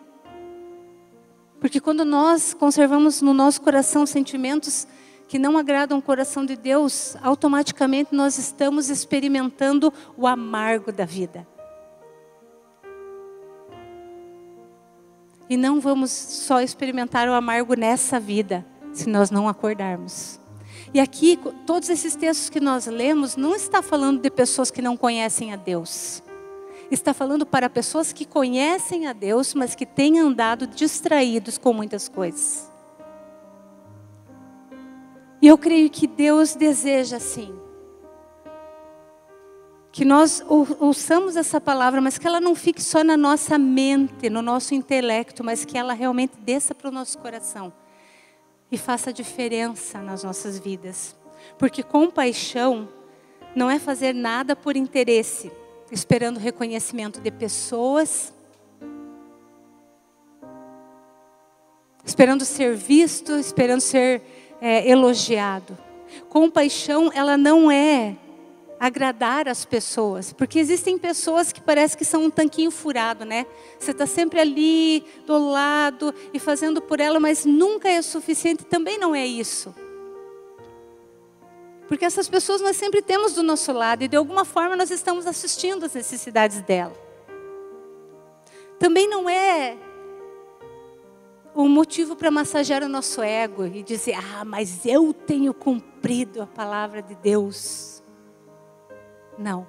Porque 1.60 1.82
quando 1.82 2.06
nós 2.06 2.54
conservamos 2.54 3.22
no 3.22 3.34
nosso 3.34 3.60
coração 3.60 4.06
sentimentos 4.06 4.88
que 5.28 5.38
não 5.38 5.58
agradam 5.58 5.98
o 5.98 6.02
coração 6.02 6.45
de 6.45 6.56
Deus, 6.56 7.18
automaticamente 7.22 8.16
nós 8.16 8.38
estamos 8.38 8.89
experimentando 8.89 9.91
o 10.16 10.26
amargo 10.26 10.93
da 10.93 11.04
vida. 11.04 11.45
E 15.50 15.56
não 15.56 15.80
vamos 15.80 16.12
só 16.12 16.62
experimentar 16.62 17.28
o 17.30 17.34
amargo 17.34 17.76
nessa 17.76 18.20
vida, 18.20 18.66
se 18.93 19.08
nós 19.08 19.32
não 19.32 19.48
acordarmos. 19.48 20.39
E 20.93 21.00
aqui, 21.00 21.39
todos 21.66 21.89
esses 21.89 22.16
textos 22.16 22.50
que 22.50 22.60
nós 22.60 22.86
lemos, 22.86 23.36
não 23.36 23.56
está 23.56 23.82
falando 23.82 24.22
de 24.22 24.30
pessoas 24.30 24.72
que 24.72 24.82
não 24.82 24.98
conhecem 24.98 25.54
a 25.54 25.56
Deus. 25.56 26.24
Está 26.89 27.14
falando 27.14 27.45
para 27.45 27.70
pessoas 27.70 28.14
que 28.14 28.26
conhecem 28.26 29.08
a 29.08 29.14
Deus, 29.14 29.54
mas 29.54 29.76
que 29.76 29.86
têm 29.86 30.20
andado 30.20 30.66
distraídos 30.66 31.58
com 31.58 31.74
muitas 31.74 32.08
coisas. 32.08 32.72
E 35.41 35.48
eu 35.48 35.58
creio 35.58 35.89
que 35.89 36.08
Deus 36.08 36.56
deseja 36.56 37.18
assim 37.18 37.66
que 39.98 40.06
nós 40.06 40.45
ouçamos 40.80 41.36
essa 41.36 41.60
palavra, 41.60 42.00
mas 42.00 42.20
que 42.20 42.28
ela 42.28 42.39
não 42.39 42.54
fique 42.54 42.84
só 42.84 43.04
na 43.04 43.18
nossa 43.18 43.58
mente, 43.58 44.30
no 44.30 44.43
nosso 44.43 44.76
intelecto, 44.76 45.43
mas 45.43 45.66
que 45.66 45.76
ela 45.76 45.91
realmente 45.91 46.34
desça 46.38 46.76
para 46.76 46.89
o 46.89 46.91
nosso 46.91 47.18
coração 47.18 47.74
e 48.72 48.78
faça 48.78 49.12
diferença 49.12 49.98
nas 49.98 50.24
nossas 50.24 50.60
vidas. 50.60 51.16
Porque 51.58 51.82
compaixão 51.82 52.88
não 53.56 53.72
é 53.72 53.80
fazer 53.80 54.14
nada 54.14 54.56
por 54.56 54.78
interesse, 54.78 55.52
esperando 55.91 56.38
reconhecimento 56.38 57.20
de 57.20 57.32
pessoas, 57.32 58.32
esperando 62.06 62.45
ser 62.45 62.76
visto, 62.76 63.32
esperando 63.32 63.82
ser 63.82 64.22
é, 64.62 64.88
elogiado. 64.88 65.76
Compaixão, 66.30 67.10
ela 67.16 67.36
não 67.36 67.72
é 67.72 68.16
agradar 68.80 69.47
as 69.47 69.65
pessoas, 69.65 70.32
porque 70.32 70.59
existem 70.59 70.97
pessoas 70.97 71.51
que 71.51 71.59
parece 71.59 71.97
que 71.97 72.05
são 72.05 72.25
um 72.25 72.30
tanquinho 72.30 72.69
furado, 72.69 73.25
né? 73.25 73.45
Você 73.80 73.91
está 73.91 74.05
sempre 74.05 74.39
ali 74.39 75.03
do 75.25 75.38
lado 75.51 76.13
e 76.34 76.39
fazendo 76.39 76.82
por 76.82 76.99
ela, 76.99 77.19
mas 77.19 77.45
nunca 77.45 77.89
é 77.89 78.01
suficiente. 78.01 78.65
Também 78.65 78.97
não 78.97 79.15
é 79.15 79.25
isso, 79.25 79.73
porque 81.88 82.03
essas 82.05 82.28
pessoas 82.28 82.61
nós 82.61 82.75
sempre 82.75 83.01
temos 83.01 83.34
do 83.34 83.41
nosso 83.41 83.71
lado 83.71 84.03
e 84.03 84.07
de 84.07 84.17
alguma 84.17 84.43
forma 84.43 84.75
nós 84.75 84.91
estamos 84.91 85.25
assistindo 85.25 85.86
às 85.86 85.93
necessidades 85.93 86.61
dela. 86.61 86.95
Também 88.78 89.09
não 89.09 89.30
é 89.30 89.78
um 91.55 91.67
motivo 91.67 92.15
para 92.15 92.30
massagear 92.30 92.84
o 92.84 92.89
nosso 92.89 93.21
ego 93.21 93.65
e 93.65 93.82
dizer, 93.82 94.15
ah, 94.15 94.45
mas 94.45 94.86
eu 94.86 95.11
tenho 95.13 95.53
cumprido 95.53 96.41
a 96.43 96.45
palavra 96.45 97.01
de 97.01 97.15
Deus. 97.15 97.97
Não. 99.38 99.68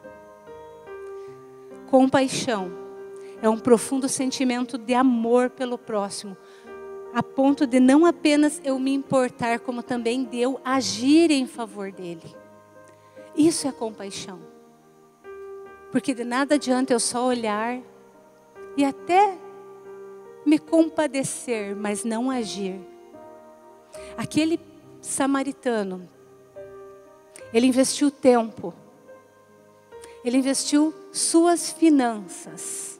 Compaixão 1.90 2.70
é 3.40 3.48
um 3.48 3.58
profundo 3.58 4.08
sentimento 4.08 4.76
de 4.76 4.94
amor 4.94 5.50
pelo 5.50 5.78
próximo, 5.78 6.36
a 7.14 7.22
ponto 7.22 7.66
de 7.66 7.80
não 7.80 8.04
apenas 8.04 8.60
eu 8.64 8.78
me 8.78 8.92
importar, 8.92 9.60
como 9.60 9.82
também 9.82 10.24
de 10.24 10.38
eu 10.38 10.60
agir 10.64 11.30
em 11.30 11.46
favor 11.46 11.90
dele. 11.90 12.34
Isso 13.36 13.66
é 13.66 13.72
compaixão. 13.72 14.38
Porque 15.90 16.12
de 16.12 16.24
nada 16.24 16.56
adianta 16.56 16.92
eu 16.92 17.00
só 17.00 17.24
olhar 17.26 17.80
e 18.76 18.84
até 18.84 19.38
me 20.44 20.58
compadecer, 20.58 21.74
mas 21.74 22.04
não 22.04 22.30
agir. 22.30 22.80
Aquele 24.16 24.60
samaritano, 25.00 26.08
ele 27.52 27.66
investiu 27.66 28.10
tempo, 28.10 28.74
ele 30.28 30.38
investiu 30.38 30.94
suas 31.12 31.72
finanças, 31.72 32.98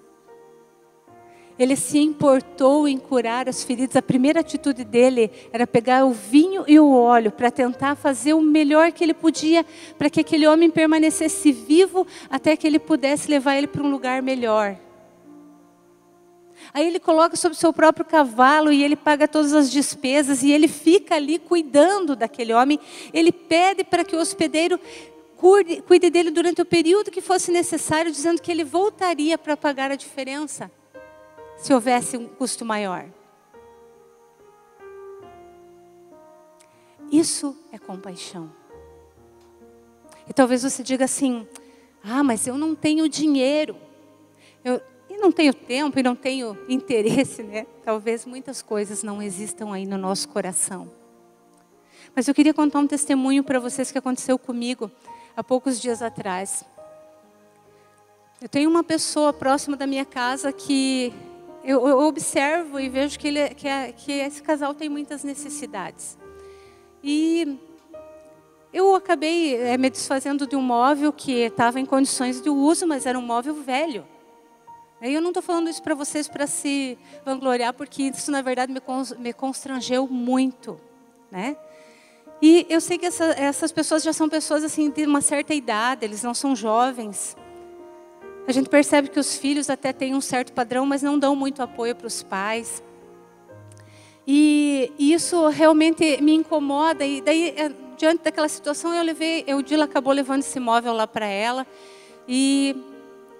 ele 1.59 1.75
se 1.75 1.99
importou 1.99 2.87
em 2.87 2.97
curar 2.99 3.49
as 3.49 3.65
feridas. 3.65 3.97
A 3.97 4.03
primeira 4.03 4.41
atitude 4.41 4.85
dele 4.85 5.31
era 5.53 5.67
pegar 5.67 6.05
o 6.05 6.13
vinho 6.13 6.65
e 6.69 6.79
o 6.79 6.93
óleo 6.93 7.33
para 7.33 7.51
tentar 7.51 7.97
fazer 7.97 8.33
o 8.33 8.41
melhor 8.41 8.93
que 8.93 9.03
ele 9.03 9.13
podia 9.13 9.67
para 9.99 10.09
que 10.09 10.21
aquele 10.21 10.47
homem 10.47 10.71
permanecesse 10.71 11.51
vivo 11.51 12.07
até 12.31 12.57
que 12.57 12.67
ele 12.67 12.79
pudesse 12.79 13.29
levar 13.29 13.57
ele 13.57 13.67
para 13.67 13.83
um 13.83 13.91
lugar 13.91 14.23
melhor. 14.23 14.79
Aí 16.73 16.87
ele 16.87 17.01
coloca 17.01 17.35
sobre 17.35 17.59
seu 17.59 17.73
próprio 17.73 18.05
cavalo 18.05 18.71
e 18.71 18.85
ele 18.85 18.95
paga 18.95 19.27
todas 19.27 19.53
as 19.53 19.71
despesas 19.71 20.43
e 20.43 20.53
ele 20.53 20.69
fica 20.69 21.17
ali 21.17 21.39
cuidando 21.39 22.15
daquele 22.15 22.53
homem. 22.53 22.79
Ele 23.13 23.33
pede 23.33 23.83
para 23.83 24.05
que 24.05 24.15
o 24.15 24.21
hospedeiro 24.21 24.79
cuide, 25.39 25.81
cuide 25.83 26.11
dele 26.11 26.31
durante 26.31 26.61
o 26.61 26.67
período 26.67 27.11
que 27.11 27.23
fosse 27.23 27.51
necessário, 27.51 28.11
dizendo 28.11 28.43
que 28.43 28.51
ele 28.51 28.65
voltaria 28.65 29.39
para 29.39 29.57
pagar 29.57 29.91
a 29.91 29.97
diferença 29.97 30.71
se 31.57 31.73
houvesse 31.73 32.17
um 32.17 32.29
custo 32.29 32.65
maior. 32.65 33.09
Isso 37.11 37.57
é 37.73 37.79
compaixão. 37.79 38.53
E 40.29 40.33
talvez 40.33 40.63
você 40.63 40.83
diga 40.83 41.05
assim: 41.05 41.47
ah, 42.05 42.23
mas 42.23 42.47
eu 42.47 42.59
não 42.59 42.75
tenho 42.75 43.09
dinheiro. 43.09 43.77
Eu, 44.65 44.81
e 45.09 45.17
não 45.17 45.33
tenho 45.33 45.55
tempo 45.55 45.99
e 45.99 46.03
não 46.03 46.15
tenho 46.15 46.57
interesse, 46.69 47.43
né? 47.43 47.67
Talvez 47.83 48.27
muitas 48.27 48.61
coisas 48.61 49.03
não 49.03 49.23
existam 49.23 49.73
aí 49.73 49.87
no 49.87 49.97
nosso 49.97 50.29
coração. 50.29 50.91
Mas 52.15 52.29
eu 52.29 52.35
queria 52.35 52.53
contar 52.53 52.81
um 52.81 52.87
testemunho 52.87 53.43
para 53.43 53.59
vocês 53.59 53.91
que 53.91 53.99
aconteceu 53.99 54.39
comigo 54.39 54.91
há 55.39 55.45
poucos 55.45 55.81
dias 55.81 56.03
atrás. 56.03 56.65
Eu 58.43 58.49
tenho 58.49 58.69
uma 58.69 58.83
pessoa 58.83 59.33
próxima 59.33 59.77
da 59.77 59.87
minha 59.87 60.05
casa 60.05 60.53
que 60.53 61.15
eu, 61.63 61.81
observo 62.01 62.81
e 62.81 62.89
vejo 62.89 63.17
que, 63.17 63.29
ele, 63.29 63.39
é, 63.39 63.49
que, 63.51 63.69
é, 63.69 63.93
que 63.93 64.11
esse 64.11 64.43
casal 64.43 64.75
tem 64.75 64.89
muitas 64.89 65.23
necessidades. 65.23 66.19
E 67.05 67.57
eu 68.73 68.97
acabei 68.97 69.55
é, 69.55 69.79
me 69.79 69.89
desfazendo 69.89 70.45
de 70.45 70.57
um 70.57 70.61
móvel 70.61 71.13
que 71.13 71.33
estava 71.43 71.79
em 71.79 71.87
condições 71.87 72.41
de 72.43 72.51
uso, 72.51 72.85
mas 72.85 73.07
era 73.07 73.17
um 73.17 73.23
móvel 73.23 73.55
velho. 73.55 74.05
E 75.01 75.15
eu 75.15 75.21
não 75.21 75.31
estou 75.31 75.43
falando 75.43 75.71
isso 75.71 75.85
para 75.85 75.95
vocês 75.95 76.27
para 76.27 76.49
se 76.49 76.99
vangloriar, 77.25 77.73
porque 77.75 78.03
isso 78.03 78.33
na 78.33 78.43
verdade 78.43 78.73
me, 78.73 78.81
me 79.21 79.33
constrangeu 79.33 80.09
muito, 80.09 80.81
né? 81.31 81.57
E 82.41 82.67
eu 82.69 82.81
sei 82.81 82.99
que 82.99 83.07
essa, 83.07 83.25
essas 83.25 83.73
pessoas 83.73 84.03
já 84.03 84.13
são 84.13 84.29
pessoas 84.29 84.63
assim 84.63 84.91
de 84.91 85.05
uma 85.05 85.21
certa 85.21 85.55
idade, 85.55 86.05
eles 86.05 86.23
não 86.23 86.35
são 86.35 86.55
jovens. 86.55 87.37
A 88.47 88.53
gente 88.53 88.69
percebe 88.69 89.09
que 89.09 89.19
os 89.21 89.37
filhos 89.37 89.69
até 89.69 89.93
têm 89.93 90.15
um 90.15 90.21
certo 90.21 90.53
padrão, 90.53 90.87
mas 90.87 91.03
não 91.03 91.19
dão 91.19 91.37
muito 91.37 91.61
apoio 91.63 91.95
para 91.95 92.07
os 92.07 92.23
pais. 92.23 92.83
E, 94.27 94.93
isso 94.99 95.49
realmente 95.49 96.23
me 96.23 96.35
incomoda. 96.35 97.05
E 97.05 97.21
daí, 97.21 97.55
é, 97.57 97.73
diante 97.97 98.23
daquela 98.25 98.49
situação, 98.49 98.95
eu 98.95 99.03
levei, 99.03 99.45
o 99.55 99.63
Dila 99.63 99.85
acabou 99.85 100.13
levando 100.13 100.41
esse 100.41 100.61
móvel 100.61 100.93
lá 100.93 101.07
para 101.07 101.27
ela. 101.27 101.67
E 102.27 102.77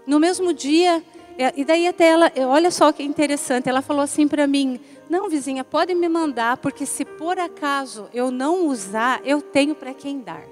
no 0.07 0.19
mesmo 0.19 0.53
dia, 0.53 1.03
é, 1.39 1.53
e 1.57 1.65
daí 1.65 1.87
até 1.87 2.09
ela, 2.09 2.33
olha 2.49 2.71
só 2.71 2.91
que 2.91 3.03
interessante, 3.03 3.69
ela 3.69 3.81
falou 3.81 4.03
assim 4.03 4.27
para 4.27 4.47
mim: 4.47 4.81
"Não, 5.09 5.29
vizinha, 5.29 5.65
pode 5.65 5.95
me 5.95 6.09
mandar, 6.09 6.57
porque 6.59 6.85
se 6.85 7.05
por 7.05 7.39
acaso 7.39 8.09
eu 8.13 8.31
não 8.31 8.67
usar, 8.67 9.21
eu 9.25 9.41
tenho 9.41 9.75
para 9.75 9.95
quem 9.95 10.21
dar". 10.21 10.45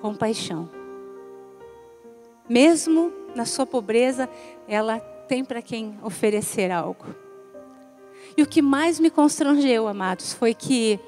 Compaixão. 0.00 0.68
Mesmo 2.48 3.12
na 3.34 3.46
sua 3.46 3.64
pobreza, 3.64 4.28
ela 4.68 4.98
tem 5.26 5.44
para 5.44 5.62
quem 5.62 5.98
oferecer 6.02 6.70
algo. 6.70 7.06
E 8.36 8.42
o 8.42 8.46
que 8.46 8.60
mais 8.60 8.98
me 8.98 9.10
constrangeu, 9.10 9.88
amados, 9.88 10.32
foi 10.32 10.54
que 10.54 10.98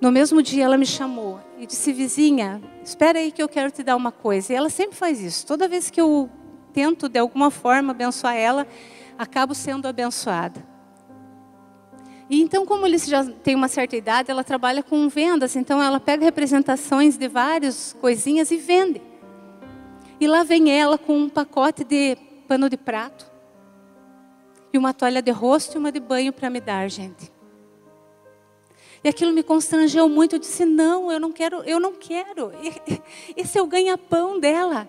no 0.00 0.10
mesmo 0.10 0.42
dia 0.42 0.64
ela 0.64 0.76
me 0.76 0.86
chamou 0.86 1.40
e 1.58 1.66
disse: 1.66 1.92
"Vizinha, 1.92 2.60
espera 2.82 3.18
aí 3.18 3.30
que 3.32 3.42
eu 3.42 3.48
quero 3.48 3.70
te 3.70 3.82
dar 3.82 3.96
uma 3.96 4.12
coisa". 4.12 4.52
E 4.52 4.56
ela 4.56 4.68
sempre 4.68 4.96
faz 4.96 5.20
isso. 5.20 5.46
Toda 5.46 5.68
vez 5.68 5.90
que 5.90 6.00
eu 6.00 6.28
tento 6.72 7.08
de 7.08 7.18
alguma 7.18 7.50
forma 7.50 7.92
abençoar 7.92 8.34
ela, 8.34 8.66
acabo 9.18 9.54
sendo 9.54 9.86
abençoada. 9.86 10.64
E 12.28 12.40
então, 12.40 12.64
como 12.64 12.86
eles 12.86 13.06
já 13.06 13.24
têm 13.24 13.54
uma 13.54 13.68
certa 13.68 13.96
idade, 13.96 14.30
ela 14.30 14.42
trabalha 14.42 14.82
com 14.82 15.08
vendas, 15.08 15.56
então 15.56 15.82
ela 15.82 16.00
pega 16.00 16.24
representações 16.24 17.18
de 17.18 17.28
várias 17.28 17.92
coisinhas 18.00 18.50
e 18.50 18.56
vende. 18.56 19.00
E 20.18 20.26
lá 20.26 20.42
vem 20.42 20.70
ela 20.70 20.96
com 20.96 21.18
um 21.18 21.28
pacote 21.28 21.84
de 21.84 22.16
pano 22.48 22.70
de 22.70 22.76
prato 22.76 23.30
e 24.72 24.78
uma 24.78 24.94
toalha 24.94 25.20
de 25.20 25.30
rosto 25.30 25.74
e 25.74 25.78
uma 25.78 25.92
de 25.92 26.00
banho 26.00 26.32
para 26.32 26.48
me 26.48 26.60
dar, 26.60 26.88
gente. 26.88 27.32
E 29.02 29.08
aquilo 29.08 29.32
me 29.32 29.42
constrangeu 29.42 30.08
muito. 30.08 30.36
Eu 30.36 30.38
disse: 30.38 30.64
"Não, 30.64 31.12
eu 31.12 31.20
não 31.20 31.30
quero, 31.30 31.62
eu 31.64 31.78
não 31.78 31.92
quero. 31.92 32.52
Esse 33.36 33.58
é 33.58 33.62
o 33.62 33.66
ganha-pão 33.66 34.40
dela. 34.40 34.88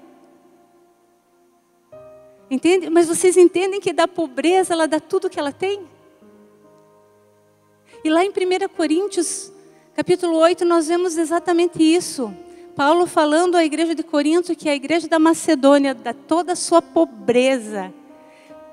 Entende? 2.50 2.89
Mas 2.89 3.08
vocês 3.08 3.38
entendem 3.38 3.80
que 3.80 3.91
da 3.91 4.08
pobreza 4.08 4.74
ela 4.74 4.88
dá 4.88 5.00
tudo 5.00 5.30
que 5.30 5.39
ela 5.39 5.52
tem? 5.52 5.86
E 8.04 8.10
lá 8.10 8.24
em 8.24 8.30
1 8.30 8.34
Coríntios, 8.76 9.52
capítulo 9.96 10.36
8, 10.38 10.64
nós 10.64 10.88
vemos 10.88 11.18
exatamente 11.18 11.82
isso. 11.82 12.32
Paulo 12.76 13.08
falando 13.08 13.56
à 13.56 13.64
igreja 13.64 13.96
de 13.96 14.04
Corinto 14.04 14.56
que 14.56 14.70
a 14.70 14.76
igreja 14.76 15.08
da 15.08 15.18
Macedônia, 15.18 15.96
da 15.96 16.14
toda 16.14 16.54
a 16.54 16.56
sua 16.56 16.82
pobreza, 16.82 17.93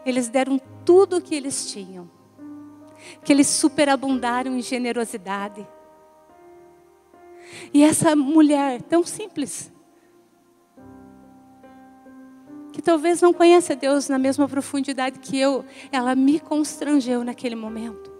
eles 0.05 0.29
deram 0.29 0.61
tudo 0.85 1.17
o 1.17 1.21
que 1.23 1.35
eles 1.35 1.71
tinham. 1.71 2.11
Que 3.25 3.33
eles 3.33 3.47
superabundaram 3.47 4.57
em 4.57 4.61
generosidade. 4.61 5.67
E 7.73 7.83
essa 7.83 8.17
mulher 8.17 8.83
tão 8.83 9.05
simples, 9.05 9.71
que 12.73 12.81
talvez 12.81 13.21
não 13.21 13.33
conheça 13.33 13.77
Deus 13.77 14.09
na 14.09 14.19
mesma 14.19 14.49
profundidade 14.49 15.19
que 15.19 15.39
eu, 15.39 15.65
ela 15.93 16.15
me 16.15 16.41
constrangeu 16.41 17.23
naquele 17.23 17.55
momento. 17.55 18.11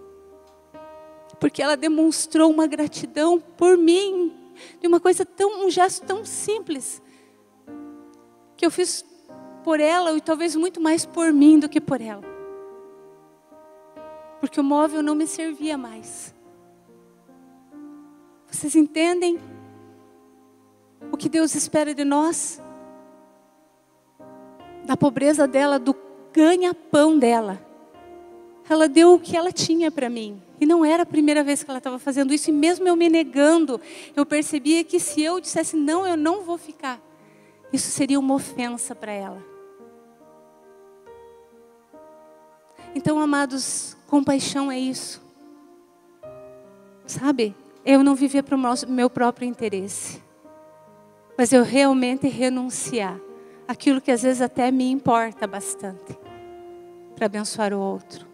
Porque 1.39 1.61
ela 1.61 1.75
demonstrou 1.75 2.49
uma 2.51 2.67
gratidão 2.67 3.39
por 3.39 3.77
mim, 3.77 4.31
de 4.79 4.87
uma 4.87 4.99
coisa 4.99 5.25
tão, 5.25 5.65
um 5.65 5.69
gesto 5.69 6.05
tão 6.05 6.23
simples, 6.23 7.01
que 8.55 8.65
eu 8.65 8.71
fiz 8.71 9.03
por 9.63 9.79
ela 9.79 10.15
e 10.15 10.21
talvez 10.21 10.55
muito 10.55 10.79
mais 10.79 11.05
por 11.05 11.33
mim 11.33 11.59
do 11.59 11.67
que 11.67 11.81
por 11.81 11.99
ela. 11.99 12.23
Porque 14.39 14.59
o 14.59 14.63
móvel 14.63 15.01
não 15.01 15.15
me 15.15 15.25
servia 15.25 15.77
mais. 15.77 16.33
Vocês 18.49 18.75
entendem 18.75 19.39
o 21.11 21.17
que 21.17 21.27
Deus 21.27 21.55
espera 21.55 21.93
de 21.93 22.05
nós? 22.05 22.61
Da 24.83 24.97
pobreza 24.97 25.47
dela, 25.47 25.79
do 25.79 25.95
ganha-pão 26.33 27.17
dela. 27.17 27.59
Ela 28.69 28.87
deu 28.87 29.13
o 29.13 29.19
que 29.19 29.35
ela 29.35 29.51
tinha 29.51 29.91
para 29.91 30.09
mim. 30.09 30.41
E 30.59 30.65
não 30.65 30.85
era 30.85 31.03
a 31.03 31.05
primeira 31.05 31.43
vez 31.43 31.63
que 31.63 31.69
ela 31.69 31.79
estava 31.79 31.99
fazendo 31.99 32.33
isso, 32.33 32.49
e 32.49 32.53
mesmo 32.53 32.87
eu 32.87 32.95
me 32.95 33.09
negando, 33.09 33.79
eu 34.15 34.25
percebia 34.25 34.83
que 34.83 34.99
se 34.99 35.21
eu 35.21 35.39
dissesse 35.39 35.75
não, 35.75 36.07
eu 36.07 36.15
não 36.15 36.41
vou 36.41 36.57
ficar, 36.57 37.01
isso 37.71 37.89
seria 37.89 38.19
uma 38.19 38.35
ofensa 38.35 38.95
para 38.95 39.11
ela. 39.11 39.43
Então, 42.95 43.19
amados, 43.19 43.97
compaixão 44.07 44.71
é 44.71 44.79
isso. 44.79 45.21
Sabe? 47.05 47.55
Eu 47.85 48.03
não 48.03 48.15
viver 48.15 48.43
para 48.43 48.55
o 48.55 48.87
meu 48.87 49.09
próprio 49.09 49.45
interesse, 49.45 50.21
mas 51.37 51.51
eu 51.51 51.63
realmente 51.63 52.27
renunciar 52.27 53.19
aquilo 53.73 53.99
que 53.99 54.11
às 54.11 54.21
vezes 54.21 54.41
até 54.41 54.71
me 54.71 54.89
importa 54.89 55.45
bastante, 55.45 56.17
para 57.15 57.25
abençoar 57.25 57.73
o 57.73 57.79
outro. 57.79 58.25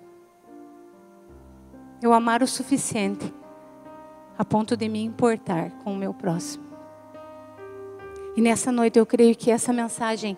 Eu 2.01 2.13
amar 2.13 2.43
o 2.43 2.47
suficiente 2.47 3.33
a 4.37 4.45
ponto 4.45 4.77
de 4.77 4.87
me 4.87 5.03
importar 5.03 5.71
com 5.83 5.93
o 5.93 5.97
meu 5.97 6.13
próximo. 6.13 6.63
E 8.35 8.41
nessa 8.41 8.71
noite 8.71 8.99
eu 8.99 9.05
creio 9.05 9.35
que 9.35 9.49
essa 9.49 9.73
mensagem 9.73 10.37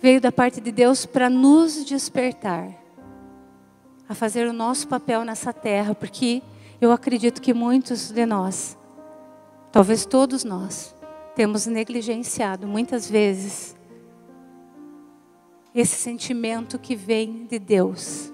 veio 0.00 0.20
da 0.20 0.32
parte 0.32 0.60
de 0.60 0.72
Deus 0.72 1.06
para 1.06 1.30
nos 1.30 1.84
despertar 1.84 2.68
a 4.08 4.14
fazer 4.14 4.46
o 4.46 4.52
nosso 4.52 4.88
papel 4.88 5.24
nessa 5.24 5.52
terra, 5.52 5.94
porque 5.94 6.42
eu 6.80 6.92
acredito 6.92 7.40
que 7.40 7.54
muitos 7.54 8.10
de 8.10 8.26
nós 8.26 8.76
Talvez 9.76 10.06
todos 10.06 10.42
nós 10.42 10.95
temos 11.36 11.66
negligenciado 11.66 12.66
muitas 12.66 13.10
vezes 13.10 13.76
esse 15.74 15.94
sentimento 15.94 16.78
que 16.78 16.96
vem 16.96 17.44
de 17.44 17.58
Deus. 17.58 18.32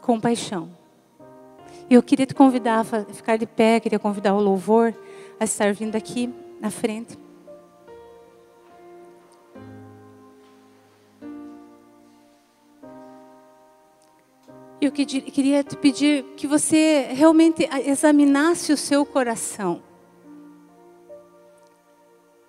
Compaixão. 0.00 0.74
E 1.90 1.94
eu 1.94 2.02
queria 2.02 2.24
te 2.24 2.34
convidar 2.34 2.80
a 2.80 3.04
ficar 3.12 3.36
de 3.36 3.44
pé, 3.44 3.78
queria 3.78 3.98
convidar 3.98 4.34
o 4.34 4.40
louvor 4.40 4.96
a 5.38 5.44
estar 5.44 5.74
vindo 5.74 5.94
aqui 5.94 6.32
na 6.58 6.70
frente. 6.70 7.18
Eu 14.80 14.90
queria 14.90 15.62
te 15.62 15.76
pedir 15.76 16.24
que 16.38 16.46
você 16.46 17.08
realmente 17.10 17.68
examinasse 17.84 18.72
o 18.72 18.76
seu 18.78 19.04
coração. 19.04 19.89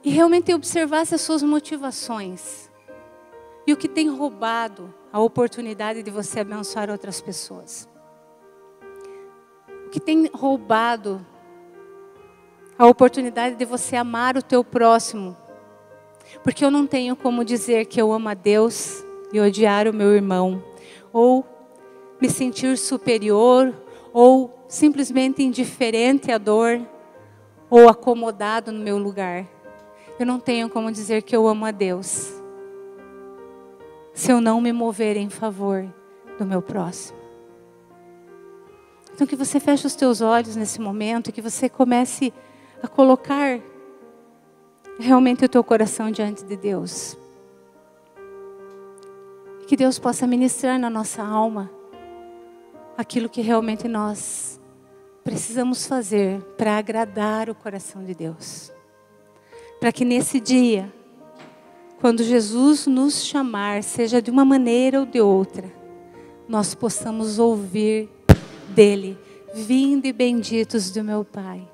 E 0.04 0.10
realmente 0.10 0.54
observasse 0.54 1.14
as 1.14 1.22
suas 1.22 1.44
motivações. 1.44 2.70
E 3.66 3.74
o 3.74 3.78
que 3.78 3.88
tem 3.88 4.10
roubado 4.10 4.94
a 5.14 5.20
oportunidade 5.20 6.02
de 6.02 6.10
você 6.10 6.40
abençoar 6.40 6.90
outras 6.90 7.22
pessoas. 7.22 7.88
O 9.86 9.90
que 9.90 10.00
tem 10.00 10.28
roubado 10.34 11.26
a 12.78 12.88
oportunidade 12.88 13.56
de 13.56 13.66
você 13.66 13.96
amar 13.96 14.36
o 14.36 14.42
teu 14.42 14.64
próximo. 14.64 15.38
Porque 16.44 16.66
eu 16.66 16.72
não 16.72 16.88
tenho 16.88 17.16
como 17.16 17.46
dizer 17.46 17.86
que 17.86 18.02
eu 18.02 18.12
amo 18.12 18.30
a 18.30 18.34
Deus 18.34 19.04
e 19.32 19.40
odiar 19.40 19.88
o 19.88 19.94
meu 19.94 20.16
irmão. 20.16 20.64
Ou 21.14 21.46
me 22.20 22.30
sentir 22.30 22.78
superior 22.78 23.74
ou 24.14 24.66
simplesmente 24.68 25.44
indiferente 25.44 26.32
à 26.32 26.38
dor 26.38 26.82
ou 27.70 27.88
acomodado 27.88 28.72
no 28.72 28.80
meu 28.80 28.98
lugar. 28.98 29.46
Eu 30.22 30.28
não 30.28 30.40
tenho 30.40 30.70
como 30.70 30.92
dizer 30.92 31.24
que 31.24 31.36
eu 31.36 31.48
amo 31.48 31.66
a 31.66 31.72
Deus 31.72 32.32
se 34.14 34.32
eu 34.32 34.40
não 34.40 34.62
me 34.62 34.72
mover 34.72 35.18
em 35.18 35.32
favor 35.32 35.92
do 36.38 36.46
meu 36.46 36.62
próximo. 36.62 37.18
Então 39.12 39.26
que 39.26 39.36
você 39.36 39.60
feche 39.60 39.88
os 39.88 39.96
teus 39.96 40.22
olhos 40.22 40.56
nesse 40.56 40.80
momento 40.80 41.30
e 41.30 41.32
que 41.32 41.42
você 41.42 41.68
comece 41.68 42.32
a 42.84 42.88
colocar 42.88 43.60
realmente 45.00 45.44
o 45.44 45.50
teu 45.50 45.64
coração 45.64 46.12
diante 46.12 46.46
de 46.46 46.56
Deus. 46.56 47.18
Que 49.66 49.76
Deus 49.76 49.98
possa 49.98 50.28
ministrar 50.28 50.78
na 50.78 50.88
nossa 50.92 51.24
alma 51.24 51.68
aquilo 52.96 53.28
que 53.28 53.42
realmente 53.42 53.88
nós 53.88 54.62
precisamos 55.24 55.88
fazer 55.88 56.40
para 56.60 56.78
agradar 56.78 57.50
o 57.50 57.56
coração 57.56 58.06
de 58.06 58.14
Deus. 58.14 58.72
Para 59.82 59.92
que 59.92 60.06
nesse 60.06 60.40
dia, 60.40 60.94
quando 62.00 62.24
Jesus 62.24 62.86
nos 62.86 63.26
chamar, 63.26 63.82
seja 63.82 64.22
de 64.22 64.30
uma 64.30 64.46
maneira 64.46 65.00
ou 65.00 65.08
de 65.08 65.20
outra, 65.20 65.74
nós 66.48 66.76
possamos 66.76 67.40
ouvir 67.40 68.08
dele: 68.70 69.18
Vinde 69.56 70.14
benditos 70.14 70.92
do 70.92 71.04
meu 71.04 71.26
Pai. 71.26 71.68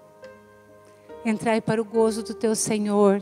Entrai 1.26 1.60
para 1.60 1.82
o 1.82 1.84
gozo 1.84 2.24
do 2.24 2.34
teu 2.34 2.56
Senhor, 2.56 3.22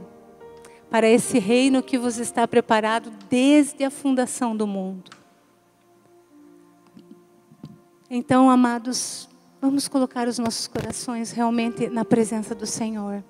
para 0.88 1.10
esse 1.10 1.40
reino 1.40 1.82
que 1.82 1.98
vos 1.98 2.20
está 2.20 2.48
preparado 2.48 3.12
desde 3.28 3.84
a 3.84 3.90
fundação 3.90 4.56
do 4.56 4.68
mundo. 4.68 5.10
Então, 8.08 8.52
amados, 8.52 9.28
vamos 9.60 9.88
colocar 9.88 10.28
os 10.28 10.38
nossos 10.38 10.68
corações 10.68 11.32
realmente 11.32 11.90
na 11.90 12.06
presença 12.06 12.54
do 12.54 12.68
Senhor. 12.68 13.24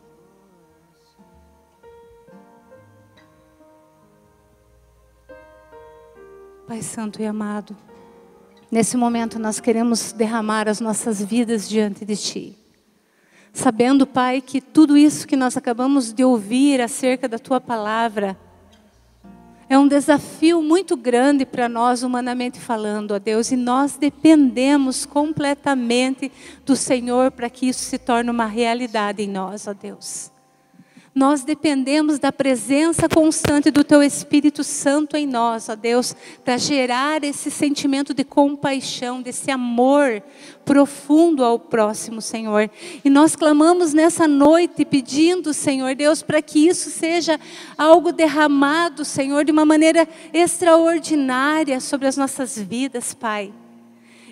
Pai 6.68 6.82
Santo 6.82 7.22
e 7.22 7.26
amado, 7.28 7.78
nesse 8.72 8.98
momento 8.98 9.38
nós 9.38 9.60
queremos 9.60 10.12
derramar 10.12 10.68
as 10.68 10.80
nossas 10.80 11.24
vidas 11.24 11.70
diante 11.70 12.04
de 12.04 12.18
Ti. 12.18 12.58
Sabendo, 13.54 14.08
Pai, 14.08 14.42
que 14.42 14.60
tudo 14.60 14.98
isso 14.98 15.28
que 15.28 15.36
nós 15.36 15.56
acabamos 15.56 16.12
de 16.12 16.24
ouvir 16.24 16.82
acerca 16.82 17.28
da 17.28 17.38
Tua 17.38 17.62
palavra, 17.62 18.36
é 19.70 19.78
um 19.78 19.88
desafio 19.88 20.60
muito 20.60 20.98
grande 20.98 21.46
para 21.46 21.70
nós, 21.70 22.02
humanamente 22.02 22.60
falando, 22.60 23.12
ó 23.12 23.20
Deus, 23.20 23.52
e 23.52 23.56
nós 23.56 23.96
dependemos 23.96 25.06
completamente 25.06 26.32
do 26.66 26.76
Senhor 26.76 27.30
para 27.30 27.48
que 27.48 27.68
isso 27.68 27.84
se 27.84 28.00
torne 28.00 28.32
uma 28.32 28.48
realidade 28.48 29.22
em 29.22 29.28
nós, 29.28 29.68
ó 29.68 29.74
Deus. 29.74 30.32
Nós 31.16 31.46
dependemos 31.46 32.20
da 32.20 32.30
presença 32.30 33.08
constante 33.08 33.72
do 33.72 33.86
Teu 33.86 34.04
Espírito 34.04 34.66
Santo 34.66 35.16
em 35.16 35.26
nós, 35.26 35.70
ó 35.70 35.76
Deus, 35.76 36.14
para 36.44 36.58
gerar 36.58 37.24
esse 37.24 37.50
sentimento 37.50 38.14
de 38.14 38.26
compaixão, 38.26 39.22
desse 39.22 39.50
amor 39.50 40.22
profundo 40.66 41.42
ao 41.42 41.58
próximo, 41.58 42.22
Senhor. 42.22 42.70
E 43.02 43.10
nós 43.10 43.34
clamamos 43.34 43.94
nessa 43.94 44.28
noite 44.28 44.84
pedindo, 44.84 45.54
Senhor 45.54 45.96
Deus, 45.96 46.22
para 46.22 46.42
que 46.42 46.68
isso 46.68 46.90
seja 46.90 47.40
algo 47.78 48.12
derramado, 48.12 49.06
Senhor, 49.06 49.46
de 49.46 49.54
uma 49.54 49.64
maneira 49.64 50.06
extraordinária 50.34 51.80
sobre 51.80 52.10
as 52.10 52.18
nossas 52.18 52.60
vidas, 52.60 53.14
Pai 53.14 53.54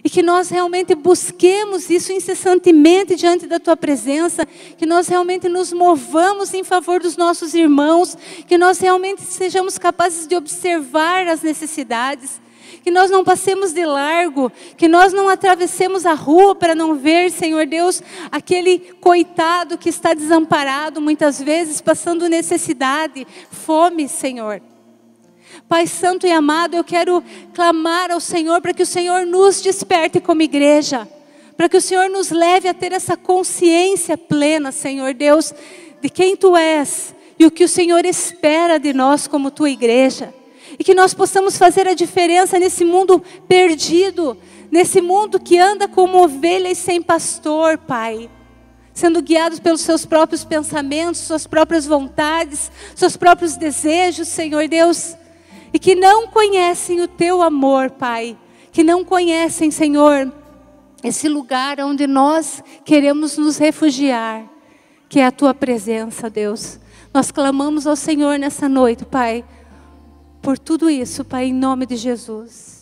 e 0.04 0.10
que 0.10 0.22
nós 0.22 0.50
realmente 0.50 0.94
busquemos 0.94 1.90
isso 1.90 2.12
incessantemente 2.12 3.16
diante 3.16 3.48
da 3.48 3.60
tua 3.60 3.78
presença, 3.78 4.46
que 4.78 4.86
nós 4.86 5.08
realmente 5.08 5.48
nos 5.48 5.72
movamos 5.72 6.54
em 6.54 6.64
favor 6.64 7.00
dos 7.00 7.16
nossos 7.16 7.54
irmãos, 7.54 8.18
que 8.46 8.58
nós 8.58 8.80
realmente 8.80 9.22
sejamos 9.22 9.78
capazes 9.78 10.28
de 10.28 10.36
observar 10.36 11.28
as 11.28 11.42
necessidades, 11.42 12.42
que 12.84 12.92
nós 12.92 13.10
não 13.10 13.24
passemos 13.24 13.72
de 13.72 13.86
largo, 13.86 14.52
que 14.76 14.90
nós 14.90 15.14
não 15.14 15.30
atravessemos 15.30 16.06
a 16.06 16.14
rua 16.14 16.54
para 16.54 16.76
não 16.76 16.96
ver, 16.96 17.32
Senhor 17.32 17.66
Deus, 17.66 18.04
aquele 18.30 18.80
coitado 19.00 19.78
que 19.78 19.88
está 19.88 20.14
desamparado, 20.14 21.00
muitas 21.00 21.42
vezes 21.42 21.80
passando 21.80 22.28
necessidade, 22.28 23.26
fome, 23.50 24.10
Senhor. 24.10 24.62
Pai 25.68 25.88
Santo 25.88 26.28
e 26.28 26.32
amado, 26.32 26.76
eu 26.76 26.84
quero 26.84 27.24
clamar 27.54 28.12
ao 28.12 28.20
Senhor 28.20 28.62
para 28.62 28.74
que 28.74 28.84
o 28.84 28.86
Senhor 28.86 29.26
nos 29.26 29.62
desperte 29.62 30.20
como 30.20 30.42
igreja, 30.42 31.08
para 31.58 31.68
que 31.68 31.78
o 31.78 31.82
Senhor 31.82 32.10
nos 32.10 32.30
leve 32.30 32.68
a 32.68 32.74
ter 32.74 32.92
essa 32.92 33.18
consciência 33.18 34.18
plena, 34.18 34.72
Senhor 34.72 35.14
Deus, 35.14 35.54
de 36.02 36.10
quem 36.10 36.36
Tu 36.36 36.56
és 36.56 37.16
e 37.40 37.46
o 37.46 37.52
que 37.52 37.64
o 37.64 37.70
Senhor 37.70 38.06
espera 38.06 38.78
de 38.78 38.94
nós 38.94 39.28
como 39.28 39.50
Tua 39.50 39.70
igreja. 39.70 40.34
E 40.78 40.84
que 40.84 40.94
nós 40.94 41.14
possamos 41.14 41.58
fazer 41.58 41.88
a 41.88 41.94
diferença 41.94 42.60
nesse 42.60 42.84
mundo 42.84 43.24
perdido, 43.48 44.38
nesse 44.72 45.02
mundo 45.02 45.40
que 45.40 45.58
anda 45.58 45.88
como 45.88 46.24
ovelhas 46.24 46.78
sem 46.78 47.02
pastor, 47.02 47.78
Pai 47.78 48.30
sendo 48.96 49.24
guiados 49.24 49.60
pelos 49.60 49.82
seus 49.82 50.06
próprios 50.06 50.44
pensamentos, 50.44 51.22
suas 51.22 51.48
próprias 51.48 51.88
vontades, 51.88 52.72
seus 52.96 53.18
próprios 53.18 53.58
desejos, 53.58 54.28
Senhor 54.28 54.68
Deus 54.68 55.16
e 55.74 55.80
que 55.80 55.96
não 55.96 56.28
conhecem 56.28 57.02
o 57.02 57.08
teu 57.08 57.42
amor, 57.42 57.90
Pai, 57.90 58.38
que 58.72 58.84
não 58.84 59.04
conhecem, 59.04 59.72
Senhor, 59.72 60.32
esse 61.04 61.28
lugar 61.28 61.80
onde 61.80 62.08
nós 62.08 62.64
queremos 62.86 63.38
nos 63.38 63.58
refugiar, 63.58 64.48
que 65.10 65.20
é 65.20 65.26
a 65.26 65.32
tua 65.32 65.54
presença, 65.54 66.30
Deus. 66.30 66.80
Nós 67.14 67.32
clamamos 67.32 67.86
ao 67.86 67.96
Senhor 67.96 68.40
nessa 68.40 68.70
noite, 68.70 69.04
Pai, 69.04 69.44
por 70.42 70.58
tudo 70.58 70.90
isso, 70.90 71.26
Pai, 71.26 71.46
em 71.46 71.54
nome 71.54 71.86
de 71.86 71.96
Jesus. 71.96 72.73